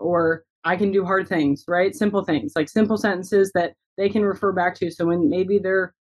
or 0.00 0.44
i 0.64 0.76
can 0.76 0.90
do 0.92 1.04
hard 1.04 1.28
things 1.28 1.64
right? 1.68 1.94
Simple 1.94 2.24
things 2.24 2.52
like 2.56 2.68
simple 2.68 2.96
sentences 2.96 3.52
that 3.54 3.74
they 3.98 4.08
can 4.08 4.24
refer 4.24 4.52
back 4.52 4.74
to. 4.76 4.90
So 4.90 5.06
when 5.06 5.28
maybe 5.28 5.58
they're 5.58 5.94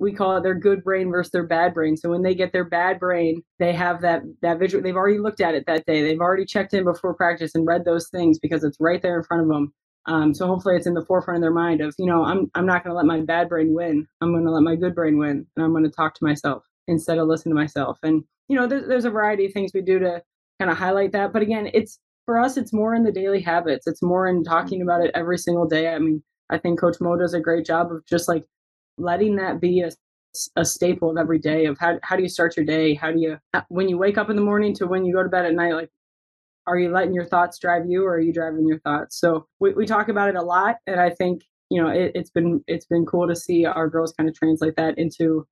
we 0.00 0.12
call 0.12 0.36
it 0.36 0.42
their 0.44 0.54
good 0.54 0.84
brain 0.84 1.10
versus 1.10 1.32
their 1.32 1.46
bad 1.46 1.74
brain. 1.74 1.96
So 1.96 2.10
when 2.10 2.22
they 2.22 2.34
get 2.34 2.52
their 2.52 2.64
bad 2.64 3.00
brain 3.00 3.42
they 3.58 3.72
have 3.72 4.02
that 4.02 4.22
that 4.42 4.58
visual 4.58 4.82
they've 4.82 4.96
already 4.96 5.18
looked 5.18 5.40
at 5.40 5.54
it 5.54 5.64
that 5.66 5.86
day. 5.86 6.02
They've 6.02 6.20
already 6.20 6.44
checked 6.44 6.74
in 6.74 6.84
before 6.84 7.14
practice 7.14 7.54
and 7.54 7.66
read 7.66 7.84
those 7.84 8.08
things 8.10 8.38
because 8.38 8.64
it's 8.64 8.78
right 8.80 9.00
there 9.00 9.16
in 9.16 9.24
front 9.24 9.44
of 9.44 9.48
them 9.48 9.72
um, 10.08 10.32
so 10.34 10.46
hopefully 10.46 10.74
it's 10.74 10.86
in 10.86 10.94
the 10.94 11.04
forefront 11.04 11.36
of 11.36 11.42
their 11.42 11.52
mind 11.52 11.82
of, 11.82 11.94
you 11.98 12.06
know, 12.06 12.24
I'm 12.24 12.50
I'm 12.54 12.64
not 12.64 12.82
going 12.82 12.92
to 12.92 12.96
let 12.96 13.04
my 13.04 13.20
bad 13.20 13.48
brain 13.48 13.74
win. 13.74 14.06
I'm 14.22 14.32
going 14.32 14.44
to 14.44 14.50
let 14.50 14.62
my 14.62 14.74
good 14.74 14.94
brain 14.94 15.18
win, 15.18 15.46
and 15.54 15.64
I'm 15.64 15.72
going 15.72 15.84
to 15.84 15.90
talk 15.90 16.14
to 16.14 16.24
myself 16.24 16.64
instead 16.88 17.18
of 17.18 17.28
listen 17.28 17.50
to 17.50 17.54
myself. 17.56 17.98
And 18.02 18.24
you 18.48 18.56
know, 18.56 18.66
there's 18.66 18.88
there's 18.88 19.04
a 19.04 19.10
variety 19.10 19.46
of 19.46 19.52
things 19.52 19.72
we 19.74 19.82
do 19.82 19.98
to 19.98 20.22
kind 20.58 20.70
of 20.70 20.78
highlight 20.78 21.12
that. 21.12 21.32
But 21.34 21.42
again, 21.42 21.70
it's 21.74 22.00
for 22.24 22.40
us, 22.40 22.56
it's 22.56 22.72
more 22.72 22.94
in 22.94 23.04
the 23.04 23.12
daily 23.12 23.42
habits. 23.42 23.86
It's 23.86 24.02
more 24.02 24.26
in 24.26 24.44
talking 24.44 24.80
about 24.80 25.04
it 25.04 25.10
every 25.14 25.38
single 25.38 25.66
day. 25.66 25.88
I 25.88 25.98
mean, 25.98 26.22
I 26.50 26.56
think 26.56 26.80
Coach 26.80 26.96
Mo 27.00 27.16
does 27.16 27.34
a 27.34 27.40
great 27.40 27.66
job 27.66 27.92
of 27.92 28.04
just 28.06 28.28
like 28.28 28.44
letting 28.96 29.36
that 29.36 29.60
be 29.60 29.80
a 29.80 29.90
a 30.56 30.64
staple 30.64 31.10
of 31.10 31.16
every 31.18 31.38
day 31.38 31.66
of 31.66 31.78
how 31.78 31.98
how 32.02 32.16
do 32.16 32.22
you 32.22 32.28
start 32.30 32.56
your 32.56 32.64
day? 32.64 32.94
How 32.94 33.12
do 33.12 33.20
you 33.20 33.38
when 33.68 33.90
you 33.90 33.98
wake 33.98 34.16
up 34.16 34.30
in 34.30 34.36
the 34.36 34.42
morning 34.42 34.74
to 34.76 34.86
when 34.86 35.04
you 35.04 35.12
go 35.12 35.22
to 35.22 35.28
bed 35.28 35.44
at 35.44 35.54
night? 35.54 35.74
Like 35.74 35.90
are 36.68 36.78
you 36.78 36.90
letting 36.92 37.14
your 37.14 37.24
thoughts 37.24 37.58
drive 37.58 37.84
you 37.88 38.04
or 38.04 38.14
are 38.14 38.20
you 38.20 38.32
driving 38.32 38.66
your 38.66 38.78
thoughts? 38.80 39.18
So 39.18 39.46
we, 39.58 39.72
we 39.72 39.86
talk 39.86 40.08
about 40.08 40.28
it 40.28 40.36
a 40.36 40.42
lot 40.42 40.76
and 40.86 41.00
i 41.00 41.10
think 41.10 41.42
you 41.70 41.82
know 41.82 41.88
it, 41.88 42.12
it's 42.14 42.30
been 42.30 42.62
it's 42.66 42.86
been 42.86 43.06
cool 43.06 43.26
to 43.28 43.36
see 43.36 43.64
our 43.64 43.88
girls 43.88 44.12
kind 44.12 44.28
of 44.28 44.34
translate 44.34 44.76
that 44.76 44.98
into 44.98 45.46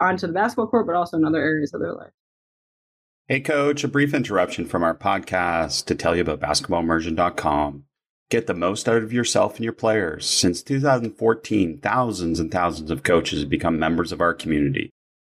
onto 0.00 0.26
the 0.26 0.32
basketball 0.32 0.66
court 0.66 0.86
but 0.86 0.96
also 0.96 1.16
in 1.16 1.24
other 1.24 1.40
areas 1.40 1.72
of 1.72 1.80
their 1.80 1.94
life. 1.94 2.12
Hey 3.28 3.40
coach 3.40 3.84
a 3.84 3.88
brief 3.88 4.14
interruption 4.14 4.66
from 4.66 4.82
our 4.82 4.94
podcast 4.94 5.86
to 5.86 5.94
tell 5.94 6.14
you 6.14 6.22
about 6.22 6.40
basketballimmersion.com 6.40 7.84
get 8.28 8.46
the 8.48 8.54
most 8.54 8.88
out 8.88 9.02
of 9.02 9.12
yourself 9.12 9.56
and 9.56 9.64
your 9.64 9.72
players. 9.72 10.26
Since 10.28 10.62
2014 10.62 11.78
thousands 11.78 12.40
and 12.40 12.50
thousands 12.50 12.90
of 12.90 13.02
coaches 13.02 13.40
have 13.40 13.48
become 13.48 13.78
members 13.78 14.12
of 14.12 14.20
our 14.20 14.34
community. 14.34 14.90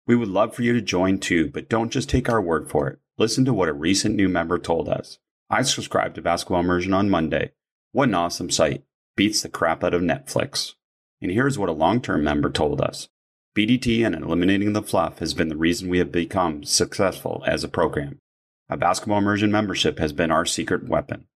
We 0.08 0.16
would 0.16 0.30
love 0.30 0.56
for 0.56 0.64
you 0.64 0.74
to 0.74 0.82
join 0.82 1.20
too 1.20 1.50
but 1.50 1.70
don't 1.70 1.92
just 1.92 2.10
take 2.10 2.30
our 2.30 2.42
word 2.42 2.70
for 2.70 2.88
it 2.88 3.00
Listen 3.20 3.44
to 3.44 3.54
what 3.54 3.68
a 3.68 3.74
recent 3.74 4.16
new 4.16 4.30
member 4.30 4.58
told 4.58 4.88
us. 4.88 5.20
I 5.50 5.64
subscribed 5.64 6.16
to 6.16 6.22
Basketball 6.22 6.62
Immersion 6.62 6.94
on 6.94 7.10
Monday. 7.10 7.52
What 7.92 8.08
an 8.08 8.16
awesome 8.16 8.50
site. 8.50 8.86
Beats 9.18 9.42
the 9.42 9.50
crap 9.50 9.84
out 9.84 9.94
of 9.94 10.02
Netflix. 10.02 10.76
And 11.22 11.30
here's 11.30 11.60
what 11.60 11.68
a 11.68 11.74
long 11.74 12.02
term 12.02 12.24
member 12.24 12.50
told 12.50 12.80
us 12.80 13.10
BDT 13.58 14.06
and 14.06 14.16
eliminating 14.16 14.72
the 14.72 14.82
fluff 14.82 15.20
has 15.20 15.34
been 15.34 15.50
the 15.50 15.58
reason 15.58 15.90
we 15.90 15.98
have 15.98 16.14
become 16.14 16.64
successful 16.64 17.44
as 17.46 17.66
a 17.66 17.68
program. 17.68 18.20
A 18.70 18.78
basketball 18.78 19.18
immersion 19.18 19.52
membership 19.52 20.00
has 20.00 20.14
been 20.14 20.32
our 20.32 20.46
secret 20.46 20.88
weapon. 20.88 21.28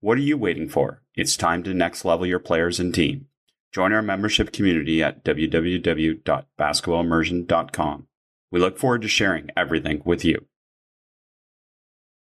What 0.00 0.18
are 0.18 0.22
you 0.22 0.36
waiting 0.36 0.68
for? 0.68 1.02
It's 1.14 1.36
time 1.36 1.62
to 1.62 1.72
next 1.72 2.04
level 2.04 2.26
your 2.26 2.40
players 2.40 2.80
and 2.80 2.92
team. 2.92 3.28
Join 3.72 3.92
our 3.92 4.02
membership 4.02 4.50
community 4.50 5.00
at 5.00 5.24
www.basketballimmersion.com. 5.24 8.08
We 8.50 8.58
look 8.58 8.78
forward 8.78 9.02
to 9.02 9.08
sharing 9.08 9.50
everything 9.56 10.02
with 10.04 10.24
you. 10.24 10.46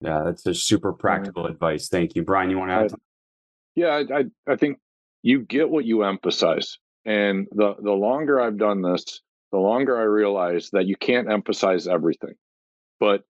Yeah, 0.01 0.23
that's 0.25 0.47
a 0.47 0.55
super 0.55 0.93
practical 0.93 1.45
yeah. 1.45 1.51
advice. 1.51 1.89
Thank 1.89 2.15
you, 2.15 2.23
Brian. 2.23 2.51
You 2.51 2.59
want 2.59 2.71
to 2.71 2.75
add? 2.75 2.93
I, 2.93 2.97
yeah, 3.75 4.03
I, 4.15 4.53
I 4.53 4.57
think 4.57 4.79
you 5.23 5.41
get 5.41 5.71
what 5.71 5.85
you 5.85 6.03
emphasize, 6.03 6.79
and 7.05 7.47
the 7.53 7.75
the 7.83 7.93
longer 7.93 8.41
I've 8.41 8.59
done 8.59 8.83
this, 8.83 9.21
the 9.53 9.59
longer 9.59 9.97
I 9.99 10.05
realize 10.05 10.71
that 10.73 10.87
you 10.87 10.97
can't 10.97 11.31
emphasize 11.31 11.87
everything, 11.87 12.35
but 13.01 13.23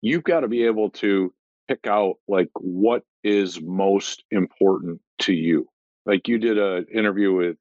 you've 0.00 0.24
got 0.24 0.40
to 0.40 0.48
be 0.48 0.64
able 0.64 0.90
to 0.90 1.32
pick 1.68 1.86
out 1.86 2.16
like 2.28 2.50
what 2.54 3.02
is 3.22 3.60
most 3.60 4.24
important 4.30 5.00
to 5.20 5.32
you. 5.32 5.68
Like 6.06 6.28
you 6.28 6.38
did 6.38 6.58
an 6.58 6.86
interview 6.94 7.32
with 7.34 7.56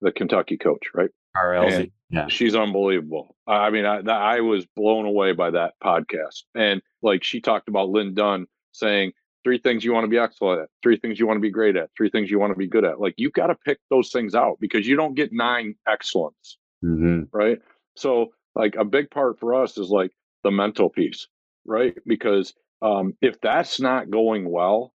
the 0.00 0.12
Kentucky 0.12 0.56
coach, 0.56 0.88
right? 0.94 1.10
Kyra 1.36 1.64
Elzy. 1.64 1.92
Yeah. 2.10 2.26
She's 2.28 2.56
unbelievable. 2.56 3.36
I 3.46 3.70
mean, 3.70 3.84
I, 3.84 4.00
I 4.00 4.40
was 4.40 4.66
blown 4.76 5.06
away 5.06 5.32
by 5.32 5.50
that 5.50 5.74
podcast. 5.82 6.42
And 6.54 6.82
like 7.02 7.22
she 7.22 7.40
talked 7.40 7.68
about 7.68 7.90
Lin 7.90 8.14
Dunn 8.14 8.46
saying 8.72 9.12
three 9.44 9.58
things 9.58 9.84
you 9.84 9.92
want 9.92 10.04
to 10.04 10.08
be 10.08 10.18
excellent 10.18 10.62
at, 10.62 10.68
three 10.82 10.96
things 10.96 11.18
you 11.18 11.26
want 11.26 11.36
to 11.36 11.42
be 11.42 11.50
great 11.50 11.76
at, 11.76 11.90
three 11.96 12.10
things 12.10 12.30
you 12.30 12.38
want 12.38 12.52
to 12.52 12.58
be 12.58 12.66
good 12.66 12.84
at. 12.84 13.00
Like 13.00 13.14
you 13.16 13.30
got 13.30 13.46
to 13.46 13.54
pick 13.54 13.78
those 13.90 14.10
things 14.10 14.34
out 14.34 14.58
because 14.60 14.86
you 14.86 14.96
don't 14.96 15.14
get 15.14 15.32
nine 15.32 15.76
excellence. 15.86 16.58
Mm-hmm. 16.84 17.24
Right. 17.32 17.58
So, 17.96 18.32
like, 18.54 18.74
a 18.76 18.84
big 18.84 19.10
part 19.10 19.38
for 19.38 19.54
us 19.54 19.78
is 19.78 19.90
like 19.90 20.10
the 20.42 20.50
mental 20.50 20.88
piece, 20.88 21.28
right? 21.64 21.94
Because 22.06 22.54
um, 22.82 23.14
if 23.20 23.40
that's 23.40 23.80
not 23.80 24.10
going 24.10 24.50
well, 24.50 24.92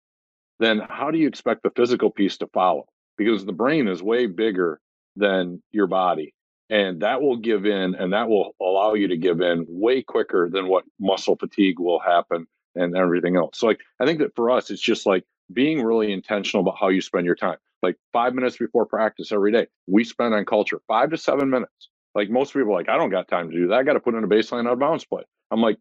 then 0.61 0.81
how 0.88 1.11
do 1.11 1.18
you 1.18 1.29
expect 1.29 1.62
the 1.62 1.72
physical 1.77 2.11
piece 2.11 2.38
to 2.38 2.46
follow? 2.55 2.87
Because 3.18 3.44
the 3.44 3.53
brain 3.53 3.88
is 3.88 4.03
way 4.03 4.27
bigger 4.27 4.81
than 5.16 5.62
your 5.72 5.87
body 5.87 6.35
and 6.72 7.00
that 7.02 7.20
will 7.20 7.37
give 7.37 7.66
in 7.66 7.94
and 7.94 8.14
that 8.14 8.30
will 8.30 8.57
allow 8.61 8.94
you 8.94 9.07
to 9.09 9.16
give 9.18 9.42
in 9.42 9.66
way 9.68 10.03
quicker 10.03 10.49
than 10.51 10.68
what 10.68 10.84
muscle 10.99 11.36
fatigue 11.36 11.78
will 11.78 12.01
happen 12.01 12.47
and 12.74 12.97
everything 12.97 13.36
else. 13.36 13.59
So 13.59 13.66
like 13.66 13.80
i 14.01 14.07
think 14.07 14.18
that 14.20 14.34
for 14.34 14.51
us 14.51 14.70
it's 14.70 14.80
just 14.80 15.07
like 15.07 15.24
being 15.53 15.82
really 15.82 16.12
intentional 16.12 16.62
about 16.62 16.78
how 16.80 16.88
you 16.88 17.03
spend 17.03 17.26
your 17.26 17.34
time. 17.36 17.59
Like 17.82 17.97
five 18.12 18.34
minutes 18.34 18.57
before 18.57 18.86
practice 18.86 19.32
every 19.32 19.53
day 19.53 19.66
we 19.86 20.03
spend 20.03 20.34
on 20.34 20.47
culture 20.47 20.80
five 20.88 21.11
to 21.11 21.18
seven 21.18 21.51
minutes. 21.51 21.90
Like 22.14 22.30
most 22.30 22.55
people 22.55 22.72
like 22.72 22.88
i 22.88 22.97
don't 22.97 23.11
got 23.11 23.28
time 23.28 23.51
to 23.51 23.57
do 23.57 23.68
that. 23.68 23.78
I 23.78 23.82
got 23.82 23.92
to 23.92 24.01
put 24.01 24.14
in 24.14 24.24
a 24.24 24.28
baseline 24.28 24.66
out 24.66 24.72
of 24.72 24.78
bounds 24.78 25.05
play. 25.05 25.24
I'm 25.51 25.61
like 25.61 25.78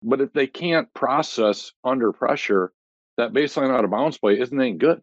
but 0.00 0.20
if 0.20 0.32
they 0.32 0.46
can't 0.46 0.92
process 0.94 1.72
under 1.82 2.12
pressure 2.12 2.72
that 3.16 3.32
baseline 3.32 3.70
out 3.70 3.84
of 3.84 3.90
bounds 3.90 4.16
play 4.16 4.38
isn't 4.38 4.60
any 4.60 4.74
good. 4.74 5.02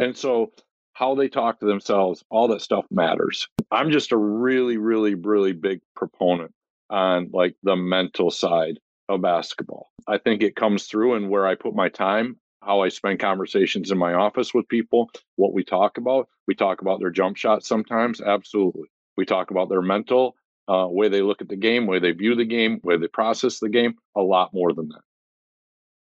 And 0.00 0.16
so 0.16 0.50
how 0.92 1.14
they 1.14 1.28
talk 1.28 1.60
to 1.60 1.66
themselves, 1.66 2.24
all 2.30 2.48
that 2.48 2.60
stuff 2.60 2.84
matters. 2.90 3.48
I'm 3.70 3.90
just 3.90 4.12
a 4.12 4.16
really, 4.16 4.76
really, 4.76 5.14
really 5.14 5.52
big 5.52 5.80
proponent 5.96 6.52
on 6.88 7.30
like 7.32 7.56
the 7.62 7.76
mental 7.76 8.30
side 8.30 8.78
of 9.08 9.22
basketball. 9.22 9.90
I 10.06 10.18
think 10.18 10.42
it 10.42 10.56
comes 10.56 10.86
through 10.86 11.14
in 11.14 11.28
where 11.28 11.46
I 11.46 11.54
put 11.54 11.74
my 11.74 11.88
time, 11.88 12.38
how 12.62 12.80
I 12.80 12.88
spend 12.88 13.18
conversations 13.18 13.90
in 13.90 13.98
my 13.98 14.14
office 14.14 14.52
with 14.52 14.68
people, 14.68 15.10
what 15.36 15.52
we 15.52 15.64
talk 15.64 15.98
about. 15.98 16.28
We 16.46 16.54
talk 16.54 16.82
about 16.82 17.00
their 17.00 17.10
jump 17.10 17.36
shots 17.36 17.68
sometimes, 17.68 18.20
absolutely. 18.20 18.88
We 19.16 19.24
talk 19.24 19.50
about 19.50 19.68
their 19.68 19.82
mental 19.82 20.36
uh, 20.68 20.86
way 20.88 21.08
they 21.08 21.22
look 21.22 21.40
at 21.40 21.48
the 21.48 21.56
game, 21.56 21.86
way 21.86 21.98
they 21.98 22.12
view 22.12 22.34
the 22.34 22.44
game, 22.44 22.80
way 22.84 22.96
they 22.96 23.08
process 23.08 23.58
the 23.58 23.68
game, 23.68 23.94
a 24.16 24.22
lot 24.22 24.54
more 24.54 24.72
than 24.72 24.88
that. 24.88 25.00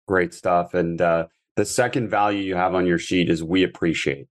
Great 0.07 0.33
stuff. 0.33 0.73
And 0.73 1.01
uh, 1.01 1.27
the 1.55 1.65
second 1.65 2.09
value 2.09 2.43
you 2.43 2.55
have 2.55 2.75
on 2.75 2.85
your 2.85 2.97
sheet 2.97 3.29
is 3.29 3.43
we 3.43 3.63
appreciate. 3.63 4.27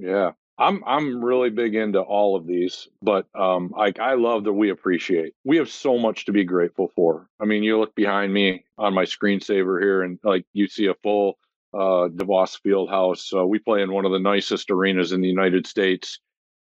Yeah. 0.00 0.32
I'm 0.60 0.84
I'm 0.86 1.24
really 1.24 1.48
big 1.48 1.74
into 1.74 2.00
all 2.00 2.36
of 2.36 2.46
these, 2.46 2.86
but 3.00 3.26
um, 3.34 3.72
like 3.74 3.98
I 3.98 4.14
love 4.14 4.44
that 4.44 4.52
we 4.52 4.68
appreciate. 4.68 5.32
We 5.42 5.56
have 5.56 5.70
so 5.70 5.98
much 5.98 6.26
to 6.26 6.32
be 6.32 6.44
grateful 6.44 6.92
for. 6.94 7.28
I 7.40 7.46
mean, 7.46 7.62
you 7.62 7.78
look 7.78 7.94
behind 7.94 8.32
me 8.32 8.64
on 8.76 8.92
my 8.92 9.04
screensaver 9.06 9.80
here, 9.80 10.02
and 10.02 10.18
like 10.22 10.44
you 10.52 10.68
see 10.68 10.86
a 10.86 10.94
full 11.02 11.38
uh, 11.72 12.08
DeVos 12.14 12.60
Fieldhouse. 12.60 13.32
Uh, 13.34 13.46
we 13.46 13.58
play 13.58 13.80
in 13.80 13.90
one 13.90 14.04
of 14.04 14.12
the 14.12 14.18
nicest 14.18 14.70
arenas 14.70 15.12
in 15.12 15.22
the 15.22 15.28
United 15.28 15.66
States, 15.66 16.20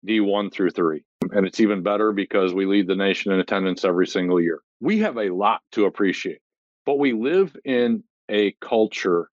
D1 0.07 0.53
through 0.53 0.69
three, 0.71 1.03
and 1.31 1.47
it's 1.47 1.59
even 1.59 1.81
better 1.81 2.11
because 2.11 2.53
we 2.53 2.67
lead 2.67 2.85
the 2.85 2.95
nation 2.95 3.31
in 3.31 3.39
attendance 3.39 3.83
every 3.83 4.05
single 4.05 4.39
year. 4.39 4.61
We 4.79 4.99
have 4.99 5.17
a 5.17 5.33
lot 5.33 5.61
to 5.71 5.85
appreciate, 5.85 6.41
but 6.85 6.99
we 6.99 7.13
live 7.13 7.55
in 7.65 8.03
a 8.29 8.51
culture 8.61 9.31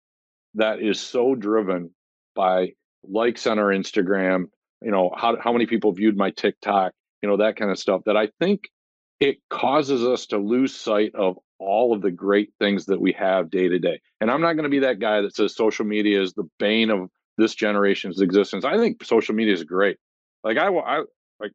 that 0.55 0.81
is 0.81 1.01
so 1.01 1.35
driven 1.35 1.91
by 2.35 2.73
likes 3.09 3.47
on 3.47 3.59
our 3.59 3.69
Instagram, 3.69 4.47
you 4.83 4.91
know, 4.91 5.11
how, 5.17 5.37
how 5.41 5.53
many 5.53 5.67
people 5.67 5.93
viewed 5.93 6.17
my 6.17 6.31
TikTok, 6.31 6.93
you 7.23 7.29
know, 7.29 7.39
that 7.39 7.57
kind 7.57 7.71
of 7.71 7.79
stuff 7.79 8.03
that 8.07 8.17
I 8.17 8.29
think 8.41 8.65
it 9.21 9.39
causes 9.49 10.05
us 10.05 10.27
to 10.27 10.39
lose 10.39 10.75
sight 10.75 11.13
of 11.15 11.39
all 11.59 11.95
of 11.95 12.03
the 12.03 12.11
great 12.11 12.51
things 12.59 12.87
that 12.87 13.01
we 13.01 13.13
have 13.13 13.51
day 13.51 13.69
to 13.69 13.79
day. 13.79 14.01
And 14.21 14.31
I'm 14.31 14.41
not 14.41 14.55
going 14.55 14.65
to 14.65 14.71
be 14.71 14.81
that 14.81 14.99
guy 14.99 15.23
that 15.23 15.35
says 15.35 15.55
social 15.55 15.85
media 15.85 16.21
is 16.21 16.33
the 16.35 16.49
bane 16.59 16.91
of 16.91 17.09
this 17.39 17.55
generation's 17.55 18.21
existence. 18.21 18.65
I 18.65 18.77
think 18.77 19.03
social 19.05 19.35
media 19.35 19.55
is 19.55 19.65
great. 19.65 19.97
Like 20.43 20.59
I, 20.59 20.69
I 20.69 20.99
like, 21.41 21.53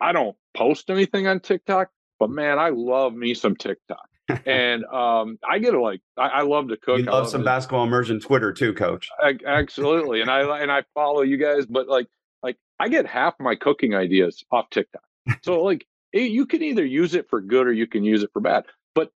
I 0.00 0.12
don't 0.12 0.36
post 0.56 0.90
anything 0.90 1.26
on 1.26 1.40
TikTok, 1.40 1.88
but 2.20 2.30
man, 2.30 2.58
I 2.58 2.70
love 2.70 3.14
me 3.14 3.34
some 3.34 3.56
TikTok 3.56 4.08
and 4.46 4.84
um, 4.84 5.38
I 5.48 5.58
get 5.58 5.70
to 5.70 5.80
like 5.80 6.00
I, 6.16 6.28
I, 6.28 6.42
love 6.42 6.68
to 6.68 6.76
cook. 6.76 6.98
You 6.98 7.04
love, 7.04 7.22
love 7.22 7.30
some 7.30 7.44
basketball 7.44 7.84
immersion 7.84 8.20
Twitter 8.20 8.52
too, 8.52 8.74
Coach. 8.74 9.08
I, 9.20 9.38
absolutely, 9.46 10.20
and 10.20 10.30
I 10.30 10.60
and 10.60 10.70
I 10.70 10.84
follow 10.94 11.22
you 11.22 11.36
guys, 11.36 11.66
but 11.66 11.88
like 11.88 12.06
like 12.42 12.56
I 12.78 12.88
get 12.88 13.06
half 13.06 13.34
my 13.40 13.54
cooking 13.54 13.94
ideas 13.94 14.44
off 14.50 14.68
TikTok. 14.70 15.02
So 15.42 15.62
like 15.64 15.86
it, 16.12 16.30
you 16.30 16.46
can 16.46 16.62
either 16.62 16.84
use 16.84 17.14
it 17.14 17.28
for 17.30 17.40
good 17.40 17.66
or 17.66 17.72
you 17.72 17.86
can 17.86 18.04
use 18.04 18.22
it 18.22 18.30
for 18.32 18.40
bad. 18.40 18.64
But 18.94 19.10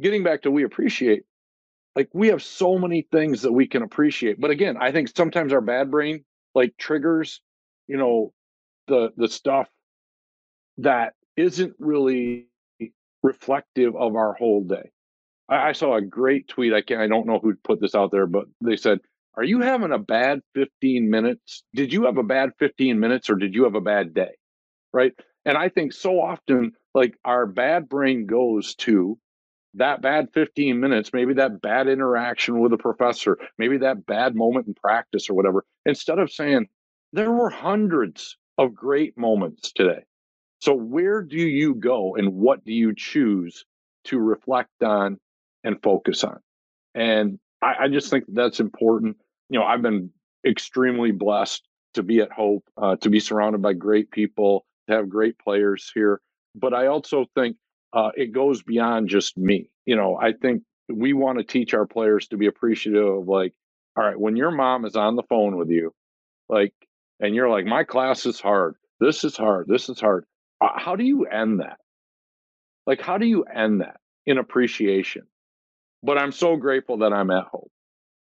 getting 0.00 0.22
back 0.22 0.42
to 0.42 0.50
we 0.50 0.64
appreciate, 0.64 1.24
like 1.94 2.08
we 2.12 2.28
have 2.28 2.42
so 2.42 2.78
many 2.78 3.06
things 3.12 3.42
that 3.42 3.52
we 3.52 3.66
can 3.66 3.82
appreciate. 3.82 4.40
But 4.40 4.50
again, 4.50 4.76
I 4.80 4.92
think 4.92 5.10
sometimes 5.14 5.52
our 5.52 5.60
bad 5.60 5.90
brain 5.90 6.24
like 6.54 6.74
triggers, 6.78 7.42
you 7.86 7.98
know, 7.98 8.32
the 8.88 9.10
the 9.16 9.28
stuff 9.28 9.68
that 10.78 11.14
isn't 11.36 11.74
really 11.78 12.48
reflective 13.26 13.96
of 13.96 14.14
our 14.14 14.34
whole 14.34 14.62
day. 14.62 14.90
I, 15.48 15.70
I 15.70 15.72
saw 15.72 15.96
a 15.96 16.02
great 16.02 16.48
tweet. 16.48 16.72
I 16.72 16.80
can 16.80 17.00
I 17.00 17.08
don't 17.08 17.26
know 17.26 17.40
who 17.40 17.54
put 17.64 17.80
this 17.80 17.94
out 17.94 18.12
there, 18.12 18.26
but 18.26 18.44
they 18.60 18.76
said, 18.76 19.00
"Are 19.34 19.44
you 19.44 19.60
having 19.60 19.92
a 19.92 19.98
bad 19.98 20.40
15 20.54 21.10
minutes? 21.10 21.64
Did 21.74 21.92
you 21.92 22.04
have 22.04 22.18
a 22.18 22.22
bad 22.22 22.50
15 22.58 23.00
minutes, 23.00 23.28
or 23.28 23.34
did 23.34 23.54
you 23.54 23.64
have 23.64 23.74
a 23.74 23.80
bad 23.80 24.14
day?" 24.14 24.36
Right. 24.92 25.12
And 25.44 25.58
I 25.58 25.68
think 25.68 25.92
so 25.92 26.20
often, 26.20 26.72
like 26.94 27.16
our 27.24 27.46
bad 27.46 27.88
brain 27.88 28.26
goes 28.26 28.74
to 28.76 29.18
that 29.74 30.00
bad 30.00 30.28
15 30.32 30.80
minutes, 30.80 31.10
maybe 31.12 31.34
that 31.34 31.60
bad 31.60 31.86
interaction 31.86 32.60
with 32.60 32.72
a 32.72 32.78
professor, 32.78 33.38
maybe 33.58 33.78
that 33.78 34.06
bad 34.06 34.34
moment 34.34 34.66
in 34.66 34.74
practice 34.74 35.28
or 35.28 35.34
whatever, 35.34 35.64
instead 35.84 36.18
of 36.18 36.32
saying, 36.32 36.66
there 37.12 37.30
were 37.30 37.50
hundreds 37.50 38.36
of 38.58 38.74
great 38.74 39.18
moments 39.18 39.72
today. 39.72 40.02
So, 40.60 40.74
where 40.74 41.22
do 41.22 41.36
you 41.36 41.74
go 41.74 42.16
and 42.16 42.34
what 42.34 42.64
do 42.64 42.72
you 42.72 42.94
choose 42.94 43.64
to 44.04 44.18
reflect 44.18 44.82
on 44.82 45.18
and 45.64 45.82
focus 45.82 46.24
on? 46.24 46.40
And 46.94 47.38
I, 47.62 47.74
I 47.84 47.88
just 47.88 48.10
think 48.10 48.24
that's 48.28 48.60
important. 48.60 49.16
You 49.48 49.58
know, 49.58 49.64
I've 49.64 49.82
been 49.82 50.10
extremely 50.46 51.12
blessed 51.12 51.62
to 51.94 52.02
be 52.02 52.20
at 52.20 52.32
Hope, 52.32 52.64
uh, 52.76 52.96
to 52.96 53.10
be 53.10 53.20
surrounded 53.20 53.62
by 53.62 53.72
great 53.72 54.10
people, 54.10 54.64
to 54.88 54.94
have 54.94 55.08
great 55.08 55.38
players 55.38 55.90
here. 55.94 56.20
But 56.54 56.74
I 56.74 56.86
also 56.86 57.26
think 57.34 57.56
uh, 57.92 58.10
it 58.16 58.32
goes 58.32 58.62
beyond 58.62 59.08
just 59.08 59.36
me. 59.36 59.70
You 59.84 59.96
know, 59.96 60.16
I 60.16 60.32
think 60.32 60.62
we 60.88 61.12
want 61.12 61.38
to 61.38 61.44
teach 61.44 61.74
our 61.74 61.86
players 61.86 62.28
to 62.28 62.36
be 62.36 62.46
appreciative 62.46 63.06
of 63.06 63.28
like, 63.28 63.52
all 63.96 64.04
right, 64.04 64.18
when 64.18 64.36
your 64.36 64.50
mom 64.50 64.84
is 64.84 64.96
on 64.96 65.16
the 65.16 65.22
phone 65.24 65.56
with 65.56 65.70
you, 65.70 65.92
like, 66.48 66.74
and 67.20 67.34
you're 67.34 67.48
like, 67.48 67.64
my 67.64 67.84
class 67.84 68.26
is 68.26 68.40
hard. 68.40 68.76
This 69.00 69.24
is 69.24 69.36
hard. 69.36 69.66
This 69.68 69.88
is 69.88 70.00
hard. 70.00 70.24
Uh, 70.60 70.70
how 70.78 70.96
do 70.96 71.04
you 71.04 71.26
end 71.26 71.60
that? 71.60 71.78
Like, 72.86 73.00
how 73.00 73.18
do 73.18 73.26
you 73.26 73.44
end 73.44 73.82
that 73.82 73.98
in 74.26 74.38
appreciation? 74.38 75.24
But 76.02 76.18
I'm 76.18 76.32
so 76.32 76.56
grateful 76.56 76.98
that 76.98 77.12
I'm 77.12 77.30
at 77.30 77.46
Hope, 77.46 77.70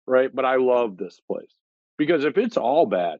right? 0.08 0.34
But 0.34 0.46
I 0.46 0.58
love 0.58 0.98
this 0.98 1.20
place 1.32 1.54
because 1.98 2.26
if 2.26 2.38
it's 2.38 2.58
all 2.58 2.86
bad, 2.88 3.20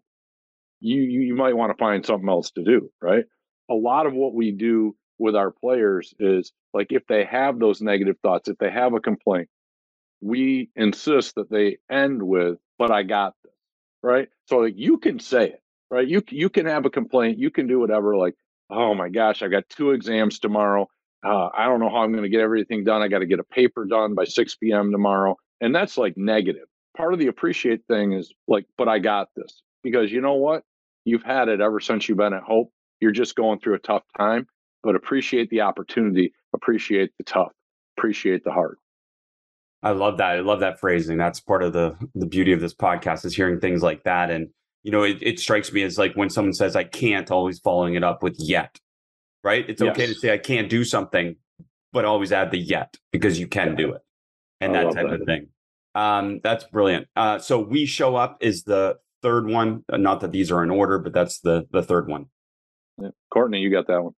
you 0.82 1.02
you, 1.02 1.22
you 1.22 1.36
might 1.36 1.58
want 1.58 1.72
to 1.74 1.80
find 1.80 2.06
something 2.06 2.30
else 2.30 2.52
to 2.54 2.64
do, 2.64 2.92
right? 3.02 3.26
A 3.70 3.76
lot 3.76 4.08
of 4.08 4.14
what 4.14 4.36
we 4.36 4.52
do 4.54 4.96
with 5.20 5.36
our 5.36 5.52
players 5.52 6.14
is 6.20 6.54
like 6.74 6.90
if 6.92 7.08
they 7.08 7.26
have 7.26 7.60
those 7.60 7.82
negative 7.82 8.18
thoughts, 8.24 8.50
if 8.50 8.60
they 8.60 8.72
have 8.72 8.94
a 8.94 9.02
complaint, 9.02 9.50
we 10.22 10.70
insist 10.76 11.36
that 11.36 11.50
they 11.52 11.78
end 11.92 12.24
with, 12.24 12.60
"But 12.80 12.92
I 12.92 13.04
got 13.04 13.36
this," 13.44 13.54
right? 14.04 14.30
So 14.48 14.60
like 14.60 14.76
you 14.78 15.00
can 15.00 15.20
say 15.20 15.50
it, 15.52 15.64
right? 15.92 16.08
You 16.08 16.24
you 16.30 16.50
can 16.50 16.68
have 16.68 16.86
a 16.86 16.90
complaint, 16.92 17.40
you 17.40 17.52
can 17.52 17.68
do 17.68 17.80
whatever, 17.80 18.18
like 18.18 18.36
oh 18.70 18.94
my 18.94 19.10
gosh, 19.10 19.42
I've 19.42 19.52
got 19.52 19.70
two 19.70 19.92
exams 19.92 20.40
tomorrow. 20.40 20.88
Uh, 21.26 21.50
I 21.58 21.66
don't 21.66 21.80
know 21.80 21.90
how 21.90 21.98
I'm 21.98 22.12
going 22.12 22.24
to 22.24 22.30
get 22.30 22.42
everything 22.42 22.84
done. 22.84 23.02
I 23.02 23.08
got 23.08 23.20
to 23.20 23.26
get 23.26 23.40
a 23.40 23.44
paper 23.44 23.86
done 23.86 24.14
by 24.16 24.26
6 24.26 24.56
p.m. 24.56 24.92
tomorrow. 24.92 25.36
And 25.62 25.74
that's 25.74 25.98
like 25.98 26.16
negative. 26.16 26.68
Part 26.96 27.14
of 27.14 27.20
the 27.20 27.28
appreciate 27.28 27.82
thing 27.88 28.14
is 28.14 28.34
like, 28.48 28.66
but 28.78 28.88
I 28.88 29.00
got 29.00 29.30
this 29.36 29.62
because 29.84 30.12
you 30.12 30.22
know 30.22 30.36
what? 30.36 30.64
You've 31.06 31.24
had 31.24 31.48
it 31.48 31.62
ever 31.62 31.80
since 31.80 32.08
you've 32.08 32.18
been 32.18 32.34
at 32.34 32.44
Hope. 32.44 32.72
You're 33.00 33.12
just 33.12 33.36
going 33.36 33.60
through 33.60 33.76
a 33.76 33.80
tough 33.80 34.04
time, 34.18 34.48
but 34.84 34.96
appreciate 34.96 35.50
the 35.50 35.62
opportunity, 35.62 36.34
appreciate 36.54 37.12
the 37.18 37.24
tough, 37.24 37.52
appreciate 37.98 38.44
the 38.44 38.52
hard. 38.52 38.78
I 39.84 39.92
love 39.92 40.18
that. 40.18 40.32
I 40.32 40.40
love 40.40 40.60
that 40.62 40.80
phrasing. 40.80 41.18
That's 41.18 41.40
part 41.40 41.62
of 41.64 41.74
the 41.74 41.96
the 42.16 42.26
beauty 42.26 42.52
of 42.52 42.60
this 42.60 42.74
podcast 42.74 43.26
is 43.26 43.36
hearing 43.36 43.60
things 43.60 43.84
like 43.84 44.04
that. 44.04 44.32
And 44.32 44.50
you 44.88 44.92
know, 44.92 45.04
it, 45.04 45.18
it 45.20 45.38
strikes 45.38 45.74
me 45.74 45.84
as 45.84 45.98
like 45.98 46.14
when 46.14 46.30
someone 46.30 46.54
says 46.54 46.74
I 46.74 46.86
can't, 46.86 47.30
always 47.30 47.60
following 47.60 47.96
it 47.96 48.06
up 48.06 48.24
with 48.24 48.38
yet. 48.40 48.80
Right? 49.44 49.70
It's 49.70 49.82
yes. 49.82 49.92
okay 49.92 50.08
to 50.08 50.14
say 50.14 50.32
I 50.34 50.38
can't 50.38 50.70
do 50.70 50.86
something, 50.86 51.36
but 51.92 52.06
always 52.06 52.32
add 52.32 52.52
the 52.52 52.58
yet 52.58 52.96
because 53.12 53.38
you 53.38 53.48
can 53.48 53.72
yeah. 53.72 53.76
do 53.76 53.92
it. 53.92 54.02
And 54.62 54.78
I 54.78 54.86
that 54.86 54.94
type 54.94 55.10
that. 55.10 55.20
of 55.20 55.26
thing. 55.26 55.50
Um, 55.94 56.40
that's 56.42 56.64
brilliant. 56.64 57.08
Uh, 57.18 57.38
so 57.38 57.60
we 57.60 57.86
show 57.86 58.16
up 58.16 58.38
is 58.40 58.64
the 58.64 58.96
third 59.22 59.48
one. 59.48 59.84
Uh, 59.92 59.98
not 59.98 60.22
that 60.22 60.32
these 60.32 60.54
are 60.54 60.64
in 60.64 60.72
order, 60.72 61.00
but 61.00 61.12
that's 61.12 61.42
the 61.42 61.68
the 61.72 61.84
third 61.84 62.08
one. 62.08 62.28
Yeah. 62.98 63.10
Courtney, 63.30 63.60
you 63.60 63.70
got 63.70 63.88
that 63.88 64.02
one. 64.02 64.14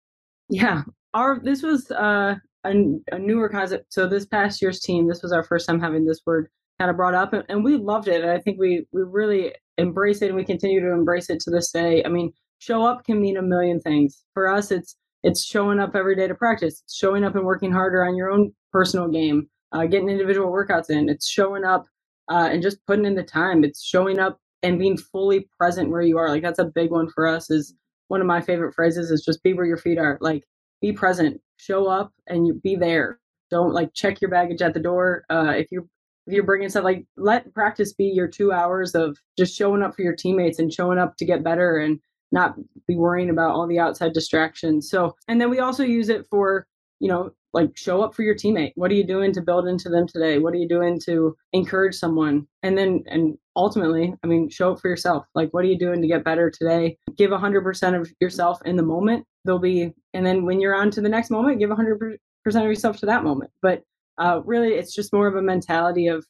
Yeah. 0.49 0.83
Our 1.15 1.39
this 1.43 1.63
was 1.63 1.89
uh, 1.89 2.35
a, 2.63 2.73
a 3.11 3.17
newer 3.17 3.49
concept. 3.49 3.91
So 3.91 4.05
this 4.05 4.27
past 4.27 4.61
year's 4.61 4.81
team, 4.81 5.07
this 5.07 5.23
was 5.23 5.31
our 5.31 5.43
first 5.43 5.65
time 5.65 5.79
having 5.79 6.05
this 6.05 6.21
word 6.27 6.47
kind 6.79 6.91
of 6.91 6.95
brought 6.95 7.15
up, 7.15 7.33
and, 7.33 7.43
and 7.49 7.63
we 7.63 7.75
loved 7.75 8.07
it. 8.07 8.21
And 8.21 8.29
I 8.29 8.37
think 8.37 8.59
we 8.59 8.85
we 8.91 9.01
really 9.01 9.55
embrace 9.79 10.21
it 10.21 10.27
and 10.27 10.35
we 10.35 10.45
continue 10.45 10.79
to 10.81 10.91
embrace 10.91 11.29
it 11.29 11.39
to 11.41 11.49
this 11.49 11.71
day. 11.71 12.03
I 12.03 12.09
mean, 12.09 12.31
show 12.59 12.83
up 12.85 13.05
can 13.05 13.21
mean 13.21 13.37
a 13.37 13.41
million 13.41 13.79
things. 13.79 14.23
For 14.33 14.49
us, 14.49 14.71
it's 14.71 14.95
it's 15.23 15.43
showing 15.43 15.79
up 15.79 15.95
every 15.95 16.15
day 16.15 16.27
to 16.27 16.35
practice. 16.35 16.81
It's 16.83 16.95
showing 16.95 17.23
up 17.23 17.35
and 17.35 17.45
working 17.45 17.71
harder 17.71 18.05
on 18.05 18.15
your 18.15 18.31
own 18.31 18.53
personal 18.71 19.07
game, 19.09 19.49
uh, 19.73 19.85
getting 19.85 20.09
individual 20.09 20.51
workouts 20.51 20.89
in. 20.89 21.09
It's 21.09 21.27
showing 21.27 21.65
up 21.65 21.85
uh, 22.29 22.49
and 22.51 22.61
just 22.61 22.85
putting 22.85 23.05
in 23.05 23.15
the 23.15 23.23
time. 23.23 23.63
It's 23.63 23.83
showing 23.83 24.19
up 24.19 24.39
and 24.63 24.79
being 24.79 24.97
fully 24.97 25.49
present 25.57 25.89
where 25.89 26.01
you 26.01 26.17
are. 26.17 26.29
Like 26.29 26.43
that's 26.43 26.59
a 26.59 26.65
big 26.65 26.91
one 26.91 27.09
for 27.09 27.27
us. 27.27 27.49
Is 27.49 27.73
one 28.07 28.21
of 28.21 28.27
my 28.27 28.41
favorite 28.41 28.73
phrases 28.73 29.11
is 29.11 29.23
just 29.23 29.43
be 29.43 29.53
where 29.53 29.65
your 29.65 29.77
feet 29.77 29.97
are. 29.97 30.17
Like 30.21 30.43
be 30.81 30.91
present, 30.93 31.41
show 31.57 31.87
up, 31.87 32.13
and 32.27 32.47
you 32.47 32.53
be 32.63 32.75
there. 32.75 33.19
Don't 33.51 33.73
like 33.73 33.93
check 33.93 34.21
your 34.21 34.31
baggage 34.31 34.61
at 34.61 34.73
the 34.73 34.79
door. 34.79 35.23
Uh, 35.29 35.53
if 35.55 35.67
you 35.71 35.89
you're 36.29 36.43
bringing 36.43 36.69
stuff 36.69 36.83
like 36.83 37.05
let 37.17 37.53
practice 37.53 37.93
be 37.93 38.05
your 38.05 38.27
two 38.27 38.51
hours 38.51 38.95
of 38.95 39.17
just 39.37 39.55
showing 39.55 39.83
up 39.83 39.95
for 39.95 40.01
your 40.01 40.15
teammates 40.15 40.59
and 40.59 40.73
showing 40.73 40.97
up 40.99 41.15
to 41.17 41.25
get 41.25 41.43
better 41.43 41.77
and 41.77 41.99
not 42.31 42.55
be 42.87 42.95
worrying 42.95 43.29
about 43.29 43.51
all 43.51 43.67
the 43.67 43.79
outside 43.79 44.13
distractions. 44.13 44.89
So 44.89 45.15
and 45.27 45.39
then 45.39 45.49
we 45.49 45.59
also 45.59 45.83
use 45.83 46.09
it 46.09 46.25
for 46.29 46.67
you 46.99 47.07
know 47.07 47.31
like 47.53 47.75
show 47.75 48.03
up 48.03 48.13
for 48.13 48.21
your 48.21 48.35
teammate. 48.35 48.73
What 48.75 48.91
are 48.91 48.95
you 48.95 49.03
doing 49.03 49.33
to 49.33 49.41
build 49.41 49.67
into 49.67 49.89
them 49.89 50.07
today? 50.07 50.37
What 50.37 50.53
are 50.53 50.57
you 50.57 50.67
doing 50.67 50.99
to 51.05 51.35
encourage 51.53 51.95
someone? 51.95 52.47
And 52.61 52.77
then 52.77 53.03
and 53.07 53.37
ultimately 53.55 54.13
i 54.23 54.27
mean 54.27 54.49
show 54.49 54.73
up 54.73 54.79
for 54.79 54.87
yourself. 54.87 55.25
Like 55.33 55.49
what 55.51 55.65
are 55.65 55.67
you 55.67 55.77
doing 55.77 56.01
to 56.01 56.07
get 56.07 56.23
better 56.23 56.51
today? 56.51 56.97
Give 57.17 57.31
100% 57.31 57.99
of 57.99 58.11
yourself 58.19 58.59
in 58.65 58.75
the 58.75 58.83
moment. 58.83 59.25
There'll 59.45 59.59
be 59.59 59.93
and 60.13 60.25
then 60.25 60.45
when 60.45 60.59
you're 60.61 60.75
on 60.75 60.91
to 60.91 61.01
the 61.01 61.09
next 61.09 61.29
moment 61.31 61.59
give 61.59 61.69
100% 61.69 62.17
of 62.45 62.63
yourself 62.63 62.97
to 62.97 63.05
that 63.07 63.23
moment. 63.23 63.51
But 63.61 63.83
uh, 64.19 64.41
really 64.45 64.69
it's 64.69 64.93
just 64.93 65.13
more 65.13 65.27
of 65.27 65.35
a 65.35 65.41
mentality 65.41 66.07
of 66.07 66.25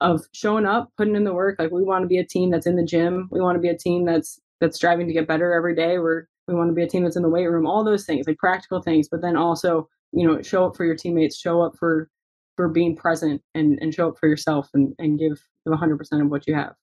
of 0.00 0.24
showing 0.32 0.66
up 0.66 0.90
putting 0.96 1.14
in 1.14 1.24
the 1.24 1.34
work. 1.34 1.56
Like 1.58 1.70
we 1.70 1.84
want 1.84 2.02
to 2.02 2.08
be 2.08 2.18
a 2.18 2.26
team 2.26 2.50
that's 2.50 2.66
in 2.66 2.76
the 2.76 2.84
gym. 2.84 3.28
We 3.30 3.40
want 3.40 3.56
to 3.56 3.60
be 3.60 3.68
a 3.68 3.76
team 3.76 4.04
that's 4.04 4.40
that's 4.60 4.76
striving 4.76 5.06
to 5.06 5.12
get 5.12 5.28
better 5.28 5.52
every 5.52 5.74
day. 5.74 5.98
We're 5.98 6.26
we 6.48 6.54
want 6.54 6.70
to 6.70 6.74
be 6.74 6.82
a 6.82 6.88
team 6.88 7.04
that's 7.04 7.16
in 7.16 7.22
the 7.22 7.28
weight 7.28 7.46
room. 7.46 7.66
All 7.66 7.84
those 7.84 8.04
things 8.04 8.26
like 8.26 8.38
practical 8.38 8.80
things 8.80 9.08
but 9.08 9.22
then 9.22 9.36
also 9.36 9.88
you 10.12 10.26
know 10.26 10.42
show 10.42 10.66
up 10.66 10.76
for 10.76 10.84
your 10.84 10.96
teammates 10.96 11.36
show 11.36 11.62
up 11.62 11.74
for 11.78 12.08
for 12.56 12.68
being 12.68 12.96
present 12.96 13.42
and 13.54 13.78
and 13.80 13.94
show 13.94 14.08
up 14.08 14.18
for 14.18 14.28
yourself 14.28 14.68
and 14.74 14.94
and 14.98 15.18
give 15.18 15.40
give 15.66 15.78
100% 15.78 15.98
of 16.20 16.30
what 16.30 16.46
you 16.46 16.54
have. 16.54 16.74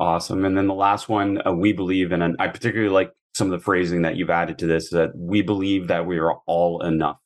Awesome 0.00 0.44
and 0.44 0.56
then 0.56 0.66
the 0.66 0.74
last 0.74 1.08
one 1.08 1.40
uh, 1.46 1.52
we 1.52 1.72
believe 1.72 2.12
in, 2.12 2.22
and 2.22 2.36
i 2.40 2.48
particularly 2.48 2.92
like 2.92 3.12
some 3.34 3.50
of 3.50 3.58
the 3.58 3.64
phrasing 3.64 4.02
that 4.02 4.16
you've 4.16 4.30
added 4.30 4.58
to 4.58 4.66
this 4.66 4.90
that 4.90 5.10
we 5.16 5.42
believe 5.42 5.88
that 5.88 6.06
we 6.06 6.18
are 6.18 6.34
all 6.46 6.82
enough 6.82 7.18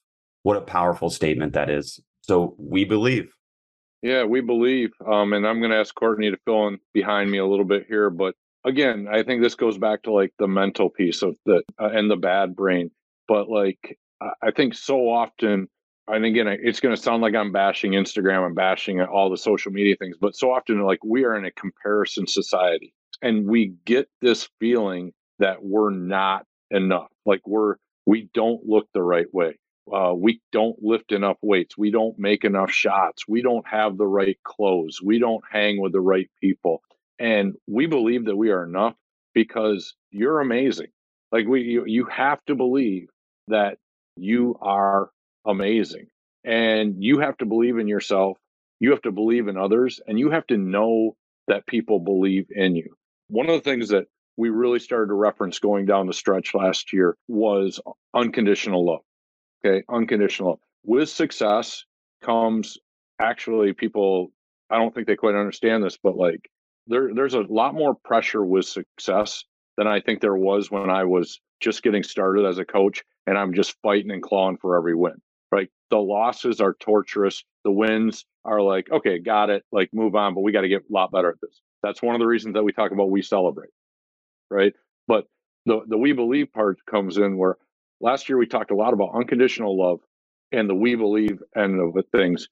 what 0.47 0.57
a 0.57 0.63
powerful 0.63 1.11
statement 1.11 1.53
that 1.53 1.71
is 1.71 2.01
so 2.23 2.55
we 2.59 2.85
believe 2.85 3.29
yeah 4.03 4.25
we 4.25 4.41
believe 4.41 4.91
um, 5.11 5.33
and 5.33 5.47
i'm 5.47 5.59
going 5.61 5.71
to 5.71 5.77
ask 5.77 5.95
courtney 5.95 6.31
to 6.31 6.39
fill 6.45 6.69
in 6.69 6.79
behind 6.95 7.31
me 7.31 7.39
a 7.39 7.47
little 7.47 7.65
bit 7.65 7.85
here 7.89 8.11
but 8.11 8.35
again 8.65 9.07
i 9.11 9.23
think 9.23 9.43
this 9.43 9.55
goes 9.55 9.79
back 9.79 10.03
to 10.03 10.13
like 10.13 10.33
the 10.39 10.49
mental 10.49 10.91
piece 10.91 11.23
of 11.23 11.37
the 11.47 11.63
uh, 11.81 11.89
and 11.93 12.11
the 12.11 12.17
bad 12.17 12.55
brain 12.55 12.91
but 13.29 13.49
like 13.49 13.99
I 14.21 14.51
think 14.51 14.75
so 14.75 15.09
often, 15.09 15.69
and 16.09 16.25
again, 16.25 16.47
it's 16.49 16.81
going 16.81 16.95
to 16.95 17.01
sound 17.01 17.23
like 17.23 17.35
I'm 17.35 17.53
bashing 17.53 17.93
Instagram 17.93 18.47
and 18.47 18.55
bashing 18.55 19.01
all 19.01 19.31
the 19.31 19.37
social 19.37 19.73
media 19.73 19.97
things, 19.97 20.17
but 20.21 20.37
so 20.37 20.53
often, 20.53 20.81
like 20.83 21.05
we 21.05 21.25
are 21.25 21.37
in 21.37 21.45
a 21.45 21.51
comparison 21.53 22.27
society 22.27 22.95
and 23.23 23.47
we 23.47 23.75
get 23.85 24.09
this 24.23 24.49
feeling 24.61 25.13
that 25.39 25.63
we're 25.63 25.91
not 25.91 26.47
enough. 26.71 27.09
Like 27.25 27.41
we're, 27.47 27.77
we 28.07 28.31
don't 28.33 28.65
look 28.65 28.89
the 28.95 29.03
right 29.03 29.27
way. 29.33 29.59
Uh, 29.93 30.13
we 30.15 30.41
don't 30.53 30.77
lift 30.83 31.13
enough 31.13 31.37
weights. 31.43 31.79
We 31.79 31.91
don't 31.91 32.19
make 32.19 32.45
enough 32.45 32.71
shots. 32.71 33.27
We 33.29 33.43
don't 33.43 33.67
have 33.69 33.97
the 33.97 34.07
right 34.07 34.39
clothes. 34.45 35.01
We 35.03 35.19
don't 35.19 35.45
hang 35.51 35.81
with 35.81 35.93
the 35.93 36.01
right 36.01 36.29
people. 36.41 36.83
And 37.19 37.55
we 37.67 37.87
believe 37.87 38.27
that 38.27 38.37
we 38.37 38.51
are 38.51 38.65
enough 38.65 38.95
because 39.35 39.95
you're 40.11 40.41
amazing. 40.41 40.89
Like 41.33 41.47
we, 41.47 41.63
you, 41.63 41.85
you 41.87 42.07
have 42.07 42.45
to 42.47 42.55
believe 42.55 43.09
that 43.49 43.79
you 44.17 44.57
are 44.61 45.11
amazing. 45.47 46.09
And 46.45 47.03
you 47.03 47.21
have 47.21 47.37
to 47.39 47.47
believe 47.47 47.79
in 47.79 47.89
yourself. 47.89 48.39
You 48.81 48.91
have 48.91 49.03
to 49.03 49.13
believe 49.13 49.49
in 49.49 49.57
others 49.57 50.01
and 50.07 50.19
you 50.19 50.31
have 50.31 50.47
to 50.49 50.57
know 50.57 51.17
that 51.49 51.67
people 51.67 52.01
believe 52.01 52.47
in 52.51 52.77
you. 52.77 52.95
One 53.29 53.49
of 53.49 53.55
the 53.55 53.69
things 53.69 53.91
that 53.91 54.07
we 54.37 54.51
really 54.51 54.79
started 54.79 55.09
to 55.09 55.15
reference 55.15 55.59
going 55.59 55.87
down 55.87 56.07
the 56.07 56.13
stretch 56.13 56.55
last 56.55 56.93
year 56.93 57.17
was 57.29 57.81
unconditional 58.15 58.85
love. 58.85 59.01
Okay. 59.67 59.85
Unconditional. 59.89 60.61
With 60.85 61.09
success 61.09 61.85
comes 62.23 62.79
actually 63.21 63.73
people, 63.73 64.29
I 64.71 64.79
don't 64.79 64.95
think 64.95 65.07
they 65.07 65.17
quite 65.17 65.35
understand 65.35 65.83
this, 65.83 65.99
but 66.01 66.17
like 66.17 66.49
there, 66.87 67.13
there's 67.15 67.35
a 67.35 67.41
lot 67.41 67.75
more 67.75 67.95
pressure 67.95 68.45
with 68.45 68.67
success 68.67 69.45
than 69.77 69.87
I 69.87 70.01
think 70.01 70.21
there 70.21 70.37
was 70.37 70.71
when 70.71 70.89
I 70.89 71.05
was 71.05 71.41
just 71.61 71.83
getting 71.83 72.03
started 72.03 72.47
as 72.47 72.59
a 72.59 72.65
coach 72.65 73.03
and 73.27 73.37
I'm 73.37 73.55
just 73.55 73.75
fighting 73.83 74.11
and 74.11 74.23
clawing 74.23 74.59
for 74.59 74.77
every 74.77 74.95
win. 74.95 75.21
Right. 75.51 75.69
The 75.91 75.99
losses 75.99 76.61
are 76.61 76.75
torturous. 76.75 77.45
The 77.65 77.73
wins 77.73 78.25
are 78.45 78.61
like, 78.61 78.91
okay, 78.91 79.19
got 79.19 79.51
it. 79.51 79.65
Like 79.73 79.91
move 79.93 80.15
on, 80.15 80.35
but 80.35 80.43
we 80.43 80.53
got 80.53 80.63
to 80.63 80.69
get 80.69 80.83
a 80.83 80.93
lot 80.93 81.13
better 81.13 81.31
at 81.31 81.41
this. 81.41 81.61
That's 81.83 82.03
one 82.03 82.15
of 82.15 82.21
the 82.21 82.27
reasons 82.27 82.55
that 82.55 82.63
we 82.63 82.73
talk 82.73 82.93
about 82.93 83.11
we 83.11 83.23
celebrate. 83.23 83.71
Right. 84.51 84.75
But 85.09 85.27
the 85.67 85.81
the 85.87 85.99
we 85.99 86.13
believe 86.13 86.53
part 86.53 86.79
comes 86.87 87.17
in 87.17 87.37
where 87.37 87.57
last 88.01 88.29
year 88.29 88.39
we 88.39 88.47
talked 88.47 88.71
a 88.71 88.77
lot 88.77 88.95
about 88.95 89.15
unconditional 89.15 89.79
love 89.79 90.01
and 90.53 90.69
the 90.71 90.75
we 90.75 90.95
believe 90.97 91.43
end 91.57 91.81
of 91.81 91.95
the 91.95 92.05
things 92.17 92.49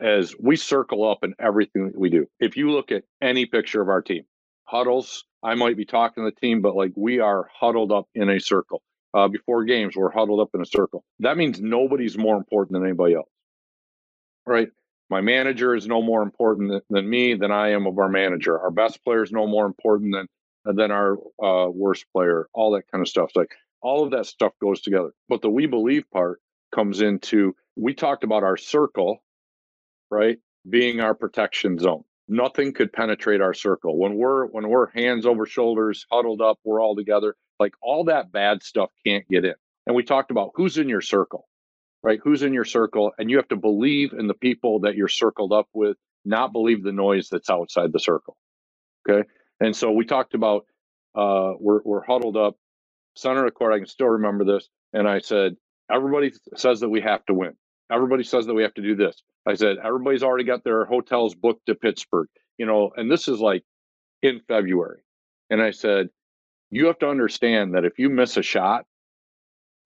as 0.00 0.34
we 0.38 0.56
circle 0.56 1.08
up 1.08 1.24
in 1.24 1.34
everything 1.40 1.86
that 1.88 1.98
we 1.98 2.10
do. 2.10 2.26
If 2.40 2.56
you 2.56 2.70
look 2.70 2.92
at 2.92 3.04
any 3.22 3.46
picture 3.46 3.80
of 3.82 3.88
our 3.88 4.02
team, 4.02 4.24
huddles, 4.64 5.24
I 5.42 5.54
might 5.54 5.76
be 5.76 5.84
talking 5.86 6.24
to 6.24 6.30
the 6.30 6.40
team, 6.40 6.60
but 6.60 6.76
like 6.76 6.92
we 6.96 7.20
are 7.20 7.48
huddled 7.54 7.92
up 7.92 8.08
in 8.14 8.28
a 8.30 8.40
circle 8.40 8.82
uh, 9.14 9.28
before 9.28 9.64
games. 9.64 9.96
We're 9.96 10.12
huddled 10.12 10.40
up 10.40 10.50
in 10.54 10.60
a 10.60 10.66
circle. 10.66 11.04
That 11.20 11.36
means 11.36 11.60
nobody's 11.60 12.18
more 12.18 12.36
important 12.36 12.74
than 12.74 12.84
anybody 12.84 13.14
else, 13.14 13.30
right? 14.46 14.68
My 15.10 15.20
manager 15.22 15.74
is 15.74 15.86
no 15.86 16.02
more 16.02 16.22
important 16.22 16.70
than, 16.70 16.82
than 16.90 17.10
me 17.10 17.34
than 17.34 17.52
I 17.52 17.70
am 17.70 17.86
of 17.86 17.98
our 17.98 18.08
manager. 18.08 18.58
Our 18.58 18.70
best 18.72 19.04
player 19.04 19.22
is 19.22 19.32
no 19.32 19.46
more 19.46 19.66
important 19.66 20.14
than 20.14 20.28
than 20.76 20.90
our 20.92 21.16
uh, 21.42 21.70
worst 21.70 22.06
player. 22.12 22.48
All 22.54 22.72
that 22.72 22.84
kind 22.92 23.02
of 23.02 23.08
stuff. 23.08 23.32
like 23.36 23.52
all 23.86 24.04
of 24.04 24.12
that 24.12 24.26
stuff 24.26 24.52
goes 24.62 24.82
together. 24.82 25.12
But 25.30 25.42
the 25.42 25.50
we 25.50 25.66
believe 25.66 26.10
part 26.12 26.40
comes 26.74 27.02
into. 27.02 27.56
We 27.76 27.94
talked 27.94 28.24
about 28.24 28.44
our 28.44 28.58
circle, 28.58 29.18
right, 30.10 30.38
being 30.68 31.00
our 31.00 31.14
protection 31.14 31.78
zone. 31.78 32.04
Nothing 32.28 32.74
could 32.74 32.92
penetrate 32.92 33.42
our 33.42 33.54
circle. 33.54 33.98
When 33.98 34.16
we're 34.16 34.46
when 34.46 34.68
we're 34.68 34.90
hands 34.90 35.26
over 35.26 35.46
shoulders 35.46 36.06
huddled 36.12 36.42
up 36.42 36.58
we're 36.64 36.82
all 36.82 36.96
together 36.96 37.36
like 37.60 37.74
all 37.82 38.04
that 38.06 38.32
bad 38.32 38.62
stuff 38.64 38.90
can't 39.06 39.28
get 39.28 39.44
in. 39.46 39.54
And 39.86 39.96
we 39.96 40.04
talked 40.04 40.30
about 40.32 40.52
who's 40.56 40.78
in 40.78 40.88
your 40.90 41.02
circle 41.02 41.48
right? 42.04 42.20
Who's 42.24 42.42
in 42.44 42.54
your 42.54 42.64
circle? 42.66 43.12
And 43.18 43.30
you 43.30 43.38
have 43.38 43.48
to 43.48 43.56
believe 43.56 44.12
in 44.14 44.28
the 44.28 44.34
people 44.34 44.80
that 44.82 44.96
you're 44.96 45.08
circled 45.08 45.52
up 45.52 45.68
with 45.74 45.98
not 46.24 46.52
believe 46.52 46.84
the 46.84 46.92
noise 46.92 47.28
that's 47.30 47.50
outside 47.50 47.92
the 47.92 48.00
circle 48.00 48.36
okay? 49.08 49.28
And 49.60 49.74
so 49.76 49.92
we 49.92 50.04
talked 50.06 50.34
about 50.34 50.66
uh 51.16 51.54
we're, 51.60 51.80
we're 51.84 52.04
huddled 52.04 52.36
up 52.38 52.56
center 53.16 53.44
of 53.44 53.46
the 53.46 53.50
court 53.52 53.72
i 53.72 53.78
can 53.78 53.86
still 53.86 54.08
remember 54.08 54.44
this 54.44 54.68
and 54.92 55.08
i 55.08 55.18
said 55.18 55.56
everybody 55.90 56.32
says 56.56 56.80
that 56.80 56.88
we 56.88 57.00
have 57.00 57.24
to 57.26 57.34
win 57.34 57.52
everybody 57.90 58.24
says 58.24 58.46
that 58.46 58.54
we 58.54 58.62
have 58.62 58.74
to 58.74 58.82
do 58.82 58.94
this 58.96 59.22
I 59.46 59.54
said, 59.54 59.76
everybody's 59.82 60.24
already 60.24 60.44
got 60.44 60.64
their 60.64 60.84
hotels 60.84 61.34
booked 61.34 61.66
to 61.66 61.76
Pittsburgh, 61.76 62.28
you 62.58 62.66
know, 62.66 62.90
and 62.96 63.10
this 63.10 63.28
is 63.28 63.38
like 63.38 63.62
in 64.22 64.40
February. 64.48 65.02
And 65.50 65.62
I 65.62 65.70
said, 65.70 66.08
you 66.70 66.86
have 66.86 66.98
to 66.98 67.08
understand 67.08 67.74
that 67.74 67.84
if 67.84 67.98
you 67.98 68.10
miss 68.10 68.36
a 68.36 68.42
shot, 68.42 68.84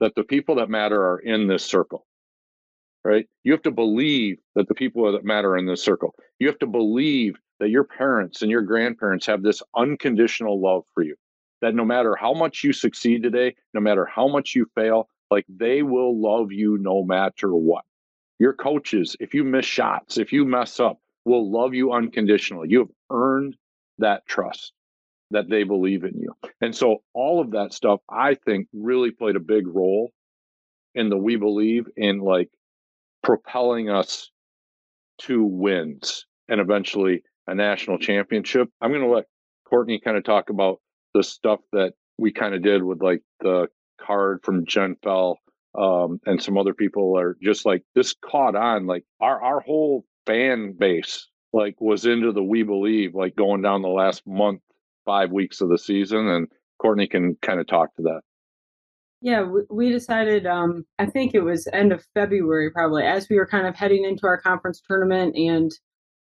that 0.01 0.15
the 0.15 0.25
people 0.25 0.55
that 0.57 0.71
matter 0.71 0.99
are 0.99 1.19
in 1.19 1.47
this 1.47 1.63
circle, 1.63 2.07
right? 3.05 3.27
You 3.45 3.53
have 3.53 3.63
to 3.63 3.71
believe 3.71 4.39
that 4.55 4.67
the 4.67 4.75
people 4.75 5.13
that 5.13 5.25
matter 5.25 5.51
are 5.51 5.59
in 5.59 5.67
this 5.67 5.85
circle. 5.85 6.15
You 6.39 6.49
have 6.49 6.59
to 6.61 6.67
believe 6.67 7.37
that 7.61 7.69
your 7.69 7.85
parents 7.85 8.41
and 8.41 8.51
your 8.51 8.63
grandparents 8.63 9.27
have 9.27 9.43
this 9.43 9.63
unconditional 9.77 10.59
love 10.59 10.85
for 10.95 11.03
you, 11.03 11.17
that 11.61 11.75
no 11.75 11.85
matter 11.85 12.17
how 12.17 12.33
much 12.33 12.65
you 12.65 12.73
succeed 12.73 13.23
today, 13.23 13.55
no 13.75 13.81
matter 13.81 14.07
how 14.07 14.29
much 14.29 14.55
you 14.55 14.67
fail, 14.75 15.09
like 15.31 15.47
they 15.49 15.83
will 15.83 16.21
love 16.21 16.53
you 16.53 16.79
no 16.79 17.05
matter 17.05 17.55
what. 17.55 17.85
Your 18.39 18.55
coaches, 18.55 19.17
if 19.21 19.35
you 19.35 19.45
miss 19.45 19.67
shots, 19.67 20.19
if 20.19 20.33
you 20.33 20.45
mess 20.45 20.81
up, 20.81 20.99
will 21.25 21.51
love 21.51 21.75
you 21.75 21.93
unconditionally. 21.93 22.69
You 22.71 22.79
have 22.81 22.91
earned 23.11 23.57
that 23.99 24.27
trust 24.27 24.73
that 25.31 25.49
they 25.49 25.63
believe 25.63 26.05
in 26.05 26.19
you. 26.19 26.35
And 26.61 26.75
so 26.75 27.03
all 27.15 27.41
of 27.41 27.53
that 27.53 27.73
stuff, 27.73 28.01
I 28.09 28.35
think, 28.35 28.67
really 28.73 29.11
played 29.11 29.37
a 29.37 29.41
big 29.41 29.67
role 29.67 30.11
in 30.95 31.09
the 31.09 31.17
we 31.17 31.37
believe 31.37 31.87
in 31.97 32.19
like 32.19 32.51
propelling 33.23 33.91
us 33.91 34.31
to 35.19 35.45
wins 35.45 36.27
and 36.49 36.61
eventually 36.61 37.23
a 37.47 37.55
national 37.55 37.99
championship. 37.99 38.69
I'm 38.81 38.91
going 38.91 39.03
to 39.03 39.09
let 39.09 39.27
Courtney 39.69 40.01
kind 40.01 40.17
of 40.17 40.25
talk 40.25 40.51
about 40.51 40.81
the 41.15 41.23
stuff 41.23 41.61
that 41.73 41.95
we 42.19 42.33
kind 42.33 42.55
of 42.55 42.63
did 42.63 42.83
with 42.83 43.03
like 43.03 43.23
the 43.41 43.69
card 44.01 44.41
from 44.45 44.67
Jen 44.67 44.97
Fell 45.03 45.39
um, 45.79 46.21
and 46.27 46.43
some 46.43 46.59
other 46.59 46.75
people 46.75 47.19
are 47.19 47.37
just 47.43 47.65
like 47.65 47.83
this 47.95 48.15
caught 48.25 48.57
on. 48.57 48.87
Like 48.87 49.05
our 49.21 49.43
our 49.43 49.61
whole 49.61 50.05
fan 50.27 50.75
base 50.79 51.29
like 51.53 51.75
was 51.81 52.07
into 52.07 52.33
the 52.33 52.43
we 52.43 52.63
believe 52.63 53.15
like 53.15 53.35
going 53.37 53.63
down 53.63 53.83
the 53.83 53.89
last 53.89 54.23
month 54.27 54.61
five 55.05 55.31
weeks 55.31 55.61
of 55.61 55.69
the 55.69 55.79
season 55.79 56.29
and 56.29 56.49
courtney 56.81 57.07
can 57.07 57.37
kind 57.43 57.61
of 57.61 57.67
talk 57.67 57.95
to 57.97 58.03
that 58.03 58.21
yeah 59.21 59.45
we, 59.71 59.91
decided 59.91 60.47
um 60.47 60.85
i 60.99 61.07
think 61.07 61.35
it 61.35 61.41
was 61.41 61.67
end 61.73 61.93
of 61.93 62.05
february 62.15 62.71
probably 62.71 63.03
as 63.03 63.29
we 63.29 63.37
were 63.37 63.47
kind 63.47 63.67
of 63.67 63.75
heading 63.75 64.05
into 64.05 64.27
our 64.27 64.41
conference 64.41 64.81
tournament 64.87 65.35
and 65.37 65.73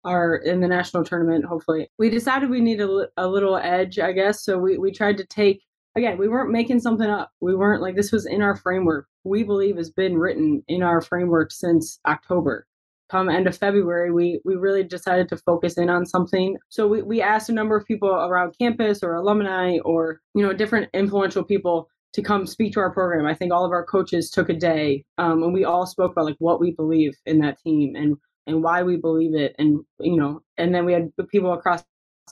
our 0.06 0.38
in 0.38 0.62
the 0.62 0.68
national 0.68 1.04
tournament 1.04 1.44
hopefully 1.46 1.88
we 1.98 2.10
decided 2.10 2.50
we 2.50 2.62
need 2.62 2.80
a, 2.80 3.08
a 3.18 3.28
little 3.28 3.58
edge 3.58 4.00
i 4.00 4.12
guess 4.12 4.44
so 4.44 4.58
we 4.58 4.78
we 4.78 4.92
tried 4.92 5.18
to 5.18 5.26
take 5.26 5.62
again, 5.96 6.18
we 6.18 6.28
weren't 6.28 6.52
making 6.52 6.80
something 6.80 7.10
up. 7.10 7.32
We 7.42 7.56
weren't 7.56 7.82
like 7.82 7.96
this 7.96 8.12
was 8.12 8.26
in 8.26 8.42
our 8.42 8.56
framework. 8.56 9.08
We 9.24 9.44
believe 9.44 9.78
has 9.78 9.90
been 9.90 10.18
written 10.18 10.64
in 10.68 10.84
our 10.84 11.02
framework 11.02 11.52
since 11.52 12.00
October. 12.06 12.68
Come 13.10 13.30
end 13.30 13.48
of 13.48 13.56
February, 13.56 14.12
we 14.12 14.42
we 14.46 14.56
really 14.56 14.84
decided 14.84 15.30
to 15.30 15.38
focus 15.38 15.78
in 15.78 15.90
on 15.90 16.08
something. 16.08 16.58
So 16.70 16.88
we, 16.88 17.04
we 17.04 17.22
asked 17.22 17.50
a 17.50 17.54
number 17.54 17.78
of 17.78 17.86
people 17.86 18.10
around 18.10 18.56
campus 18.60 19.04
or 19.04 19.14
alumni 19.14 19.78
or 19.86 20.22
you 20.34 20.42
know 20.42 20.54
different 20.54 20.90
influential 20.94 21.44
people 21.44 21.88
to 22.14 22.24
come 22.24 22.48
speak 22.48 22.74
to 22.74 22.80
our 22.80 22.92
program. 22.92 23.28
I 23.28 23.36
think 23.36 23.54
all 23.54 23.66
of 23.66 23.72
our 23.72 23.86
coaches 23.86 24.32
took 24.32 24.50
a 24.50 24.54
day 24.54 25.06
um, 25.20 25.44
and 25.44 25.54
we 25.54 25.66
all 25.66 25.86
spoke 25.86 26.14
about 26.14 26.26
like 26.26 26.38
what 26.40 26.60
we 26.60 26.72
believe 26.72 27.14
in 27.26 27.40
that 27.40 27.60
team 27.60 27.96
and 27.96 28.18
and 28.48 28.64
why 28.64 28.84
we 28.84 28.98
believe 28.98 29.36
it 29.36 29.56
and 29.60 29.80
you 30.00 30.18
know 30.18 30.42
and 30.58 30.74
then 30.74 30.86
we 30.86 30.94
had 30.94 31.12
people 31.30 31.54
across 31.54 31.84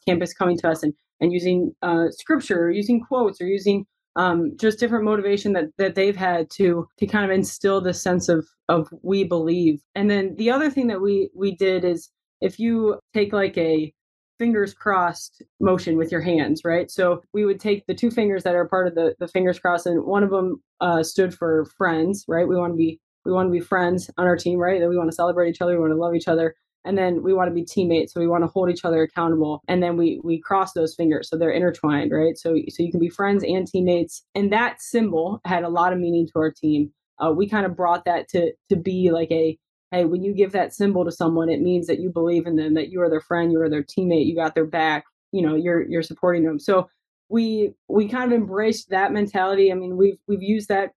campus 0.08 0.34
coming 0.34 0.58
to 0.58 0.70
us 0.70 0.84
and 0.84 0.94
and 1.20 1.32
using 1.32 1.74
uh, 1.82 2.10
scripture 2.10 2.66
or 2.66 2.72
using 2.72 3.00
quotes 3.00 3.40
or 3.40 3.46
using 3.46 3.86
um, 4.16 4.52
just 4.60 4.80
different 4.80 5.06
motivation 5.06 5.54
that 5.54 5.66
that 5.78 5.96
they've 5.96 6.16
had 6.16 6.50
to 6.52 6.88
to 7.00 7.08
kind 7.08 7.26
of 7.26 7.32
instill 7.32 7.82
this 7.82 8.02
sense 8.02 8.30
of 8.30 8.48
of 8.70 8.88
we 9.02 9.24
believe 9.24 9.80
and 9.96 10.10
then 10.10 10.36
the 10.38 10.52
other 10.52 10.70
thing 10.70 10.88
that 10.88 11.02
we 11.02 11.30
we 11.36 11.56
did 11.56 11.84
is 11.84 12.10
if 12.42 12.60
you 12.60 13.00
take 13.14 13.34
like 13.34 13.58
a 13.58 13.94
fingers 14.40 14.74
crossed 14.74 15.42
motion 15.60 15.96
with 15.96 16.12
your 16.12 16.20
hands, 16.20 16.62
right? 16.66 16.90
So 16.92 17.22
we 17.34 17.46
would 17.46 17.60
take 17.60 17.86
the 17.86 17.94
two 17.94 18.12
fingers 18.12 18.44
that 18.44 18.56
are 18.56 18.68
part 18.68 18.88
of 18.88 18.96
the, 18.96 19.16
the 19.20 19.28
fingers 19.28 19.60
crossed, 19.60 19.86
and 19.86 20.04
one 20.04 20.24
of 20.24 20.32
them 20.32 20.62
uh, 20.82 21.04
stood 21.04 21.34
for 21.34 21.66
friends, 21.78 22.26
right? 22.28 22.48
We 22.48 22.58
want 22.58 22.74
to 22.74 22.78
be 22.78 23.00
we 23.26 23.32
want 23.32 23.48
to 23.48 23.52
be 23.52 23.60
friends 23.60 24.10
on 24.18 24.26
our 24.26 24.38
team, 24.38 24.60
right? 24.60 24.80
That 24.80 24.90
we 24.90 24.98
want 24.98 25.10
to 25.10 25.16
celebrate 25.16 25.50
each 25.50 25.62
other, 25.62 25.74
we 25.74 25.80
want 25.80 25.94
to 25.94 26.00
love 26.00 26.16
each 26.16 26.28
other, 26.28 26.56
and 26.86 26.98
then 26.98 27.24
we 27.24 27.34
want 27.34 27.50
to 27.50 27.54
be 27.54 27.64
teammates. 27.64 28.14
So 28.14 28.20
we 28.20 28.28
want 28.28 28.44
to 28.44 28.48
hold 28.48 28.70
each 28.70 28.86
other 28.86 29.02
accountable, 29.02 29.62
and 29.68 29.82
then 29.82 29.98
we 29.98 30.20
we 30.24 30.40
cross 30.40 30.74
those 30.74 30.96
fingers, 30.96 31.30
so 31.30 31.38
they're 31.38 31.52
intertwined, 31.52 32.12
right? 32.12 32.38
So 32.38 32.56
so 32.70 32.84
you 32.84 32.92
can 32.92 33.00
be 33.00 33.10
friends 33.10 33.44
and 33.44 33.68
teammates, 33.68 34.24
and 34.36 34.52
that 34.52 34.82
symbol 34.82 35.42
had 35.46 35.64
a 35.64 35.70
lot 35.70 35.94
of 35.94 36.00
meaning 36.00 36.28
to 36.28 36.40
our 36.40 36.52
team. 36.52 36.92
Uh, 37.20 37.32
we 37.32 37.48
kind 37.48 37.66
of 37.66 37.76
brought 37.76 38.06
that 38.06 38.28
to 38.30 38.52
to 38.70 38.76
be 38.76 39.12
like 39.12 39.32
a 39.32 39.58
hey, 39.92 40.06
when 40.06 40.24
you 40.24 40.34
give 40.34 40.54
that 40.54 40.74
symbol 40.74 41.06
to 41.06 41.12
someone, 41.12 41.50
it 41.50 41.62
means 41.62 41.86
that 41.86 42.00
you 42.00 42.10
believe 42.10 42.48
in 42.48 42.56
them, 42.56 42.74
that 42.74 42.90
you 42.90 43.00
are 43.00 43.10
their 43.12 43.22
friend, 43.22 43.52
you 43.52 43.62
are 43.62 43.70
their 43.70 43.84
teammate, 43.84 44.26
you 44.26 44.36
got 44.36 44.56
their 44.56 44.66
back, 44.66 45.06
you 45.32 45.42
know, 45.42 45.56
you're 45.56 45.88
you're 45.88 46.02
supporting 46.02 46.44
them. 46.44 46.60
So 46.60 46.90
we 47.30 47.74
we 47.88 48.08
kind 48.08 48.32
of 48.32 48.38
embraced 48.38 48.90
that 48.90 49.12
mentality. 49.12 49.72
I 49.72 49.76
mean, 49.76 49.96
we've 49.98 50.18
we've 50.28 50.42
used 50.42 50.70
that 50.70 50.92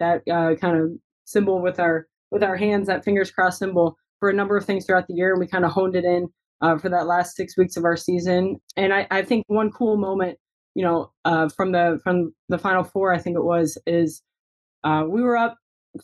that 0.00 0.22
uh, 0.28 0.54
kind 0.56 0.76
of 0.76 0.90
symbol 1.30 1.60
with 1.60 1.78
our 1.78 2.06
with 2.30 2.42
our 2.42 2.56
hands, 2.56 2.86
that 2.86 3.04
fingers 3.04 3.30
crossed 3.30 3.58
symbol 3.58 3.96
for 4.20 4.30
a 4.30 4.34
number 4.34 4.56
of 4.56 4.64
things 4.64 4.86
throughout 4.86 5.06
the 5.08 5.14
year, 5.14 5.32
and 5.32 5.40
we 5.40 5.46
kind 5.46 5.64
of 5.64 5.72
honed 5.72 5.96
it 5.96 6.04
in 6.04 6.28
uh, 6.60 6.78
for 6.78 6.88
that 6.88 7.06
last 7.06 7.36
six 7.36 7.56
weeks 7.56 7.76
of 7.76 7.84
our 7.84 7.96
season. 7.96 8.60
And 8.76 8.92
I, 8.92 9.06
I 9.10 9.22
think 9.22 9.44
one 9.48 9.70
cool 9.70 9.96
moment, 9.96 10.38
you 10.74 10.84
know, 10.84 11.10
uh, 11.24 11.48
from 11.48 11.72
the 11.72 11.98
from 12.04 12.32
the 12.48 12.58
final 12.58 12.84
four, 12.84 13.12
I 13.12 13.18
think 13.18 13.36
it 13.36 13.44
was, 13.44 13.78
is 13.86 14.22
uh, 14.84 15.04
we 15.08 15.22
were 15.22 15.36
up 15.36 15.56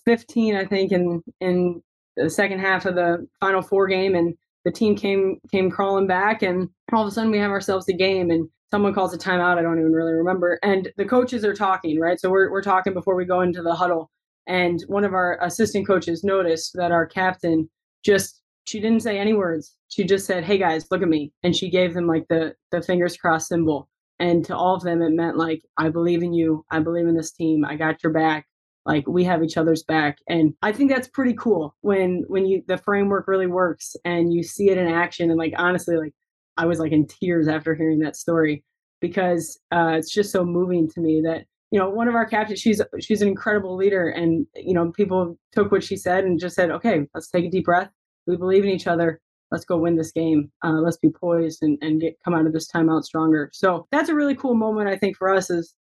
15, 0.04 0.56
I 0.56 0.64
think, 0.64 0.92
in 0.92 1.22
in 1.40 1.82
the 2.16 2.30
second 2.30 2.60
half 2.60 2.86
of 2.86 2.94
the 2.94 3.26
final 3.40 3.62
four 3.62 3.86
game 3.86 4.14
and 4.14 4.34
the 4.64 4.72
team 4.72 4.96
came 4.96 5.38
came 5.52 5.70
crawling 5.70 6.06
back 6.06 6.42
and 6.42 6.68
all 6.92 7.02
of 7.02 7.08
a 7.08 7.10
sudden 7.10 7.30
we 7.30 7.38
have 7.38 7.50
ourselves 7.50 7.88
a 7.88 7.92
game 7.92 8.30
and 8.30 8.48
someone 8.70 8.94
calls 8.94 9.14
a 9.14 9.18
timeout 9.18 9.58
i 9.58 9.62
don't 9.62 9.78
even 9.78 9.92
really 9.92 10.12
remember 10.12 10.58
and 10.62 10.90
the 10.96 11.04
coaches 11.04 11.44
are 11.44 11.54
talking 11.54 12.00
right 12.00 12.18
so 12.18 12.30
we're, 12.30 12.50
we're 12.50 12.62
talking 12.62 12.94
before 12.94 13.14
we 13.14 13.24
go 13.24 13.42
into 13.42 13.62
the 13.62 13.74
huddle 13.74 14.10
and 14.46 14.82
one 14.86 15.04
of 15.04 15.14
our 15.14 15.38
assistant 15.42 15.86
coaches 15.86 16.24
noticed 16.24 16.72
that 16.74 16.92
our 16.92 17.06
captain 17.06 17.68
just 18.04 18.42
she 18.66 18.80
didn't 18.80 19.00
say 19.00 19.18
any 19.18 19.32
words. 19.32 19.76
She 19.88 20.04
just 20.04 20.26
said 20.26 20.44
hey 20.44 20.58
guys 20.58 20.86
look 20.90 21.02
at 21.02 21.08
me. 21.08 21.32
And 21.42 21.54
she 21.54 21.70
gave 21.70 21.94
them 21.94 22.06
like 22.06 22.26
the 22.28 22.54
the 22.70 22.82
fingers 22.82 23.16
crossed 23.16 23.48
symbol. 23.48 23.88
And 24.18 24.44
to 24.46 24.56
all 24.56 24.74
of 24.74 24.82
them 24.82 25.02
it 25.02 25.10
meant 25.10 25.36
like 25.36 25.62
i 25.76 25.88
believe 25.88 26.22
in 26.22 26.32
you. 26.32 26.64
I 26.70 26.80
believe 26.80 27.06
in 27.06 27.16
this 27.16 27.32
team. 27.32 27.64
I 27.64 27.76
got 27.76 28.02
your 28.02 28.12
back. 28.12 28.46
Like 28.84 29.06
we 29.08 29.24
have 29.24 29.42
each 29.42 29.56
other's 29.56 29.82
back. 29.82 30.18
And 30.28 30.54
i 30.62 30.72
think 30.72 30.90
that's 30.90 31.08
pretty 31.08 31.34
cool 31.34 31.76
when 31.80 32.24
when 32.28 32.46
you 32.46 32.62
the 32.66 32.78
framework 32.78 33.28
really 33.28 33.46
works 33.48 33.96
and 34.04 34.32
you 34.32 34.42
see 34.42 34.70
it 34.70 34.78
in 34.78 34.88
action. 34.88 35.30
And 35.30 35.38
like 35.38 35.54
honestly 35.56 35.96
like 35.96 36.14
i 36.56 36.66
was 36.66 36.78
like 36.78 36.92
in 36.92 37.06
tears 37.06 37.48
after 37.48 37.74
hearing 37.74 38.00
that 38.00 38.16
story 38.16 38.64
because 39.00 39.60
uh, 39.72 39.92
it's 39.98 40.12
just 40.12 40.32
so 40.32 40.44
moving 40.44 40.88
to 40.88 41.00
me 41.00 41.20
that 41.22 41.44
you 41.76 41.82
know 41.82 41.90
one 41.90 42.08
of 42.08 42.14
our 42.14 42.24
captains 42.24 42.58
she's 42.58 42.80
she's 43.00 43.20
an 43.20 43.28
incredible 43.28 43.76
leader 43.76 44.08
and 44.08 44.46
you 44.54 44.72
know 44.72 44.90
people 44.92 45.38
took 45.52 45.70
what 45.70 45.84
she 45.84 45.96
said 45.96 46.24
and 46.24 46.40
just 46.40 46.56
said 46.56 46.70
okay 46.70 47.06
let's 47.14 47.28
take 47.28 47.44
a 47.44 47.50
deep 47.50 47.66
breath 47.66 47.90
we 48.26 48.36
believe 48.36 48.64
in 48.64 48.70
each 48.70 48.86
other 48.86 49.20
let's 49.50 49.66
go 49.66 49.76
win 49.76 49.96
this 49.96 50.12
game 50.12 50.50
uh, 50.64 50.80
let's 50.80 50.96
be 50.96 51.10
poised 51.10 51.62
and, 51.62 51.76
and 51.82 52.00
get 52.00 52.16
come 52.24 52.32
out 52.32 52.46
of 52.46 52.54
this 52.54 52.70
timeout 52.70 53.04
stronger 53.04 53.50
so 53.52 53.86
that's 53.92 54.08
a 54.08 54.14
really 54.14 54.34
cool 54.34 54.54
moment 54.54 54.88
i 54.88 54.96
think 54.96 55.16
for 55.16 55.28
us 55.28 55.50
is 55.50 55.74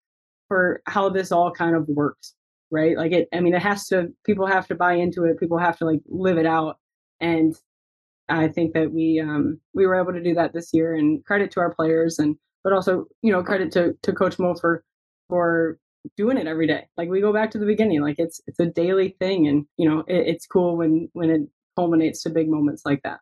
for 0.49 0.83
how 0.87 1.09
this 1.09 1.31
all 1.31 1.53
kind 1.53 1.77
of 1.77 1.87
works 1.87 2.35
right? 2.75 2.97
Like 2.97 3.13
it, 3.13 3.29
I 3.33 3.41
mean, 3.41 3.55
it 3.55 3.63
has 3.63 3.87
to, 3.89 4.09
people 4.27 4.47
have 4.47 4.67
to 4.67 4.75
buy 4.75 4.95
into 4.95 5.25
it. 5.25 5.39
People 5.39 5.59
have 5.59 5.79
to 5.79 5.85
like 5.85 6.01
live 6.09 6.39
it 6.39 6.47
out. 6.47 6.79
And 7.21 7.55
I 8.29 8.49
think 8.49 8.75
that 8.75 8.93
we, 8.93 9.21
um, 9.21 9.61
we 9.75 9.87
were 9.87 9.95
able 9.95 10.13
to 10.13 10.23
do 10.23 10.35
that 10.35 10.53
this 10.53 10.71
year 10.73 10.95
and 10.95 11.25
credit 11.25 11.53
to 11.53 11.61
our 11.61 11.73
players 11.73 12.19
and, 12.19 12.37
but 12.65 12.73
also, 12.73 13.07
you 13.23 13.31
know, 13.31 13.43
credit 13.43 13.71
to, 13.73 13.95
to 14.03 14.13
coach 14.13 14.39
Mo 14.39 14.55
for, 14.55 14.83
for 15.29 15.79
doing 16.17 16.37
it 16.37 16.47
every 16.47 16.67
day. 16.67 16.87
Like 16.97 17.09
we 17.09 17.21
go 17.21 17.33
back 17.33 17.51
to 17.53 17.59
the 17.59 17.67
beginning, 17.67 18.01
like 18.01 18.17
it's, 18.19 18.41
it's 18.47 18.61
a 18.61 18.67
daily 18.67 19.17
thing. 19.19 19.47
And, 19.47 19.67
you 19.77 19.89
know, 19.89 20.01
it, 20.01 20.27
it's 20.29 20.47
cool 20.47 20.77
when, 20.77 21.09
when 21.13 21.31
it 21.31 21.43
culminates 21.77 22.23
to 22.23 22.31
big 22.31 22.49
moments 22.49 22.83
like 22.85 23.03
that. 23.03 23.21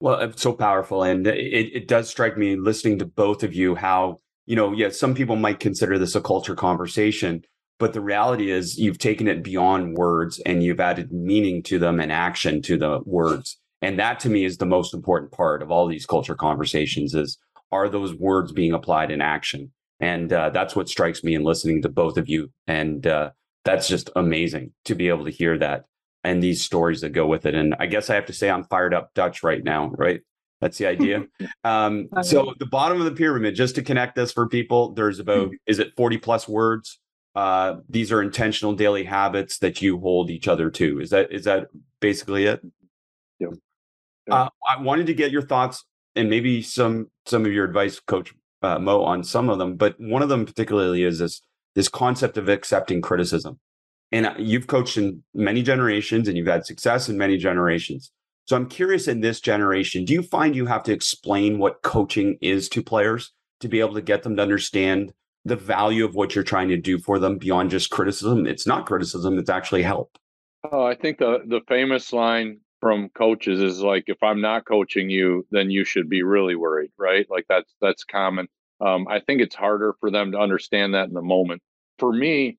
Well, 0.00 0.20
it's 0.20 0.42
so 0.42 0.52
powerful. 0.52 1.02
And 1.02 1.26
it, 1.26 1.70
it 1.74 1.88
does 1.88 2.08
strike 2.08 2.36
me 2.36 2.56
listening 2.56 2.98
to 2.98 3.06
both 3.06 3.42
of 3.42 3.54
you 3.54 3.74
how, 3.74 4.20
you 4.44 4.54
know, 4.54 4.72
yeah, 4.72 4.90
some 4.90 5.14
people 5.14 5.36
might 5.36 5.60
consider 5.60 5.98
this 5.98 6.14
a 6.14 6.20
culture 6.20 6.54
conversation, 6.54 7.42
but 7.78 7.92
the 7.92 8.00
reality 8.00 8.50
is 8.50 8.78
you've 8.78 8.98
taken 8.98 9.26
it 9.26 9.42
beyond 9.42 9.96
words 9.96 10.40
and 10.44 10.62
you've 10.62 10.80
added 10.80 11.12
meaning 11.12 11.62
to 11.64 11.78
them 11.78 11.98
and 11.98 12.12
action 12.12 12.62
to 12.62 12.76
the 12.76 13.00
words. 13.04 13.58
And 13.82 13.98
that 13.98 14.20
to 14.20 14.28
me 14.28 14.44
is 14.44 14.58
the 14.58 14.66
most 14.66 14.94
important 14.94 15.32
part 15.32 15.62
of 15.62 15.70
all 15.70 15.86
these 15.86 16.06
culture 16.06 16.34
conversations 16.34 17.14
is 17.14 17.38
are 17.72 17.88
those 17.88 18.14
words 18.14 18.52
being 18.52 18.72
applied 18.72 19.10
in 19.10 19.20
action? 19.20 19.72
And 20.00 20.32
uh, 20.32 20.50
that's 20.50 20.76
what 20.76 20.88
strikes 20.88 21.24
me 21.24 21.34
in 21.34 21.42
listening 21.42 21.82
to 21.82 21.88
both 21.88 22.18
of 22.18 22.28
you. 22.28 22.50
And 22.66 23.06
uh, 23.06 23.30
that's 23.64 23.88
just 23.88 24.10
amazing 24.16 24.72
to 24.84 24.94
be 24.94 25.08
able 25.08 25.24
to 25.24 25.30
hear 25.30 25.58
that 25.58 25.84
and 26.22 26.42
these 26.42 26.62
stories 26.62 27.00
that 27.00 27.10
go 27.10 27.26
with 27.26 27.46
it. 27.46 27.54
And 27.54 27.74
I 27.78 27.86
guess 27.86 28.10
I 28.10 28.14
have 28.14 28.26
to 28.26 28.32
say 28.32 28.50
I'm 28.50 28.64
fired 28.64 28.92
up 28.92 29.14
Dutch 29.14 29.42
right 29.42 29.62
now, 29.62 29.90
right? 29.96 30.20
That's 30.60 30.78
the 30.78 30.86
idea. 30.86 31.24
Um, 31.64 32.08
so 32.22 32.54
the 32.60 32.66
bottom 32.66 33.00
of 33.00 33.06
the 33.06 33.12
pyramid, 33.12 33.56
just 33.56 33.74
to 33.74 33.82
connect 33.82 34.14
this 34.14 34.30
for 34.30 34.48
people, 34.48 34.92
there's 34.92 35.18
about, 35.18 35.50
is 35.66 35.80
it 35.80 35.92
40 35.96 36.18
plus 36.18 36.46
words? 36.46 37.00
uh, 37.36 37.80
these 37.90 38.10
are 38.10 38.22
intentional 38.22 38.72
daily 38.72 39.04
habits 39.04 39.58
that 39.58 39.82
you 39.82 40.00
hold 40.00 40.30
each 40.30 40.48
other 40.48 40.70
to. 40.70 41.00
Is 41.00 41.10
that 41.10 41.30
is 41.30 41.44
that 41.44 41.66
basically 42.00 42.46
it? 42.46 42.62
Yeah. 43.38 43.48
yeah. 44.26 44.34
Uh, 44.34 44.48
I 44.66 44.80
wanted 44.80 45.06
to 45.08 45.14
get 45.14 45.30
your 45.30 45.42
thoughts 45.42 45.84
and 46.16 46.30
maybe 46.30 46.62
some 46.62 47.10
some 47.26 47.44
of 47.44 47.52
your 47.52 47.66
advice, 47.66 48.00
Coach 48.00 48.32
uh, 48.66 48.78
Mo, 48.78 49.02
on 49.02 49.24
some 49.24 49.48
of 49.48 49.58
them. 49.58 49.76
But 49.76 49.94
one 49.98 50.22
of 50.22 50.28
them 50.28 50.44
particularly 50.44 51.04
is 51.04 51.18
this 51.18 51.40
this 51.74 51.88
concept 51.88 52.38
of 52.38 52.48
accepting 52.48 53.00
criticism. 53.02 53.58
And 54.12 54.26
uh, 54.26 54.34
you've 54.38 54.66
coached 54.66 54.96
in 54.96 55.22
many 55.34 55.62
generations, 55.62 56.28
and 56.28 56.36
you've 56.36 56.46
had 56.46 56.66
success 56.66 57.08
in 57.08 57.18
many 57.18 57.36
generations. 57.36 58.12
So 58.46 58.56
I'm 58.56 58.68
curious 58.68 59.08
in 59.08 59.20
this 59.20 59.40
generation, 59.40 60.04
do 60.04 60.12
you 60.12 60.22
find 60.22 60.54
you 60.54 60.66
have 60.66 60.84
to 60.84 60.92
explain 60.92 61.58
what 61.58 61.82
coaching 61.82 62.38
is 62.40 62.68
to 62.70 62.82
players 62.82 63.32
to 63.60 63.68
be 63.68 63.80
able 63.80 63.94
to 63.94 64.02
get 64.02 64.22
them 64.22 64.36
to 64.36 64.42
understand 64.42 65.12
the 65.46 65.56
value 65.56 66.04
of 66.04 66.14
what 66.14 66.34
you're 66.34 66.44
trying 66.44 66.68
to 66.68 66.76
do 66.76 66.98
for 66.98 67.20
them 67.20 67.38
beyond 67.38 67.70
just 67.70 67.90
criticism. 67.90 68.46
It's 68.46 68.66
not 68.66 68.84
criticism, 68.84 69.38
it's 69.38 69.48
actually 69.48 69.82
help. 69.82 70.18
Oh, 70.70 70.84
I 70.84 70.96
think 70.96 71.18
the 71.18 71.38
the 71.46 71.60
famous 71.68 72.12
line 72.12 72.58
from 72.80 73.08
coaches 73.10 73.60
is 73.60 73.80
like 73.80 74.04
if 74.08 74.20
I'm 74.22 74.40
not 74.40 74.66
coaching 74.66 75.08
you, 75.08 75.46
then 75.52 75.70
you 75.70 75.84
should 75.84 76.08
be 76.08 76.24
really 76.24 76.56
worried, 76.56 76.90
right? 76.98 77.26
Like 77.30 77.46
that's 77.48 77.72
that's 77.80 78.02
common. 78.02 78.48
Um, 78.80 79.06
I 79.08 79.20
think 79.20 79.40
it's 79.40 79.54
harder 79.54 79.94
for 80.00 80.10
them 80.10 80.32
to 80.32 80.38
understand 80.38 80.94
that 80.94 81.08
in 81.08 81.14
the 81.14 81.22
moment. 81.22 81.62
For 81.98 82.12
me, 82.12 82.58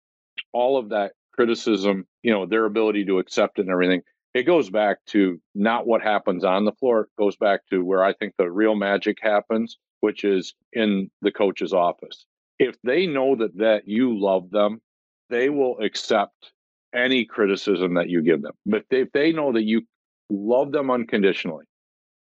all 0.53 0.77
of 0.77 0.89
that 0.89 1.13
criticism, 1.33 2.07
you 2.23 2.31
know, 2.31 2.45
their 2.45 2.65
ability 2.65 3.05
to 3.05 3.19
accept 3.19 3.59
it 3.59 3.63
and 3.63 3.71
everything, 3.71 4.01
it 4.33 4.43
goes 4.43 4.69
back 4.69 4.97
to 5.07 5.39
not 5.55 5.87
what 5.87 6.01
happens 6.01 6.43
on 6.43 6.65
the 6.65 6.71
floor. 6.73 7.01
It 7.01 7.09
goes 7.17 7.35
back 7.35 7.61
to 7.69 7.83
where 7.83 8.03
I 8.03 8.13
think 8.13 8.33
the 8.37 8.49
real 8.49 8.75
magic 8.75 9.17
happens, 9.21 9.77
which 10.01 10.23
is 10.23 10.53
in 10.73 11.09
the 11.21 11.31
coach's 11.31 11.73
office 11.73 12.25
if 12.59 12.75
they 12.83 13.05
know 13.07 13.35
that 13.35 13.57
that 13.57 13.87
you 13.87 14.19
love 14.19 14.49
them, 14.49 14.81
they 15.29 15.49
will 15.49 15.79
accept 15.79 16.51
any 16.93 17.25
criticism 17.25 17.95
that 17.95 18.09
you 18.09 18.21
give 18.21 18.41
them. 18.41 18.53
But 18.65 18.81
if 18.81 18.89
they, 18.89 19.01
if 19.01 19.11
they 19.11 19.31
know 19.31 19.51
that 19.53 19.63
you 19.63 19.81
love 20.29 20.71
them 20.71 20.89
unconditionally, 20.89 21.65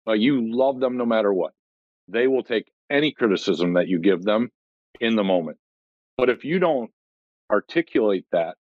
like 0.07 0.21
you 0.21 0.53
love 0.55 0.81
them 0.81 0.97
no 0.97 1.07
matter 1.07 1.33
what, 1.33 1.53
they 2.09 2.27
will 2.27 2.43
take 2.43 2.71
any 2.91 3.13
criticism 3.13 3.75
that 3.75 3.89
you 3.89 3.99
give 3.99 4.23
them 4.23 4.51
in 5.01 5.17
the 5.17 5.25
moment. 5.25 5.59
But 6.17 6.31
if 6.31 6.45
you 6.45 6.59
don't 6.59 6.91
articulate 7.51 8.27
that 8.33 8.57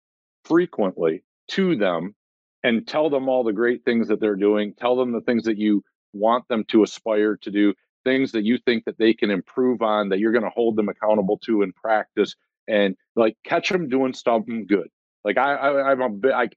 frequently 0.45 1.23
to 1.49 1.75
them 1.75 2.15
and 2.63 2.87
tell 2.87 3.09
them 3.09 3.29
all 3.29 3.43
the 3.43 3.53
great 3.53 3.83
things 3.85 4.07
that 4.09 4.19
they're 4.19 4.35
doing, 4.35 4.73
tell 4.73 4.95
them 4.95 5.11
the 5.11 5.21
things 5.21 5.43
that 5.43 5.57
you 5.57 5.83
want 6.13 6.47
them 6.47 6.65
to 6.69 6.83
aspire 6.83 7.37
to 7.37 7.51
do, 7.51 7.73
things 8.03 8.31
that 8.31 8.45
you 8.45 8.57
think 8.57 8.85
that 8.85 8.97
they 8.97 9.13
can 9.13 9.29
improve 9.29 9.81
on 9.81 10.09
that 10.09 10.19
you're 10.19 10.31
going 10.31 10.43
to 10.43 10.49
hold 10.49 10.75
them 10.75 10.87
accountable 10.87 11.37
to 11.39 11.61
in 11.61 11.73
practice 11.73 12.35
and 12.67 12.95
like 13.15 13.35
catch 13.43 13.69
them 13.69 13.89
doing 13.89 14.13
something 14.13 14.65
good 14.65 14.87
like 15.25 15.37
i, 15.37 15.53
I 15.53 15.91
i'm 15.91 16.01
a 16.01 16.09
bit 16.09 16.31
i 16.33 16.47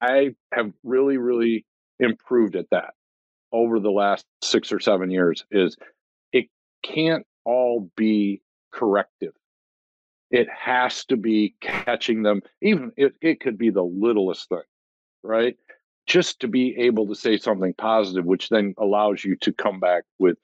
i 0.00 0.34
have 0.52 0.72
really 0.84 1.18
really 1.18 1.66
improved 1.98 2.56
at 2.56 2.66
that 2.70 2.94
over 3.52 3.78
the 3.78 3.90
last 3.90 4.24
six 4.42 4.72
or 4.72 4.80
seven 4.80 5.10
years 5.10 5.44
is 5.50 5.76
can't 6.94 7.26
all 7.44 7.90
be 7.96 8.42
corrective 8.72 9.32
it 10.30 10.48
has 10.50 11.04
to 11.06 11.16
be 11.16 11.54
catching 11.60 12.22
them. 12.22 12.42
Even 12.62 12.92
it, 12.96 13.14
it 13.20 13.40
could 13.40 13.58
be 13.58 13.70
the 13.70 13.82
littlest 13.82 14.48
thing, 14.48 14.62
right? 15.22 15.56
Just 16.06 16.40
to 16.40 16.48
be 16.48 16.76
able 16.78 17.06
to 17.08 17.14
say 17.14 17.36
something 17.36 17.74
positive, 17.74 18.24
which 18.24 18.48
then 18.48 18.74
allows 18.78 19.24
you 19.24 19.36
to 19.36 19.52
come 19.52 19.80
back 19.80 20.04
with 20.18 20.36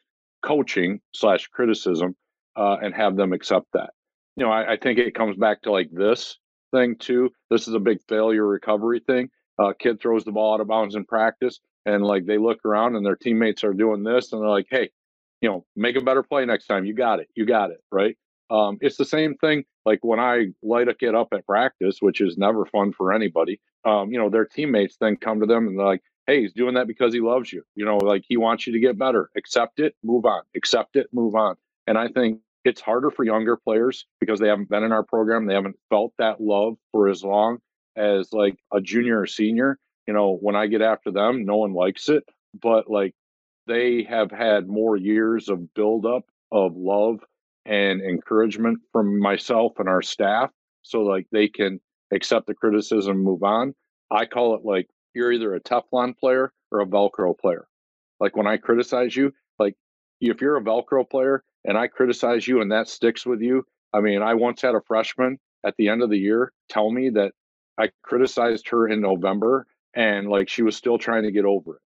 coaching 0.43 1.01
slash 1.15 1.47
criticism 1.49 2.17
uh, 2.57 2.77
and 2.83 2.95
have 2.95 3.17
them 3.17 3.33
accept 3.33 3.67
that. 3.73 3.91
You 4.37 4.45
know, 4.45 4.51
I, 4.51 4.73
I, 4.73 4.77
think 4.77 4.99
it 4.99 5.15
comes 5.15 5.37
back 5.37 5.63
to 5.63 5.73
like 5.73 5.91
this 5.93 6.39
thing 6.73 6.97
too. 6.97 7.31
This 7.51 7.69
is 7.69 7.75
a 7.75 7.81
big 7.81 7.99
failure 8.09 8.47
recovery 8.47 9.01
thing. 9.01 9.29
Uh, 9.59 9.73
kid 9.79 10.01
throws 10.01 10.25
the 10.25 10.33
ball 10.33 10.55
out 10.55 10.61
of 10.61 10.69
bounds 10.69 10.95
in 10.95 11.05
practice, 11.05 11.61
and 11.85 12.03
like 12.03 12.25
they 12.25 12.39
look 12.39 12.59
around 12.65 12.97
and 12.97 13.05
their 13.05 13.17
teammates 13.17 13.63
are 13.63 13.75
doing 13.75 14.03
this, 14.03 14.33
and 14.33 14.41
they're 14.41 14.49
like, 14.49 14.67
"Hey, 14.71 14.91
you 15.43 15.49
know, 15.51 15.67
make 15.77 15.97
a 15.97 16.01
better 16.01 16.23
play 16.23 16.47
next 16.47 16.67
time. 16.67 16.87
You 16.87 16.95
got 16.95 17.21
it. 17.21 17.29
You 17.35 17.45
got 17.45 17.71
it." 17.71 17.83
Right? 17.91 18.17
Um, 18.51 18.79
it's 18.81 18.97
the 18.97 19.05
same 19.05 19.35
thing. 19.37 19.65
Like 19.85 20.01
when 20.03 20.21
I 20.21 20.47
light 20.63 20.89
a 20.89 20.95
kid 20.95 21.15
up 21.15 21.29
at 21.33 21.47
practice, 21.47 21.99
which 22.01 22.21
is 22.21 22.39
never 22.39 22.65
fun 22.67 22.93
for 22.93 23.13
anybody. 23.13 23.61
Um, 23.85 24.13
you 24.13 24.19
know, 24.19 24.31
their 24.31 24.45
teammates 24.45 24.97
then 25.01 25.17
come 25.17 25.41
to 25.41 25.47
them 25.47 25.67
and 25.67 25.79
they're 25.79 25.87
like, 25.87 26.03
"Hey, 26.27 26.43
he's 26.43 26.53
doing 26.53 26.75
that 26.75 26.87
because 26.87 27.13
he 27.13 27.21
loves 27.21 27.53
you. 27.53 27.63
You 27.75 27.85
know, 27.85 27.97
like 27.99 28.25
he 28.29 28.37
wants 28.37 28.67
you 28.67 28.73
to 28.73 28.81
get 28.81 28.99
better. 28.99 29.31
Accept 29.37 29.81
it. 29.81 29.95
Move 30.03 30.25
on. 30.25 30.43
Accept 30.57 30.97
it. 30.97 31.09
Move 31.13 31.35
on." 31.35 31.57
And 31.87 31.99
I 31.99 32.09
think 32.09 32.41
it's 32.65 32.81
harder 32.81 33.11
for 33.11 33.25
younger 33.25 33.57
players 33.57 34.07
because 34.21 34.39
they 34.39 34.49
haven't 34.49 34.69
been 34.69 34.85
in 34.85 34.93
our 34.93 35.03
program. 35.03 35.47
They 35.47 35.55
haven't 35.55 35.79
felt 35.91 36.13
that 36.19 36.41
love 36.41 36.77
for 36.93 37.09
as 37.09 37.25
long 37.25 37.59
as 37.97 38.33
like 38.33 38.57
a 38.73 38.81
junior 38.81 39.21
or 39.21 39.27
senior. 39.27 39.79
You 40.07 40.15
know, 40.15 40.37
when 40.41 40.57
I 40.57 40.67
get 40.67 40.83
after 40.83 41.11
them, 41.11 41.45
no 41.45 41.57
one 41.57 41.73
likes 41.75 42.09
it, 42.09 42.25
but 42.61 42.91
like 42.91 43.15
they 43.67 44.05
have 44.05 44.31
had 44.31 44.69
more 44.69 44.97
years 44.97 45.49
of 45.49 45.73
buildup 45.75 46.25
of 46.51 46.77
love 46.77 47.21
and 47.65 48.01
encouragement 48.01 48.81
from 48.93 49.19
myself 49.19 49.73
and 49.79 49.89
our 49.89 50.03
staff. 50.03 50.51
So 50.83 51.03
like 51.03 51.27
they 51.31 51.49
can 51.49 51.81
accept 52.13 52.47
the 52.47 52.55
criticism, 52.55 53.19
move 53.23 53.43
on. 53.43 53.75
I 54.11 54.27
call 54.27 54.55
it 54.57 54.65
like 54.65 54.89
you're 55.15 55.33
either 55.33 55.55
a 55.55 55.61
Teflon 55.61 56.17
player 56.19 56.53
or 56.71 56.81
a 56.81 56.87
Velcro 56.87 57.39
player. 57.39 57.67
Like 58.21 58.37
when 58.37 58.47
I 58.47 58.57
criticize 58.57 59.15
you, 59.17 59.33
like 59.59 59.77
if 60.21 60.41
you're 60.41 60.57
a 60.57 60.63
Velcro 60.63 61.09
player, 61.09 61.45
and 61.65 61.79
I 61.79 61.87
criticize 61.87 62.47
you 62.47 62.61
and 62.61 62.73
that 62.73 62.89
sticks 62.89 63.25
with 63.25 63.41
you. 63.41 63.65
I 63.93 64.01
mean, 64.01 64.23
I 64.23 64.35
once 64.35 64.63
had 64.63 64.75
a 64.75 64.81
freshman 64.87 65.39
at 65.65 65.75
the 65.77 65.89
end 65.89 66.03
of 66.03 66.11
the 66.11 66.19
year 66.19 66.53
tell 66.69 66.91
me 66.91 67.11
that 67.11 67.33
I 67.79 67.91
criticized 68.03 68.69
her 68.71 68.89
in 68.89 69.01
November 69.01 69.67
and 69.95 70.29
like 70.29 70.49
she 70.49 70.63
was 70.63 70.77
still 70.77 70.99
trying 70.99 71.25
to 71.25 71.31
get 71.31 71.45
over 71.45 71.77
it. 71.77 71.83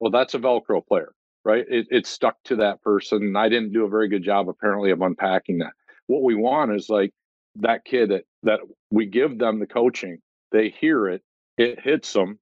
Well, 0.00 0.10
that's 0.10 0.34
a 0.34 0.38
Velcro 0.38 0.86
player, 0.86 1.12
right? 1.44 1.64
It, 1.68 1.86
it 1.90 2.06
stuck 2.06 2.36
to 2.44 2.56
that 2.56 2.82
person. 2.82 3.22
And 3.22 3.38
I 3.38 3.48
didn't 3.48 3.72
do 3.72 3.84
a 3.84 3.88
very 3.88 4.08
good 4.08 4.22
job, 4.22 4.48
apparently, 4.48 4.90
of 4.90 5.00
unpacking 5.00 5.58
that. 5.58 5.72
What 6.06 6.22
we 6.22 6.34
want 6.34 6.74
is 6.74 6.88
like 6.88 7.12
that 7.56 7.84
kid 7.84 8.10
that, 8.10 8.24
that 8.42 8.60
we 8.90 9.06
give 9.06 9.38
them 9.38 9.60
the 9.60 9.66
coaching, 9.66 10.18
they 10.52 10.68
hear 10.68 11.08
it, 11.08 11.22
it 11.56 11.80
hits 11.80 12.12
them, 12.12 12.38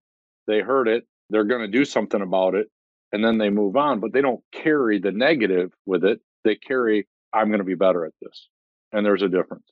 they 0.46 0.60
heard 0.60 0.88
it, 0.88 1.06
they're 1.30 1.44
going 1.44 1.60
to 1.60 1.68
do 1.68 1.84
something 1.84 2.20
about 2.20 2.54
it, 2.54 2.68
and 3.12 3.24
then 3.24 3.38
they 3.38 3.50
move 3.50 3.76
on, 3.76 4.00
but 4.00 4.12
they 4.12 4.22
don't 4.22 4.42
carry 4.52 4.98
the 4.98 5.12
negative 5.12 5.70
with 5.86 6.04
it 6.04 6.20
they 6.44 6.56
carry, 6.56 7.06
I'm 7.32 7.48
going 7.48 7.58
to 7.58 7.64
be 7.64 7.74
better 7.74 8.04
at 8.04 8.12
this. 8.20 8.48
And 8.92 9.04
there's 9.04 9.22
a 9.22 9.28
difference. 9.28 9.64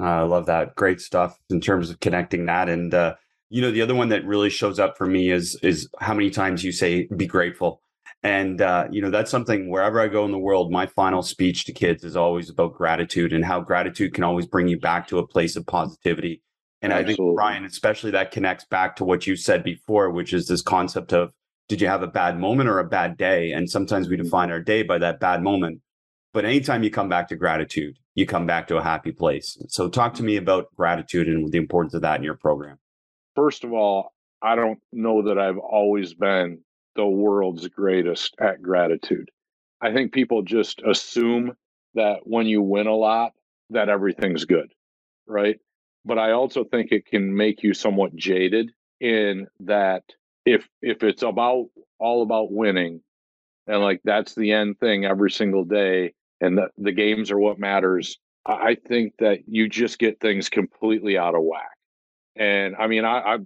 I 0.00 0.22
love 0.22 0.46
that. 0.46 0.76
Great 0.76 1.00
stuff 1.00 1.38
in 1.48 1.60
terms 1.60 1.90
of 1.90 2.00
connecting 2.00 2.46
that. 2.46 2.68
And, 2.68 2.92
uh, 2.92 3.14
you 3.50 3.60
know, 3.60 3.70
the 3.70 3.82
other 3.82 3.94
one 3.94 4.08
that 4.08 4.24
really 4.24 4.48
shows 4.48 4.78
up 4.78 4.96
for 4.96 5.06
me 5.06 5.30
is, 5.30 5.56
is 5.62 5.88
how 6.00 6.14
many 6.14 6.30
times 6.30 6.64
you 6.64 6.72
say, 6.72 7.08
be 7.14 7.26
grateful. 7.26 7.82
And, 8.22 8.60
uh, 8.60 8.86
you 8.90 9.02
know, 9.02 9.10
that's 9.10 9.30
something 9.30 9.70
wherever 9.70 10.00
I 10.00 10.06
go 10.08 10.24
in 10.24 10.30
the 10.30 10.38
world, 10.38 10.70
my 10.70 10.86
final 10.86 11.22
speech 11.22 11.64
to 11.64 11.72
kids 11.72 12.04
is 12.04 12.16
always 12.16 12.48
about 12.48 12.74
gratitude 12.74 13.32
and 13.32 13.44
how 13.44 13.60
gratitude 13.60 14.14
can 14.14 14.24
always 14.24 14.46
bring 14.46 14.68
you 14.68 14.78
back 14.78 15.08
to 15.08 15.18
a 15.18 15.26
place 15.26 15.56
of 15.56 15.66
positivity. 15.66 16.42
And 16.82 16.92
Absolutely. 16.92 17.12
I 17.12 17.16
think, 17.16 17.36
Brian, 17.36 17.64
especially 17.64 18.10
that 18.12 18.30
connects 18.30 18.64
back 18.64 18.96
to 18.96 19.04
what 19.04 19.26
you 19.26 19.36
said 19.36 19.64
before, 19.64 20.10
which 20.10 20.32
is 20.32 20.46
this 20.46 20.62
concept 20.62 21.12
of 21.12 21.30
did 21.68 21.80
you 21.80 21.88
have 21.88 22.02
a 22.02 22.08
bad 22.08 22.38
moment 22.38 22.68
or 22.68 22.78
a 22.78 22.84
bad 22.84 23.16
day? 23.16 23.52
And 23.52 23.70
sometimes 23.70 24.08
we 24.08 24.16
define 24.16 24.50
our 24.50 24.60
day 24.60 24.82
by 24.82 24.98
that 24.98 25.20
bad 25.20 25.42
moment. 25.42 25.80
But 26.32 26.44
anytime 26.44 26.82
you 26.82 26.90
come 26.90 27.08
back 27.08 27.28
to 27.28 27.36
gratitude, 27.36 27.96
you 28.14 28.26
come 28.26 28.46
back 28.46 28.68
to 28.68 28.76
a 28.76 28.82
happy 28.82 29.12
place. 29.12 29.56
So 29.68 29.88
talk 29.88 30.14
to 30.14 30.22
me 30.22 30.36
about 30.36 30.74
gratitude 30.76 31.28
and 31.28 31.50
the 31.50 31.58
importance 31.58 31.94
of 31.94 32.02
that 32.02 32.18
in 32.18 32.24
your 32.24 32.36
program. 32.36 32.78
First 33.34 33.64
of 33.64 33.72
all, 33.72 34.12
I 34.42 34.56
don't 34.56 34.80
know 34.92 35.22
that 35.22 35.38
I've 35.38 35.58
always 35.58 36.14
been 36.14 36.60
the 36.96 37.06
world's 37.06 37.68
greatest 37.68 38.34
at 38.40 38.62
gratitude. 38.62 39.30
I 39.80 39.92
think 39.92 40.12
people 40.12 40.42
just 40.42 40.82
assume 40.82 41.56
that 41.94 42.20
when 42.24 42.46
you 42.46 42.62
win 42.62 42.86
a 42.86 42.94
lot, 42.94 43.32
that 43.70 43.88
everything's 43.88 44.44
good, 44.44 44.72
right? 45.26 45.58
But 46.04 46.18
I 46.18 46.32
also 46.32 46.64
think 46.64 46.90
it 46.90 47.06
can 47.06 47.34
make 47.34 47.62
you 47.62 47.74
somewhat 47.74 48.14
jaded 48.14 48.72
in 49.00 49.46
that 49.60 50.02
if 50.44 50.68
if 50.82 51.02
it's 51.02 51.22
about 51.22 51.68
all 51.98 52.22
about 52.22 52.52
winning 52.52 53.00
and 53.66 53.80
like 53.80 54.00
that's 54.04 54.34
the 54.34 54.52
end 54.52 54.78
thing 54.80 55.04
every 55.04 55.30
single 55.30 55.64
day 55.64 56.14
and 56.40 56.58
the, 56.58 56.68
the 56.78 56.92
games 56.92 57.30
are 57.30 57.38
what 57.38 57.58
matters. 57.58 58.18
I 58.46 58.76
think 58.88 59.14
that 59.18 59.40
you 59.46 59.68
just 59.68 59.98
get 59.98 60.18
things 60.20 60.48
completely 60.48 61.18
out 61.18 61.34
of 61.34 61.42
whack. 61.42 61.76
And 62.40 62.74
I 62.74 62.86
mean, 62.86 63.04
I, 63.04 63.18
I, 63.18 63.38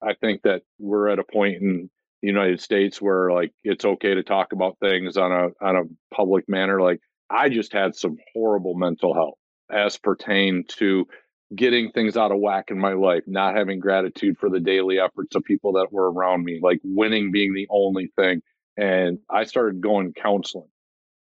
I 0.00 0.14
think 0.14 0.42
that 0.42 0.62
we're 0.78 1.08
at 1.08 1.18
a 1.18 1.24
point 1.24 1.60
in 1.60 1.90
the 2.22 2.28
United 2.28 2.60
States 2.60 3.02
where 3.02 3.32
like 3.32 3.52
it's 3.64 3.84
okay 3.84 4.14
to 4.14 4.22
talk 4.22 4.52
about 4.52 4.78
things 4.78 5.16
on 5.16 5.32
a 5.32 5.64
on 5.64 5.76
a 5.76 6.14
public 6.14 6.48
manner. 6.48 6.80
Like 6.80 7.00
I 7.28 7.48
just 7.48 7.72
had 7.72 7.96
some 7.96 8.16
horrible 8.32 8.74
mental 8.74 9.12
health 9.12 9.38
as 9.70 9.98
pertained 9.98 10.68
to 10.78 11.06
getting 11.54 11.90
things 11.90 12.16
out 12.16 12.30
of 12.30 12.38
whack 12.38 12.66
in 12.70 12.78
my 12.78 12.92
life, 12.92 13.24
not 13.26 13.56
having 13.56 13.80
gratitude 13.80 14.38
for 14.38 14.50
the 14.50 14.60
daily 14.60 15.00
efforts 15.00 15.34
of 15.34 15.42
people 15.44 15.72
that 15.72 15.92
were 15.92 16.10
around 16.10 16.44
me, 16.44 16.60
like 16.62 16.80
winning 16.84 17.32
being 17.32 17.54
the 17.54 17.66
only 17.70 18.12
thing. 18.16 18.40
And 18.76 19.18
I 19.28 19.44
started 19.44 19.80
going 19.80 20.12
counseling 20.12 20.68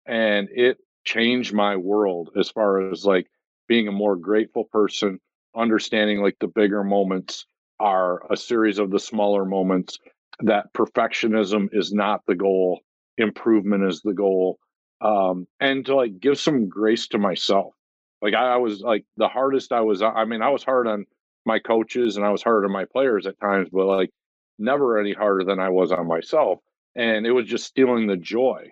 and 0.06 0.48
it 0.50 0.78
changed 1.04 1.52
my 1.52 1.76
world 1.76 2.30
as 2.38 2.50
far 2.50 2.90
as 2.90 3.04
like 3.04 3.26
being 3.68 3.86
a 3.86 3.92
more 3.92 4.16
grateful 4.16 4.64
person 4.64 5.20
understanding 5.56 6.20
like 6.20 6.36
the 6.40 6.48
bigger 6.48 6.84
moments 6.84 7.46
are 7.78 8.22
a 8.30 8.36
series 8.36 8.78
of 8.78 8.90
the 8.90 9.00
smaller 9.00 9.44
moments 9.44 9.98
that 10.40 10.72
perfectionism 10.74 11.68
is 11.72 11.92
not 11.92 12.22
the 12.26 12.34
goal 12.34 12.80
improvement 13.18 13.84
is 13.84 14.00
the 14.02 14.14
goal 14.14 14.58
um 15.00 15.46
and 15.60 15.84
to 15.86 15.94
like 15.94 16.20
give 16.20 16.38
some 16.38 16.68
grace 16.68 17.08
to 17.08 17.18
myself. 17.18 17.74
Like 18.22 18.34
I, 18.34 18.54
I 18.54 18.56
was 18.56 18.80
like 18.80 19.04
the 19.16 19.28
hardest 19.28 19.72
i 19.72 19.80
was 19.80 20.02
i 20.02 20.24
mean 20.24 20.42
i 20.42 20.50
was 20.50 20.62
hard 20.62 20.86
on 20.86 21.06
my 21.46 21.58
coaches 21.58 22.16
and 22.16 22.24
i 22.24 22.30
was 22.30 22.42
hard 22.42 22.64
on 22.64 22.72
my 22.72 22.84
players 22.84 23.26
at 23.26 23.40
times 23.40 23.68
but 23.72 23.86
like 23.86 24.10
never 24.58 24.98
any 24.98 25.14
harder 25.14 25.42
than 25.42 25.58
i 25.58 25.70
was 25.70 25.90
on 25.90 26.06
myself 26.06 26.58
and 26.94 27.26
it 27.26 27.32
was 27.32 27.46
just 27.46 27.64
stealing 27.64 28.06
the 28.06 28.16
joy 28.16 28.68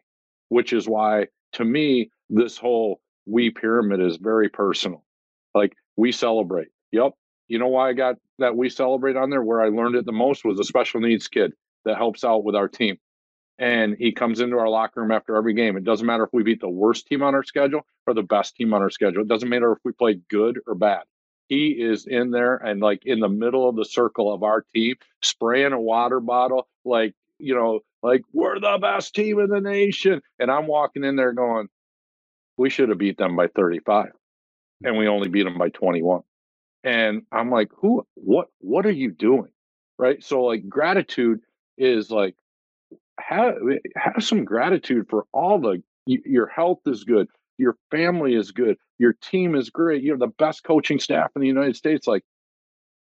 which 0.51 0.74
is 0.74 0.87
why 0.87 1.26
to 1.53 1.64
me 1.64 2.11
this 2.29 2.59
whole 2.59 3.01
we 3.26 3.51
pyramid 3.51 4.01
is 4.01 4.16
very 4.16 4.49
personal. 4.49 5.05
Like 5.55 5.74
we 5.99 6.12
celebrate. 6.12 6.68
Yep 6.92 7.12
you 7.49 7.59
know 7.59 7.66
why 7.66 7.88
i 7.88 7.92
got 7.92 8.16
that 8.38 8.57
we 8.57 8.68
celebrate 8.68 9.16
on 9.16 9.30
there? 9.30 9.42
Where 9.42 9.61
i 9.61 9.68
learned 9.68 9.96
it 9.96 10.07
the 10.07 10.12
most 10.12 10.44
was 10.44 10.61
a 10.61 10.64
special 10.64 11.01
needs 11.01 11.26
kid 11.26 11.53
that 11.84 11.96
helps 11.96 12.22
out 12.22 12.44
with 12.44 12.55
our 12.55 12.68
team. 12.68 12.99
And 13.59 13.96
he 13.99 14.12
comes 14.12 14.38
into 14.38 14.57
our 14.59 14.68
locker 14.68 15.01
room 15.01 15.11
after 15.11 15.34
every 15.34 15.55
game. 15.55 15.76
It 15.76 15.82
doesn't 15.82 16.07
matter 16.07 16.22
if 16.22 16.30
we 16.32 16.44
beat 16.44 16.61
the 16.61 16.68
worst 16.68 17.09
team 17.09 17.22
on 17.22 17.34
our 17.34 17.42
schedule 17.42 17.80
or 18.07 18.14
the 18.14 18.22
best 18.22 18.55
team 18.55 18.72
on 18.72 18.82
our 18.82 18.90
schedule. 18.90 19.22
It 19.22 19.28
doesn't 19.28 19.49
matter 19.49 19.72
if 19.72 19.78
we 19.84 19.90
played 19.90 20.22
good 20.28 20.61
or 20.68 20.76
bad. 20.76 21.03
He 21.49 21.70
is 21.70 22.07
in 22.07 22.30
there 22.30 22.57
and 22.57 22.80
like 22.80 23.05
in 23.05 23.18
the 23.18 23.28
middle 23.28 23.68
of 23.68 23.74
the 23.74 23.84
circle 23.84 24.32
of 24.32 24.44
our 24.44 24.64
team 24.74 24.94
spraying 25.22 25.72
a 25.72 25.80
water 25.80 26.20
bottle 26.20 26.68
like 26.84 27.14
you 27.38 27.55
know 27.55 27.80
like 28.03 28.22
we're 28.32 28.61
the 28.61 28.78
best 28.80 29.14
team 29.14 29.40
in 29.40 29.49
the 29.49 29.61
nation. 29.61 30.22
And 30.38 30.51
I'm 30.51 30.68
walking 30.68 31.03
in 31.03 31.16
there 31.16 31.32
going, 31.32 31.68
we 32.57 32.70
should 32.70 32.90
have 32.90 32.99
beat 32.99 33.16
them 33.16 33.34
by 33.34 33.49
35 33.49 34.12
and 34.85 34.97
we 34.97 35.09
only 35.09 35.29
beat 35.29 35.45
them 35.45 35.59
by 35.59 35.68
21. 35.70 36.22
And 36.85 37.22
I'm 37.33 37.51
like, 37.51 37.70
who, 37.76 38.07
what, 38.14 38.49
what 38.59 38.87
are 38.87 38.93
you 38.93 39.11
doing? 39.11 39.51
Right. 39.99 40.22
So 40.22 40.43
like 40.43 40.68
gratitude 40.68 41.41
is 41.76 42.11
like, 42.11 42.37
have, 43.20 43.55
eh, 43.70 43.79
have 43.97 44.22
some 44.24 44.45
gratitude 44.45 45.07
for 45.09 45.24
all 45.33 45.61
the, 45.61 45.83
your 46.07 46.47
health 46.47 46.81
is 46.87 47.05
good. 47.05 47.29
Your 47.59 47.76
family 47.91 48.35
is 48.35 48.53
good. 48.53 48.76
Your 48.99 49.14
team 49.20 49.57
is 49.57 49.70
great. 49.70 50.03
You're 50.03 50.16
the 50.18 50.29
best 50.39 50.62
coaching 50.62 51.01
staff 51.01 51.31
in 51.35 51.43
the 51.43 51.49
United 51.49 51.76
States. 51.76 52.07
Like, 52.07 52.22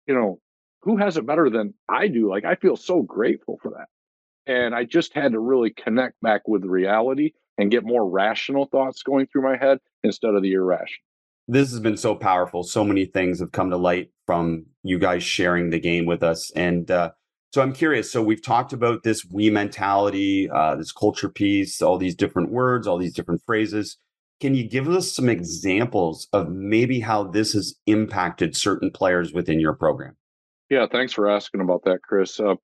you 0.08 0.16
know, 0.16 0.40
who 0.82 0.98
has 0.98 1.18
it 1.18 1.26
better 1.26 1.50
than 1.50 1.74
I 1.88 2.08
do? 2.08 2.30
Like, 2.30 2.46
I 2.46 2.56
feel 2.56 2.76
so 2.76 3.04
grateful 3.04 3.60
for 3.62 3.72
that. 3.72 3.88
And 4.52 4.74
I 4.74 4.86
just 4.86 5.14
had 5.14 5.34
to 5.34 5.40
really 5.40 5.70
connect 5.70 6.20
back 6.22 6.48
with 6.48 6.64
reality 6.64 7.34
and 7.58 7.72
get 7.72 7.84
more 7.84 8.08
rational 8.10 8.66
thoughts 8.66 9.04
going 9.04 9.28
through 9.28 9.44
my 9.44 9.58
head 9.58 9.80
instead 10.04 10.34
of 10.34 10.42
the 10.42 10.54
irrational. 10.54 11.04
This 11.48 11.72
has 11.72 11.80
been 11.80 11.98
so 11.98 12.16
powerful. 12.16 12.64
So 12.64 12.84
many 12.84 13.06
things 13.06 13.40
have 13.40 13.52
come 13.52 13.70
to 13.70 13.78
light 13.78 14.10
from 14.26 14.66
you 14.84 15.00
guys 15.00 15.24
sharing 15.24 15.70
the 15.70 15.80
game 15.80 16.06
with 16.06 16.24
us. 16.24 16.52
And 16.52 16.90
uh, 16.92 17.12
so 17.54 17.62
I'm 17.62 17.74
curious. 17.74 18.12
So 18.12 18.22
we've 18.22 18.44
talked 18.44 18.74
about 18.74 19.04
this 19.04 19.26
we 19.32 19.50
mentality, 19.50 20.50
uh, 20.50 20.76
this 20.76 20.92
culture 20.92 21.30
piece, 21.30 21.82
all 21.82 21.98
these 21.98 22.16
different 22.16 22.52
words, 22.52 22.86
all 22.86 22.98
these 22.98 23.14
different 23.14 23.42
phrases. 23.46 23.98
Can 24.40 24.54
you 24.54 24.68
give 24.70 24.88
us 24.88 25.16
some 25.16 25.30
examples 25.30 26.28
of 26.34 26.50
maybe 26.50 27.00
how 27.00 27.24
this 27.24 27.54
has 27.54 27.76
impacted 27.88 28.56
certain 28.56 28.92
players 28.92 29.34
within 29.34 29.60
your 29.60 29.74
program? 29.74 30.16
Yeah, 30.70 30.86
thanks 30.92 31.14
for 31.14 31.30
asking 31.30 31.62
about 31.62 31.86
that, 31.86 32.00
Chris. 32.04 32.40
Uh, 32.40 32.56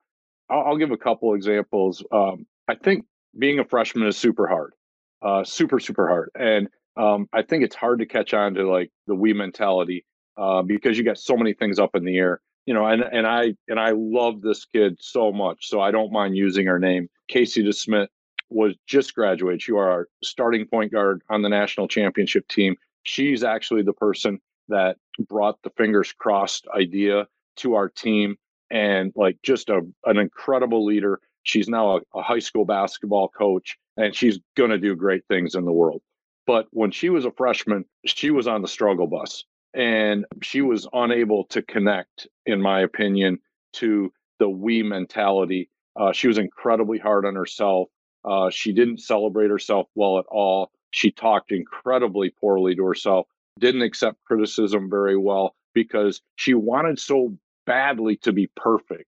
I'll, 0.49 0.65
I'll, 0.67 0.77
give 0.77 0.91
a 0.91 0.97
couple 0.97 1.33
examples. 1.33 2.03
Um, 2.11 2.45
I 2.67 2.75
think 2.75 3.05
being 3.37 3.59
a 3.59 3.65
freshman 3.65 4.05
is 4.07 4.17
super 4.17 4.47
hard, 4.47 4.73
uh, 5.21 5.43
super 5.43 5.79
super 5.79 6.07
hard, 6.07 6.29
and 6.37 6.67
um, 6.97 7.27
I 7.33 7.41
think 7.41 7.63
it's 7.63 7.75
hard 7.75 7.99
to 7.99 8.05
catch 8.05 8.33
on 8.33 8.53
to 8.55 8.69
like 8.69 8.91
the 9.07 9.15
we 9.15 9.33
mentality 9.33 10.05
uh, 10.37 10.61
because 10.61 10.97
you 10.97 11.03
got 11.03 11.17
so 11.17 11.35
many 11.35 11.53
things 11.53 11.79
up 11.79 11.95
in 11.95 12.05
the 12.05 12.17
air. 12.17 12.41
You 12.65 12.73
know, 12.73 12.85
and 12.85 13.03
and 13.03 13.27
I 13.27 13.55
and 13.67 13.79
I 13.79 13.91
love 13.93 14.41
this 14.41 14.65
kid 14.65 14.97
so 14.99 15.33
much, 15.33 15.67
so 15.67 15.81
I 15.81 15.91
don't 15.91 16.13
mind 16.13 16.37
using 16.37 16.65
her 16.67 16.79
name. 16.79 17.09
Casey 17.27 17.63
DeSmit 17.63 18.07
was 18.49 18.75
just 18.87 19.15
graduated. 19.15 19.61
She 19.61 19.73
are 19.73 19.89
our 19.89 20.07
starting 20.23 20.65
point 20.65 20.91
guard 20.91 21.23
on 21.29 21.41
the 21.41 21.49
national 21.49 21.87
championship 21.87 22.47
team. 22.47 22.75
She's 23.03 23.43
actually 23.43 23.81
the 23.81 23.93
person 23.93 24.39
that 24.69 24.97
brought 25.27 25.61
the 25.63 25.71
fingers 25.71 26.13
crossed 26.13 26.67
idea 26.73 27.27
to 27.57 27.75
our 27.75 27.89
team 27.89 28.37
and 28.71 29.11
like 29.15 29.37
just 29.43 29.69
a, 29.69 29.81
an 30.05 30.17
incredible 30.17 30.85
leader. 30.85 31.19
She's 31.43 31.67
now 31.67 31.97
a, 31.97 32.01
a 32.15 32.21
high 32.21 32.39
school 32.39 32.65
basketball 32.65 33.27
coach 33.27 33.77
and 33.97 34.15
she's 34.15 34.39
to 34.71 34.77
do 34.77 34.95
great 34.95 35.23
things 35.27 35.55
in 35.55 35.65
the 35.65 35.73
world. 35.73 36.01
But 36.45 36.67
when 36.71 36.91
she 36.91 37.09
was 37.09 37.25
a 37.25 37.31
freshman, 37.31 37.85
she 38.05 38.31
was 38.31 38.47
on 38.47 38.61
the 38.61 38.67
struggle 38.67 39.07
bus 39.07 39.43
and 39.73 40.25
she 40.41 40.61
was 40.61 40.87
unable 40.93 41.45
to 41.45 41.61
connect, 41.61 42.27
in 42.45 42.61
my 42.61 42.81
opinion, 42.81 43.39
to 43.73 44.11
the 44.39 44.49
we 44.49 44.83
mentality. 44.83 45.69
Uh, 45.95 46.11
she 46.11 46.27
was 46.27 46.37
incredibly 46.37 46.99
hard 46.99 47.25
on 47.25 47.35
herself. 47.35 47.89
Uh, 48.25 48.49
she 48.49 48.73
didn't 48.73 48.99
celebrate 48.99 49.49
herself 49.49 49.87
well 49.95 50.19
at 50.19 50.25
all. 50.29 50.71
She 50.91 51.11
talked 51.11 51.51
incredibly 51.51 52.29
poorly 52.29 52.75
to 52.75 52.85
herself, 52.85 53.27
didn't 53.59 53.81
accept 53.81 54.23
criticism 54.25 54.89
very 54.89 55.17
well 55.17 55.55
because 55.73 56.21
she 56.35 56.53
wanted 56.53 56.99
so 56.99 57.35
badly 57.65 58.17
to 58.17 58.31
be 58.31 58.49
perfect 58.55 59.05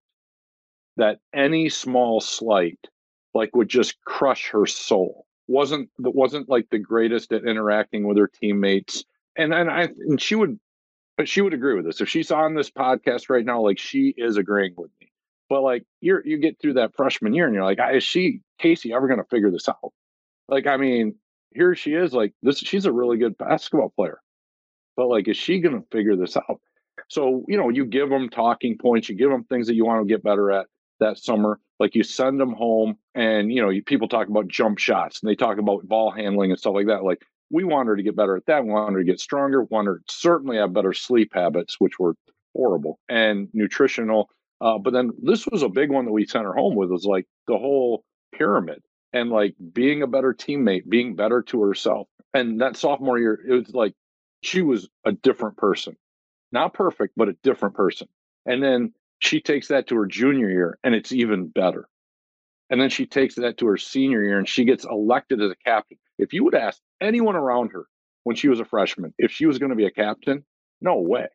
that 0.98 1.20
any 1.34 1.70
small 1.70 2.22
slight 2.22 2.80
like 3.34 3.56
would 3.56 3.68
just 3.68 4.02
crush 4.06 4.50
her 4.50 4.66
soul 4.66 5.25
wasn't 5.48 5.90
wasn't 6.00 6.50
like 6.50 6.68
the 6.70 6.80
greatest 6.80 7.32
at 7.32 7.46
interacting 7.46 8.08
with 8.08 8.18
her 8.18 8.28
teammates 8.28 9.04
and 9.38 9.54
and 9.54 9.70
i 9.70 9.84
and 10.08 10.22
she 10.22 10.36
would 10.36 10.60
but 11.18 11.30
she 11.30 11.42
would 11.42 11.54
agree 11.54 11.76
with 11.76 11.86
this. 11.86 12.02
If 12.02 12.10
she's 12.10 12.32
on 12.32 12.56
this 12.56 12.70
podcast 12.70 13.30
right 13.30 13.46
now 13.46 13.62
like 13.62 13.80
she 13.80 14.14
is 14.18 14.38
agreeing 14.38 14.74
with 14.78 14.92
me. 15.00 15.12
But 15.50 15.62
like 15.62 15.86
you're 16.02 16.26
you 16.26 16.38
get 16.38 16.60
through 16.60 16.74
that 16.74 16.96
freshman 16.96 17.34
year 17.34 17.46
and 17.46 17.54
you're 17.54 17.64
like 17.64 17.80
ah, 17.80 17.92
is 17.92 18.04
she 18.04 18.42
casey 18.60 18.94
ever 18.94 19.08
going 19.08 19.20
to 19.20 19.30
figure 19.30 19.52
this 19.52 19.70
out? 19.70 19.94
Like 20.48 20.68
i 20.68 20.78
mean 20.78 21.16
here 21.52 21.76
she 21.76 21.94
is 21.94 22.14
like 22.14 22.34
this 22.42 22.60
she's 22.60 22.86
a 22.86 22.92
really 22.92 23.18
good 23.18 23.38
basketball 23.38 23.94
player. 23.96 24.20
But 24.98 25.08
like 25.08 25.28
is 25.28 25.38
she 25.38 25.60
going 25.60 25.80
to 25.80 25.88
figure 25.92 26.16
this 26.16 26.36
out? 26.38 26.60
So, 27.08 27.46
you 27.48 27.58
know, 27.58 27.70
you 27.70 27.86
give 27.86 28.10
them 28.10 28.30
talking 28.30 28.78
points, 28.78 29.10
you 29.10 29.16
give 29.16 29.30
them 29.30 29.44
things 29.44 29.68
that 29.68 29.76
you 29.76 29.86
want 29.86 30.08
to 30.08 30.12
get 30.12 30.24
better 30.24 30.52
at 30.52 30.68
that 31.00 31.18
summer. 31.20 31.60
Like 31.80 31.96
you 31.96 32.04
send 32.04 32.40
them 32.40 32.54
home, 32.54 32.98
and, 33.14 33.52
you 33.52 33.62
know, 33.62 33.72
people 33.86 34.08
talk 34.08 34.28
about 34.28 34.48
jump 34.48 34.78
shots 34.78 35.22
and 35.22 35.30
they 35.30 35.36
talk 35.36 35.58
about 35.58 35.88
ball 35.88 36.12
handling 36.12 36.52
and 36.52 36.60
stuff 36.60 36.74
like 36.74 36.88
that. 36.88 37.04
Like, 37.04 37.26
we 37.52 37.64
want 37.64 37.88
her 37.88 37.96
to 37.96 38.04
get 38.04 38.16
better 38.16 38.36
at 38.36 38.46
that. 38.48 38.64
We 38.64 38.72
want 38.72 38.94
her 38.94 39.00
to 39.00 39.06
get 39.06 39.20
stronger. 39.20 39.62
We 39.62 39.68
want 39.70 39.88
her 39.88 40.02
certainly 40.10 40.58
have 40.58 40.74
better 40.74 40.94
sleep 40.94 41.32
habits, 41.34 41.76
which 41.80 42.00
were 42.00 42.16
horrible, 42.56 43.00
and 43.10 43.50
nutritional. 43.54 44.30
Uh, 44.62 44.78
but 44.78 44.94
then 44.94 45.12
this 45.22 45.46
was 45.48 45.62
a 45.62 45.70
big 45.70 45.92
one 45.92 46.06
that 46.06 46.12
we 46.12 46.26
sent 46.26 46.46
her 46.46 46.54
home 46.54 46.76
with 46.76 46.90
was 46.90 47.06
like 47.06 47.26
the 47.48 47.58
whole 47.58 48.04
pyramid 48.34 48.82
and 49.14 49.30
like 49.30 49.56
being 49.74 50.02
a 50.02 50.08
better 50.08 50.34
teammate, 50.34 50.88
being 50.90 51.16
better 51.16 51.42
to 51.44 51.62
herself. 51.62 52.08
And 52.34 52.62
that 52.62 52.78
sophomore 52.78 53.20
year, 53.20 53.40
it 53.48 53.54
was 53.54 53.76
like 53.76 53.94
she 54.42 54.62
was 54.62 54.90
a 55.06 55.12
different 55.12 55.58
person 55.58 55.96
not 56.56 56.74
perfect, 56.74 57.14
but 57.16 57.30
a 57.30 57.36
different 57.44 57.76
person. 57.76 58.08
And 58.46 58.64
then 58.64 58.94
she 59.20 59.42
takes 59.42 59.68
that 59.70 59.88
to 59.88 59.96
her 59.96 60.06
junior 60.06 60.50
year 60.50 60.78
and 60.84 60.94
it's 60.96 61.12
even 61.12 61.48
better. 61.48 61.88
And 62.70 62.82
then 62.82 62.90
she 62.90 63.06
takes 63.06 63.36
that 63.36 63.58
to 63.58 63.68
her 63.68 63.78
senior 63.78 64.24
year 64.24 64.38
and 64.38 64.48
she 64.48 64.66
gets 64.66 64.86
elected 64.86 65.42
as 65.42 65.52
a 65.52 65.56
captain. 65.64 65.98
If 66.18 66.34
you 66.34 66.44
would 66.44 66.56
ask 66.56 66.82
anyone 67.02 67.36
around 67.36 67.72
her 67.72 67.86
when 68.24 68.36
she 68.36 68.48
was 68.48 68.60
a 68.60 68.66
freshman 68.66 69.14
if 69.18 69.32
she 69.32 69.46
was 69.46 69.60
going 69.60 69.70
to 69.70 69.76
be 69.76 69.86
a 69.86 69.92
captain, 69.92 70.44
no 70.82 71.00
way, 71.00 71.28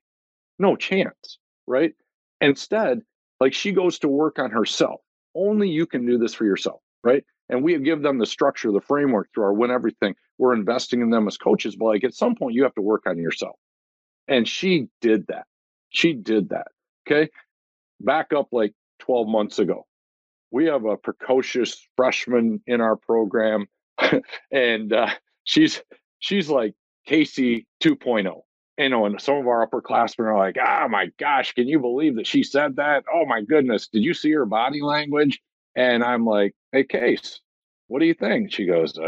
no 0.58 0.76
chance, 0.76 1.38
right? 1.66 1.92
Instead, 2.40 3.02
like 3.38 3.54
she 3.54 3.72
goes 3.72 3.98
to 4.00 4.08
work 4.08 4.38
on 4.38 4.50
herself. 4.50 5.00
Only 5.34 5.68
you 5.68 5.86
can 5.86 6.04
do 6.06 6.18
this 6.18 6.34
for 6.34 6.44
yourself, 6.44 6.80
right? 7.04 7.24
And 7.48 7.62
we 7.62 7.78
give 7.78 8.02
them 8.02 8.18
the 8.18 8.26
structure, 8.26 8.72
the 8.72 8.80
framework 8.80 9.28
through 9.32 9.44
our 9.44 9.52
win 9.52 9.70
everything. 9.70 10.14
We're 10.38 10.54
investing 10.54 11.00
in 11.00 11.10
them 11.10 11.26
as 11.26 11.36
coaches, 11.36 11.76
but 11.76 11.86
like 11.86 12.04
at 12.04 12.14
some 12.14 12.34
point, 12.34 12.54
you 12.54 12.62
have 12.62 12.74
to 12.74 12.82
work 12.82 13.02
on 13.06 13.18
yourself. 13.18 13.56
And 14.28 14.46
she 14.46 14.88
did 15.00 15.26
that. 15.28 15.46
She 15.90 16.12
did 16.12 16.50
that. 16.50 16.68
Okay. 17.06 17.28
Back 18.00 18.32
up 18.32 18.48
like 18.52 18.72
12 19.00 19.28
months 19.28 19.58
ago. 19.58 19.86
We 20.50 20.66
have 20.66 20.84
a 20.84 20.96
precocious 20.96 21.80
freshman 21.96 22.60
in 22.66 22.80
our 22.80 22.96
program. 22.96 23.66
and 24.50 24.92
uh, 24.92 25.10
she's 25.44 25.82
she's 26.18 26.48
like 26.48 26.74
Casey 27.06 27.66
2.0 27.82 28.42
you 28.80 28.88
know, 28.88 29.04
and 29.04 29.20
some 29.20 29.36
of 29.36 29.46
our 29.46 29.66
upperclassmen 29.66 30.20
are 30.20 30.38
like, 30.38 30.56
oh 30.58 30.88
my 30.88 31.10
gosh, 31.18 31.52
can 31.52 31.68
you 31.68 31.78
believe 31.78 32.16
that 32.16 32.26
she 32.26 32.42
said 32.42 32.76
that? 32.76 33.04
Oh 33.12 33.26
my 33.26 33.42
goodness, 33.42 33.88
did 33.88 34.02
you 34.02 34.14
see 34.14 34.32
her 34.32 34.46
body 34.46 34.80
language? 34.80 35.40
And 35.76 36.02
I'm 36.02 36.24
like, 36.24 36.54
hey, 36.72 36.84
Case, 36.84 37.40
what 37.88 38.00
do 38.00 38.06
you 38.06 38.14
think? 38.14 38.52
She 38.52 38.64
goes, 38.64 38.98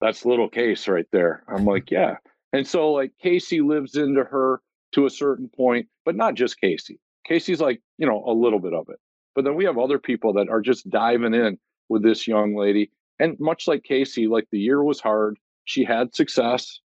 that's 0.00 0.26
little 0.26 0.50
Case 0.50 0.86
right 0.86 1.06
there. 1.12 1.44
I'm 1.48 1.64
like, 1.64 1.90
yeah. 1.90 2.16
And 2.52 2.66
so 2.66 2.92
like 2.92 3.12
Casey 3.22 3.62
lives 3.62 3.96
into 3.96 4.22
her 4.22 4.60
to 4.92 5.06
a 5.06 5.10
certain 5.10 5.48
point, 5.48 5.86
but 6.04 6.14
not 6.14 6.34
just 6.34 6.60
Casey. 6.60 7.00
Casey's 7.26 7.60
like, 7.60 7.80
you 7.98 8.06
know, 8.06 8.22
a 8.26 8.32
little 8.32 8.58
bit 8.58 8.74
of 8.74 8.88
it. 8.88 8.98
But 9.34 9.44
then 9.44 9.54
we 9.54 9.64
have 9.64 9.78
other 9.78 9.98
people 9.98 10.32
that 10.34 10.48
are 10.48 10.60
just 10.60 10.88
diving 10.88 11.34
in 11.34 11.58
with 11.88 12.02
this 12.02 12.28
young 12.28 12.56
lady. 12.56 12.90
And 13.18 13.36
much 13.40 13.66
like 13.66 13.82
Casey, 13.82 14.26
like 14.26 14.46
the 14.50 14.58
year 14.58 14.82
was 14.82 15.00
hard. 15.00 15.38
She 15.64 15.84
had 15.84 16.14
success. 16.14 16.80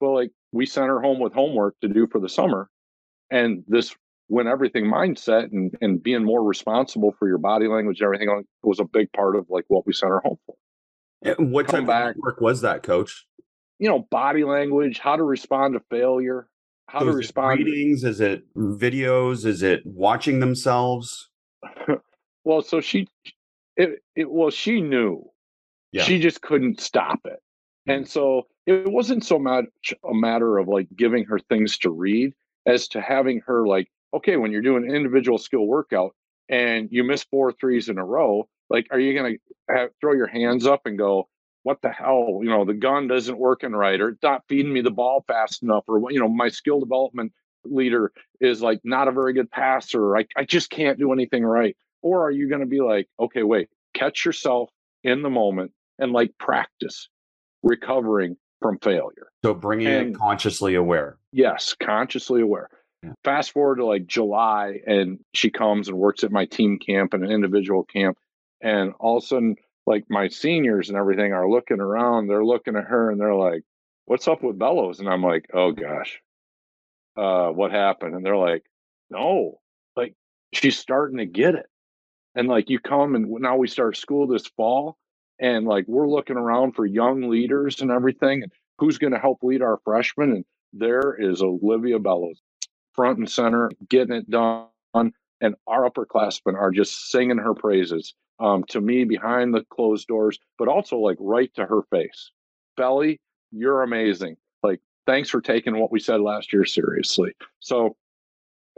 But 0.00 0.10
like 0.10 0.30
we 0.52 0.66
sent 0.66 0.88
her 0.88 1.00
home 1.00 1.20
with 1.20 1.32
homework 1.32 1.78
to 1.80 1.88
do 1.88 2.06
for 2.10 2.20
the 2.20 2.28
summer. 2.28 2.68
And 3.30 3.64
this 3.68 3.94
when 4.28 4.46
everything 4.46 4.84
mindset 4.84 5.50
and, 5.52 5.74
and 5.80 6.02
being 6.02 6.24
more 6.24 6.42
responsible 6.42 7.14
for 7.18 7.26
your 7.26 7.38
body 7.38 7.66
language 7.66 8.00
and 8.00 8.06
everything 8.06 8.44
was 8.62 8.78
a 8.78 8.84
big 8.84 9.10
part 9.12 9.36
of 9.36 9.46
like 9.48 9.64
what 9.68 9.86
we 9.86 9.92
sent 9.92 10.10
her 10.10 10.20
home 10.20 10.38
for. 10.44 10.54
And 11.22 11.50
what 11.50 11.66
Come 11.66 11.80
type 11.80 11.88
back, 11.88 12.16
of 12.16 12.20
work 12.22 12.40
was 12.40 12.60
that, 12.60 12.82
coach? 12.82 13.26
you 13.78 13.88
know, 13.88 14.06
body 14.10 14.44
language, 14.44 14.98
how 14.98 15.16
to 15.16 15.22
respond 15.22 15.74
to 15.74 15.80
failure, 15.90 16.48
how 16.88 17.00
so 17.00 17.06
to 17.06 17.12
respond. 17.12 17.58
readings? 17.58 18.02
Is 18.02 18.20
it 18.20 18.42
videos? 18.56 19.44
Is 19.44 19.62
it 19.62 19.84
watching 19.84 20.40
themselves? 20.40 21.28
well, 22.44 22.62
so 22.62 22.80
she, 22.80 23.06
it, 23.76 24.02
it, 24.16 24.30
well, 24.30 24.50
she 24.50 24.80
knew. 24.80 25.22
Yeah. 25.92 26.02
She 26.02 26.18
just 26.18 26.40
couldn't 26.40 26.80
stop 26.80 27.20
it. 27.26 27.40
And 27.86 28.04
mm. 28.04 28.08
so 28.08 28.46
it 28.66 28.90
wasn't 28.90 29.24
so 29.24 29.38
much 29.38 29.94
a 30.02 30.14
matter 30.14 30.58
of 30.58 30.66
like 30.66 30.88
giving 30.96 31.24
her 31.24 31.38
things 31.38 31.78
to 31.78 31.90
read 31.90 32.32
as 32.66 32.88
to 32.88 33.00
having 33.00 33.42
her 33.46 33.66
like, 33.66 33.88
okay, 34.14 34.36
when 34.36 34.50
you're 34.50 34.62
doing 34.62 34.88
an 34.88 34.94
individual 34.94 35.38
skill 35.38 35.66
workout 35.66 36.14
and 36.48 36.88
you 36.90 37.04
miss 37.04 37.22
four 37.24 37.52
threes 37.52 37.90
in 37.90 37.98
a 37.98 38.04
row, 38.04 38.48
like, 38.70 38.86
are 38.90 39.00
you 39.00 39.18
going 39.18 39.38
to 39.70 39.90
throw 40.00 40.14
your 40.14 40.26
hands 40.26 40.66
up 40.66 40.82
and 40.86 40.96
go, 40.96 41.28
what 41.68 41.82
the 41.82 41.90
hell, 41.90 42.40
you 42.42 42.48
know, 42.48 42.64
the 42.64 42.72
gun 42.72 43.10
isn't 43.10 43.38
working 43.38 43.72
right, 43.72 44.00
or 44.00 44.08
it's 44.08 44.22
not 44.22 44.42
feeding 44.48 44.72
me 44.72 44.80
the 44.80 44.90
ball 44.90 45.22
fast 45.28 45.62
enough, 45.62 45.84
or 45.86 46.10
you 46.10 46.18
know, 46.18 46.26
my 46.26 46.48
skill 46.48 46.80
development 46.80 47.30
leader 47.62 48.10
is 48.40 48.62
like 48.62 48.80
not 48.84 49.06
a 49.06 49.12
very 49.12 49.34
good 49.34 49.50
passer. 49.50 50.16
I, 50.16 50.24
I 50.34 50.44
just 50.44 50.70
can't 50.70 50.98
do 50.98 51.12
anything 51.12 51.44
right. 51.44 51.76
Or 52.00 52.26
are 52.26 52.30
you 52.30 52.48
going 52.48 52.62
to 52.62 52.66
be 52.66 52.80
like, 52.80 53.06
okay, 53.20 53.42
wait, 53.42 53.68
catch 53.92 54.24
yourself 54.24 54.70
in 55.04 55.20
the 55.20 55.28
moment 55.28 55.72
and 55.98 56.10
like 56.12 56.32
practice 56.38 57.10
recovering 57.62 58.38
from 58.62 58.78
failure. 58.78 59.28
So 59.44 59.52
bringing 59.52 59.88
and, 59.88 60.14
it 60.14 60.18
consciously 60.18 60.74
aware. 60.74 61.18
Yes, 61.32 61.76
consciously 61.78 62.40
aware. 62.40 62.70
Yeah. 63.02 63.12
Fast 63.24 63.52
forward 63.52 63.76
to 63.76 63.84
like 63.84 64.06
July, 64.06 64.80
and 64.86 65.18
she 65.34 65.50
comes 65.50 65.88
and 65.88 65.98
works 65.98 66.24
at 66.24 66.32
my 66.32 66.46
team 66.46 66.78
camp 66.78 67.12
and 67.12 67.24
an 67.24 67.30
individual 67.30 67.84
camp. 67.84 68.16
And 68.62 68.94
all 68.98 69.18
of 69.18 69.24
a 69.24 69.26
sudden, 69.26 69.56
like 69.88 70.04
my 70.10 70.28
seniors 70.28 70.90
and 70.90 70.98
everything 70.98 71.32
are 71.32 71.48
looking 71.48 71.80
around, 71.80 72.26
they're 72.26 72.44
looking 72.44 72.76
at 72.76 72.84
her 72.84 73.10
and 73.10 73.18
they're 73.18 73.34
like, 73.34 73.62
What's 74.04 74.28
up 74.28 74.42
with 74.42 74.58
Bellows? 74.58 75.00
And 75.00 75.08
I'm 75.08 75.22
like, 75.22 75.46
Oh 75.54 75.72
gosh, 75.72 76.20
uh, 77.16 77.48
what 77.48 77.70
happened? 77.72 78.14
And 78.14 78.24
they're 78.24 78.36
like, 78.36 78.64
No, 79.08 79.60
like 79.96 80.14
she's 80.52 80.78
starting 80.78 81.16
to 81.18 81.26
get 81.26 81.54
it. 81.54 81.66
And 82.34 82.48
like 82.48 82.68
you 82.68 82.78
come 82.78 83.14
and 83.14 83.30
now 83.40 83.56
we 83.56 83.66
start 83.66 83.96
school 83.96 84.26
this 84.26 84.46
fall, 84.46 84.98
and 85.40 85.66
like 85.66 85.86
we're 85.88 86.08
looking 86.08 86.36
around 86.36 86.72
for 86.72 86.84
young 86.84 87.30
leaders 87.30 87.80
and 87.80 87.90
everything, 87.90 88.42
and 88.42 88.52
who's 88.76 88.98
going 88.98 89.14
to 89.14 89.18
help 89.18 89.38
lead 89.42 89.62
our 89.62 89.78
freshmen. 89.84 90.32
And 90.32 90.44
there 90.74 91.16
is 91.18 91.40
Olivia 91.40 91.98
Bellows, 91.98 92.42
front 92.92 93.18
and 93.18 93.30
center, 93.30 93.70
getting 93.88 94.14
it 94.14 94.30
done. 94.30 94.66
And 95.40 95.54
our 95.66 95.88
upperclassmen 95.88 96.56
are 96.56 96.72
just 96.72 97.10
singing 97.10 97.38
her 97.38 97.54
praises 97.54 98.12
um, 98.40 98.64
to 98.68 98.80
me 98.80 99.04
behind 99.04 99.54
the 99.54 99.64
closed 99.70 100.06
doors, 100.08 100.38
but 100.58 100.68
also 100.68 100.98
like 100.98 101.16
right 101.20 101.52
to 101.54 101.66
her 101.66 101.82
face. 101.90 102.30
Belly, 102.76 103.20
you're 103.50 103.82
amazing. 103.82 104.36
Like, 104.62 104.80
thanks 105.06 105.28
for 105.28 105.40
taking 105.40 105.78
what 105.78 105.90
we 105.90 106.00
said 106.00 106.20
last 106.20 106.52
year 106.52 106.64
seriously. 106.64 107.32
So 107.60 107.96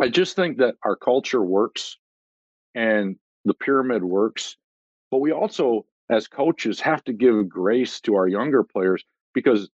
I 0.01 0.09
just 0.09 0.37
think 0.37 0.59
that 0.59 0.77
our 0.85 0.97
culture 0.97 1.43
works 1.43 1.99
and 2.75 3.17
the 3.45 3.55
pyramid 3.55 4.05
works. 4.05 4.57
But 5.11 5.19
we 5.19 5.33
also, 5.33 5.87
as 6.09 6.29
coaches, 6.29 6.81
have 6.81 7.05
to 7.05 7.13
give 7.13 7.49
grace 7.49 8.01
to 8.03 8.15
our 8.15 8.29
younger 8.29 8.63
players 8.63 9.05
because 9.35 9.69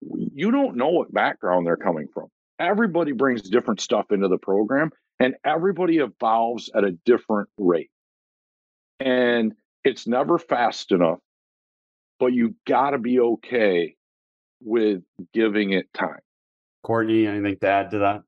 you 0.00 0.50
don't 0.50 0.76
know 0.76 0.88
what 0.88 1.12
background 1.12 1.66
they're 1.66 1.76
coming 1.76 2.08
from. 2.12 2.28
Everybody 2.58 3.12
brings 3.12 3.42
different 3.42 3.80
stuff 3.80 4.12
into 4.12 4.28
the 4.28 4.38
program 4.38 4.90
and 5.18 5.34
everybody 5.44 5.98
evolves 5.98 6.70
at 6.74 6.84
a 6.84 6.92
different 7.04 7.48
rate. 7.58 7.90
And 9.00 9.54
it's 9.84 10.06
never 10.06 10.38
fast 10.38 10.92
enough, 10.92 11.18
but 12.18 12.32
you 12.32 12.54
got 12.66 12.90
to 12.90 12.98
be 12.98 13.18
okay 13.18 13.96
with 14.62 15.02
giving 15.32 15.72
it 15.72 15.92
time. 15.94 16.20
Courtney, 16.82 17.26
anything 17.26 17.56
to 17.60 17.68
add 17.68 17.90
to 17.90 17.98
that? 17.98 18.22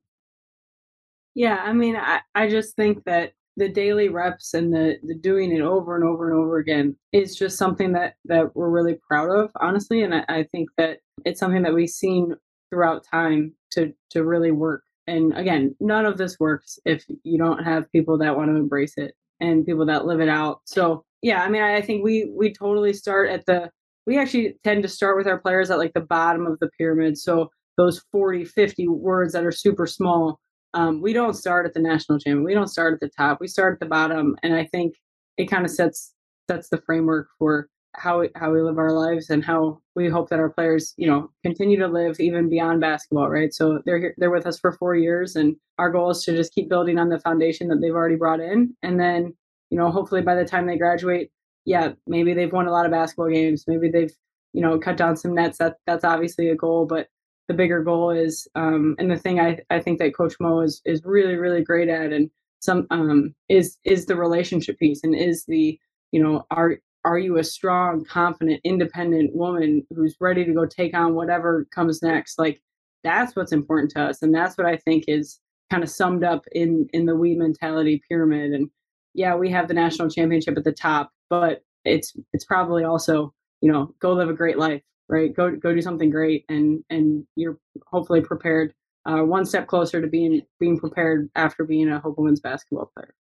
Yeah, 1.35 1.57
I 1.63 1.73
mean, 1.73 1.95
I, 1.95 2.21
I 2.35 2.49
just 2.49 2.75
think 2.75 3.03
that 3.05 3.33
the 3.55 3.69
daily 3.69 4.09
reps 4.09 4.53
and 4.53 4.73
the, 4.73 4.97
the 5.03 5.15
doing 5.15 5.51
it 5.51 5.61
over 5.61 5.95
and 5.95 6.03
over 6.03 6.29
and 6.29 6.39
over 6.39 6.57
again 6.57 6.95
is 7.11 7.35
just 7.35 7.57
something 7.57 7.93
that 7.93 8.15
that 8.25 8.55
we're 8.55 8.69
really 8.69 8.97
proud 9.07 9.29
of 9.29 9.51
honestly 9.59 10.03
and 10.03 10.15
I, 10.15 10.25
I, 10.27 10.43
think 10.51 10.69
that 10.77 10.99
it's 11.25 11.39
something 11.39 11.61
that 11.63 11.73
we've 11.73 11.89
seen 11.89 12.33
throughout 12.69 13.05
time 13.09 13.53
to 13.71 13.93
to 14.11 14.23
really 14.23 14.51
work 14.51 14.83
and 15.07 15.37
again 15.37 15.75
none 15.79 16.05
of 16.05 16.17
this 16.17 16.39
works 16.39 16.79
if 16.85 17.05
you 17.23 17.37
don't 17.37 17.63
have 17.63 17.91
people 17.91 18.17
that 18.19 18.35
want 18.35 18.49
to 18.49 18.55
embrace 18.55 18.93
it 18.97 19.13
and 19.43 19.65
people 19.65 19.85
that 19.85 20.05
live 20.05 20.19
it 20.19 20.29
out 20.29 20.61
so 20.65 21.03
yeah 21.21 21.43
i 21.43 21.49
mean 21.49 21.61
i 21.61 21.81
think 21.81 22.03
we 22.03 22.31
we 22.35 22.53
totally 22.53 22.93
start 22.93 23.29
at 23.29 23.45
the 23.45 23.69
we 24.05 24.17
actually 24.17 24.55
tend 24.63 24.83
to 24.83 24.89
start 24.89 25.17
with 25.17 25.27
our 25.27 25.39
players 25.39 25.69
at 25.69 25.77
like 25.77 25.93
the 25.93 26.01
bottom 26.01 26.45
of 26.45 26.57
the 26.59 26.69
pyramid 26.77 27.17
so 27.17 27.49
those 27.77 28.01
40 28.11 28.45
50 28.45 28.87
words 28.87 29.33
that 29.33 29.45
are 29.45 29.51
super 29.51 29.87
small 29.87 30.39
um, 30.73 31.01
we 31.01 31.13
don't 31.13 31.35
start 31.35 31.65
at 31.65 31.73
the 31.73 31.79
national 31.79 32.19
champion. 32.19 32.43
We 32.43 32.53
don't 32.53 32.67
start 32.67 32.93
at 32.93 32.99
the 32.99 33.09
top. 33.09 33.39
We 33.39 33.47
start 33.47 33.73
at 33.73 33.79
the 33.79 33.85
bottom, 33.85 34.35
and 34.43 34.55
I 34.55 34.65
think 34.65 34.95
it 35.37 35.45
kind 35.45 35.65
of 35.65 35.71
sets 35.71 36.13
sets 36.49 36.69
the 36.69 36.81
framework 36.85 37.27
for 37.37 37.69
how 37.95 38.21
we, 38.21 38.29
how 38.35 38.51
we 38.51 38.61
live 38.61 38.77
our 38.77 38.91
lives 38.91 39.29
and 39.29 39.43
how 39.43 39.79
we 39.95 40.09
hope 40.09 40.29
that 40.29 40.39
our 40.39 40.49
players, 40.49 40.93
you 40.97 41.07
know, 41.07 41.29
continue 41.43 41.77
to 41.79 41.87
live 41.87 42.19
even 42.19 42.49
beyond 42.49 42.81
basketball. 42.81 43.29
Right. 43.29 43.53
So 43.53 43.81
they're 43.85 43.99
here, 43.99 44.15
they're 44.17 44.31
with 44.31 44.47
us 44.47 44.59
for 44.59 44.71
four 44.71 44.95
years, 44.95 45.35
and 45.35 45.55
our 45.77 45.91
goal 45.91 46.09
is 46.09 46.23
to 46.23 46.35
just 46.35 46.53
keep 46.53 46.69
building 46.69 46.97
on 46.97 47.09
the 47.09 47.19
foundation 47.19 47.67
that 47.69 47.79
they've 47.81 47.93
already 47.93 48.15
brought 48.15 48.39
in, 48.39 48.75
and 48.81 48.99
then 48.99 49.33
you 49.73 49.79
know, 49.79 49.89
hopefully 49.89 50.21
by 50.21 50.35
the 50.35 50.45
time 50.45 50.67
they 50.67 50.77
graduate, 50.77 51.31
yeah, 51.65 51.93
maybe 52.05 52.35
they've 52.35 52.51
won 52.51 52.67
a 52.67 52.71
lot 52.71 52.85
of 52.85 52.91
basketball 52.91 53.29
games. 53.29 53.65
Maybe 53.67 53.89
they've 53.89 54.13
you 54.53 54.61
know 54.61 54.77
cut 54.77 54.97
down 54.97 55.17
some 55.17 55.33
nets. 55.33 55.57
That 55.57 55.77
that's 55.87 56.03
obviously 56.03 56.49
a 56.49 56.55
goal, 56.55 56.85
but 56.85 57.07
the 57.47 57.55
bigger 57.55 57.83
goal 57.83 58.11
is. 58.11 58.47
Um, 58.53 58.95
and 58.99 59.09
the 59.09 59.17
thing 59.17 59.39
I, 59.39 59.59
I 59.71 59.79
think 59.79 59.97
that 59.97 60.15
Coach 60.15 60.35
Mo 60.39 60.61
is 60.61 60.79
is 60.85 61.01
really 61.03 61.37
really 61.37 61.63
great 61.63 61.89
at, 61.89 62.13
and 62.13 62.29
some 62.59 62.85
um, 62.91 63.33
is 63.49 63.79
is 63.83 64.05
the 64.05 64.15
relationship 64.15 64.77
piece, 64.77 65.03
and 65.03 65.15
is 65.15 65.45
the 65.45 65.79
you 66.11 66.21
know 66.21 66.45
are 66.51 66.77
are 67.05 67.19
you 67.19 67.37
a 67.37 67.43
strong, 67.43 68.05
confident, 68.05 68.61
independent 68.63 69.35
woman 69.35 69.85
who's 69.93 70.15
ready 70.19 70.45
to 70.45 70.53
go 70.53 70.65
take 70.65 70.95
on 70.95 71.15
whatever 71.15 71.65
comes 71.73 72.01
next? 72.01 72.39
Like 72.39 72.61
that's 73.03 73.35
what's 73.35 73.51
important 73.51 73.91
to 73.91 74.03
us, 74.03 74.21
and 74.21 74.33
that's 74.33 74.57
what 74.57 74.67
I 74.67 74.77
think 74.77 75.05
is 75.07 75.39
kind 75.71 75.83
of 75.83 75.89
summed 75.89 76.23
up 76.23 76.45
in 76.51 76.87
in 76.93 77.05
the 77.05 77.15
we 77.15 77.35
mentality 77.35 78.01
pyramid. 78.09 78.53
And 78.53 78.69
yeah, 79.13 79.35
we 79.35 79.49
have 79.51 79.67
the 79.67 79.73
national 79.73 80.09
championship 80.09 80.57
at 80.57 80.63
the 80.63 80.71
top, 80.71 81.11
but 81.29 81.63
it's 81.85 82.13
it's 82.33 82.45
probably 82.45 82.83
also 82.83 83.33
you 83.61 83.71
know 83.71 83.93
go 83.99 84.13
live 84.13 84.29
a 84.29 84.33
great 84.33 84.57
life 84.57 84.81
right? 85.09 85.33
Go 85.33 85.55
go 85.55 85.73
do 85.73 85.81
something 85.81 86.09
great, 86.09 86.45
and 86.49 86.83
and 86.89 87.25
you're 87.35 87.57
hopefully 87.85 88.21
prepared, 88.21 88.73
uh, 89.05 89.21
one 89.21 89.45
step 89.45 89.67
closer 89.67 90.01
to 90.01 90.07
being 90.07 90.41
being 90.59 90.79
prepared 90.79 91.29
after 91.35 91.63
being 91.63 91.89
a 91.89 91.99
Hope 91.99 92.17
Women's 92.17 92.39
basketball 92.39 92.91
player. 92.95 93.13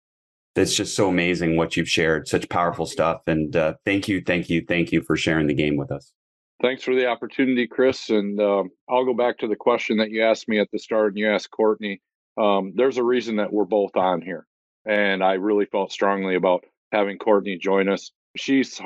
That's 0.55 0.75
just 0.75 0.95
so 0.95 1.09
amazing 1.09 1.57
what 1.57 1.77
you've 1.77 1.89
shared. 1.89 2.29
Such 2.29 2.49
powerful 2.49 2.87
stuff, 2.87 3.23
and 3.27 3.57
uh, 3.57 3.75
thank 3.85 4.07
you, 4.09 4.21
thank 4.21 4.51
you, 4.51 4.65
thank 4.67 4.93
you 4.93 5.03
for 5.03 5.17
sharing 5.17 5.47
the 5.47 5.55
game 5.55 5.77
with 5.77 5.91
us. 5.91 6.13
Thanks 6.61 6.85
for 6.85 6.95
the 6.95 7.07
opportunity, 7.07 7.67
Chris. 7.67 8.11
And 8.11 8.41
um, 8.41 8.71
I'll 8.89 9.05
go 9.05 9.15
back 9.15 9.39
to 9.39 9.49
the 9.49 9.57
question 9.57 9.97
that 9.97 10.11
you 10.11 10.23
asked 10.23 10.49
me 10.49 10.61
at 10.61 10.69
the 10.71 10.79
start, 10.79 11.09
and 11.09 11.19
you 11.19 11.29
asked 11.31 11.51
Courtney. 11.51 12.01
Um, 12.39 12.73
there's 12.77 12.99
a 12.99 13.03
reason 13.03 13.37
that 13.37 13.53
we're 13.53 13.65
both 13.65 13.97
on 13.97 14.21
here, 14.21 14.47
and 14.87 15.25
I 15.25 15.35
really 15.35 15.67
felt 15.67 15.91
strongly 15.91 16.35
about 16.35 16.65
having 16.93 17.19
Courtney 17.19 17.57
join 17.57 17.89
us. 17.89 18.13
She's 18.37 18.81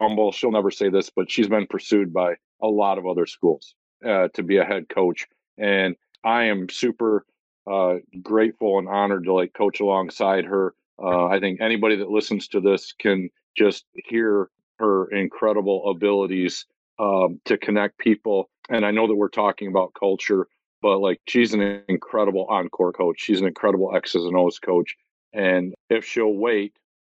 humble. 0.00 0.32
She'll 0.32 0.50
never 0.52 0.70
say 0.70 0.90
this, 0.90 1.10
but 1.10 1.30
she's 1.30 1.48
been 1.48 1.66
pursued 1.66 2.12
by 2.12 2.34
a 2.60 2.68
lot 2.68 2.98
of 2.98 3.06
other 3.06 3.26
schools 3.26 3.74
uh, 4.04 4.28
to 4.34 4.42
be 4.42 4.58
a 4.58 4.64
head 4.64 4.88
coach, 4.88 5.26
and 5.58 5.96
I 6.24 6.44
am 6.44 6.68
super 6.68 7.24
uh, 7.70 7.96
grateful 8.22 8.78
and 8.78 8.88
honored 8.88 9.24
to 9.24 9.32
like 9.32 9.54
coach 9.54 9.80
alongside 9.80 10.44
her. 10.44 10.74
Uh, 11.02 11.26
I 11.26 11.40
think 11.40 11.60
anybody 11.60 11.96
that 11.96 12.10
listens 12.10 12.48
to 12.48 12.60
this 12.60 12.92
can 12.98 13.30
just 13.56 13.84
hear 13.94 14.48
her 14.78 15.10
incredible 15.10 15.90
abilities 15.90 16.66
um, 16.98 17.40
to 17.44 17.58
connect 17.58 17.98
people. 17.98 18.50
And 18.68 18.84
I 18.84 18.90
know 18.90 19.06
that 19.06 19.14
we're 19.14 19.28
talking 19.28 19.68
about 19.68 19.92
culture, 19.98 20.46
but 20.82 20.98
like 20.98 21.20
she's 21.26 21.54
an 21.54 21.82
incredible 21.88 22.46
on-court 22.48 22.96
coach. 22.96 23.20
She's 23.20 23.40
an 23.40 23.46
incredible 23.46 23.94
X's 23.94 24.24
and 24.24 24.36
O's 24.36 24.58
coach. 24.58 24.96
And 25.32 25.74
if 25.90 26.04
she'll 26.04 26.32
wait, 26.34 26.76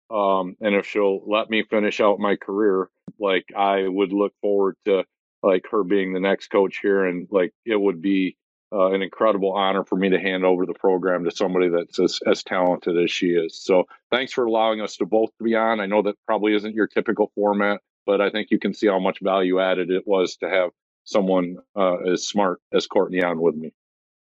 um, 0.10 0.56
and 0.62 0.76
if 0.76 0.86
she'll 0.86 1.22
let 1.28 1.50
me 1.50 1.64
finish 1.64 2.00
out 2.00 2.20
my 2.20 2.36
career, 2.36 2.90
like 3.20 3.46
I 3.56 3.88
would 3.88 4.14
look 4.14 4.34
forward 4.42 4.76
to 4.86 5.04
like 5.44 5.66
her 5.72 5.84
being 5.84 6.14
the 6.14 6.20
next 6.20 6.48
coach 6.48 6.80
here, 6.82 7.06
and 7.06 7.28
like 7.32 7.52
it 7.66 7.80
would 7.80 8.02
be 8.02 8.38
uh, 8.72 8.92
an 8.92 9.02
incredible 9.02 9.54
honor 9.54 9.84
for 9.84 9.96
me 9.96 10.10
to 10.10 10.20
hand 10.20 10.44
over 10.44 10.66
the 10.66 10.74
program 10.74 11.24
to 11.24 11.32
somebody 11.32 11.70
that's 11.70 12.00
as, 12.00 12.20
as 12.26 12.44
talented 12.44 12.98
as 12.98 13.12
she 13.12 13.28
is. 13.28 13.62
So 13.62 13.86
thanks 14.12 14.34
for 14.34 14.46
allowing 14.46 14.82
us 14.82 14.98
to 14.98 15.06
both 15.06 15.30
be 15.44 15.56
on. 15.56 15.80
I 15.80 15.86
know 15.86 16.02
that 16.02 16.16
probably 16.26 16.56
isn't 16.56 16.76
your 16.76 16.88
typical 16.88 17.32
format, 17.36 17.82
but 18.06 18.22
I 18.22 18.30
think 18.30 18.50
you 18.52 18.60
can 18.60 18.74
see 18.74 18.88
how 18.88 19.00
much 19.00 19.20
value 19.22 19.60
added 19.60 19.92
it 19.92 20.08
was 20.08 20.38
to 20.38 20.50
have 20.50 20.72
someone 21.04 21.58
uh, 21.76 21.98
as 22.12 22.28
smart 22.28 22.60
as 22.74 22.88
Courtney 22.88 23.24
on 23.24 23.40
with 23.40 23.56
me. 23.56 23.72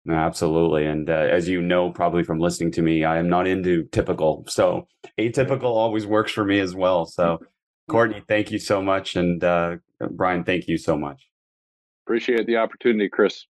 Absolutely. 0.09 0.85
And 0.85 1.09
uh, 1.09 1.15
as 1.31 1.49
you 1.49 1.63
know, 1.63 1.91
probably 1.91 2.25
from 2.25 2.39
listening 2.39 2.71
to 2.73 2.83
me, 2.83 3.05
I 3.05 3.19
am 3.19 3.29
not 3.29 3.47
into 3.47 3.85
typical. 3.85 4.45
So 4.49 4.87
atypical 5.19 5.63
always 5.63 6.07
works 6.07 6.33
for 6.33 6.45
me 6.45 6.61
as 6.61 6.75
well. 6.75 7.07
So, 7.07 7.41
Courtney, 7.89 8.23
thank 8.29 8.51
you 8.51 8.59
so 8.59 8.83
much. 8.83 9.17
And 9.17 9.43
uh, 9.43 9.77
Brian, 10.11 10.45
thank 10.45 10.69
you 10.69 10.77
so 10.77 10.97
much. 10.99 11.27
Appreciate 12.07 12.47
the 12.47 12.59
opportunity, 12.59 13.09
Chris. 13.09 13.47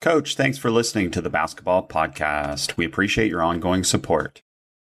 Coach, 0.00 0.34
thanks 0.34 0.56
for 0.56 0.70
listening 0.70 1.10
to 1.10 1.20
the 1.20 1.28
Basketball 1.28 1.86
Podcast. 1.86 2.78
We 2.78 2.86
appreciate 2.86 3.28
your 3.28 3.42
ongoing 3.42 3.84
support. 3.84 4.40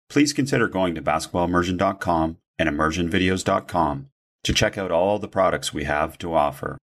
Please 0.08 0.32
consider 0.32 0.66
going 0.66 0.96
to 0.96 1.02
basketballimmersion.com 1.02 2.38
and 2.58 2.68
immersionvideos.com 2.68 4.08
to 4.42 4.52
check 4.52 4.76
out 4.76 4.90
all 4.90 5.20
the 5.20 5.28
products 5.28 5.72
we 5.72 5.84
have 5.84 6.18
to 6.18 6.34
offer. 6.34 6.76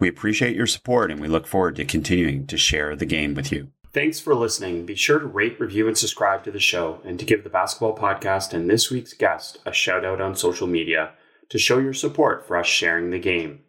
We 0.00 0.08
appreciate 0.08 0.56
your 0.56 0.66
support 0.66 1.10
and 1.10 1.20
we 1.20 1.28
look 1.28 1.46
forward 1.46 1.76
to 1.76 1.84
continuing 1.84 2.46
to 2.46 2.56
share 2.56 2.96
the 2.96 3.04
game 3.04 3.34
with 3.34 3.52
you. 3.52 3.68
Thanks 3.92 4.18
for 4.18 4.34
listening. 4.34 4.86
Be 4.86 4.94
sure 4.94 5.18
to 5.18 5.26
rate, 5.26 5.60
review, 5.60 5.88
and 5.88 5.98
subscribe 5.98 6.44
to 6.44 6.50
the 6.50 6.58
show 6.58 7.02
and 7.04 7.18
to 7.18 7.26
give 7.26 7.44
the 7.44 7.50
Basketball 7.50 7.94
Podcast 7.94 8.54
and 8.54 8.70
this 8.70 8.90
week's 8.90 9.12
guest 9.12 9.58
a 9.66 9.74
shout 9.74 10.06
out 10.06 10.22
on 10.22 10.34
social 10.34 10.66
media 10.66 11.10
to 11.50 11.58
show 11.58 11.78
your 11.78 11.92
support 11.92 12.46
for 12.46 12.56
us 12.56 12.66
sharing 12.66 13.10
the 13.10 13.18
game. 13.18 13.60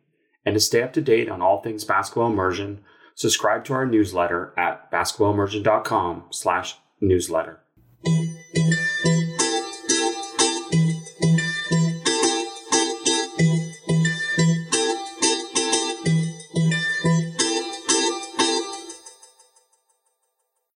And 0.45 0.54
to 0.54 0.62
stay 0.62 0.84
up 0.84 0.93
to 0.93 1.02
date 1.02 1.30
on 1.30 1.41
all 1.41 1.62
things 1.62 1.84
basketball 1.84 2.32
immersion, 2.32 2.80
subscribe 3.20 3.66
to 3.66 3.74
our 3.74 3.86
newsletter 3.86 4.54
at 4.58 4.90
basketballimmersion.com 4.92 6.24
slash 6.32 6.78
newsletter. 7.02 7.60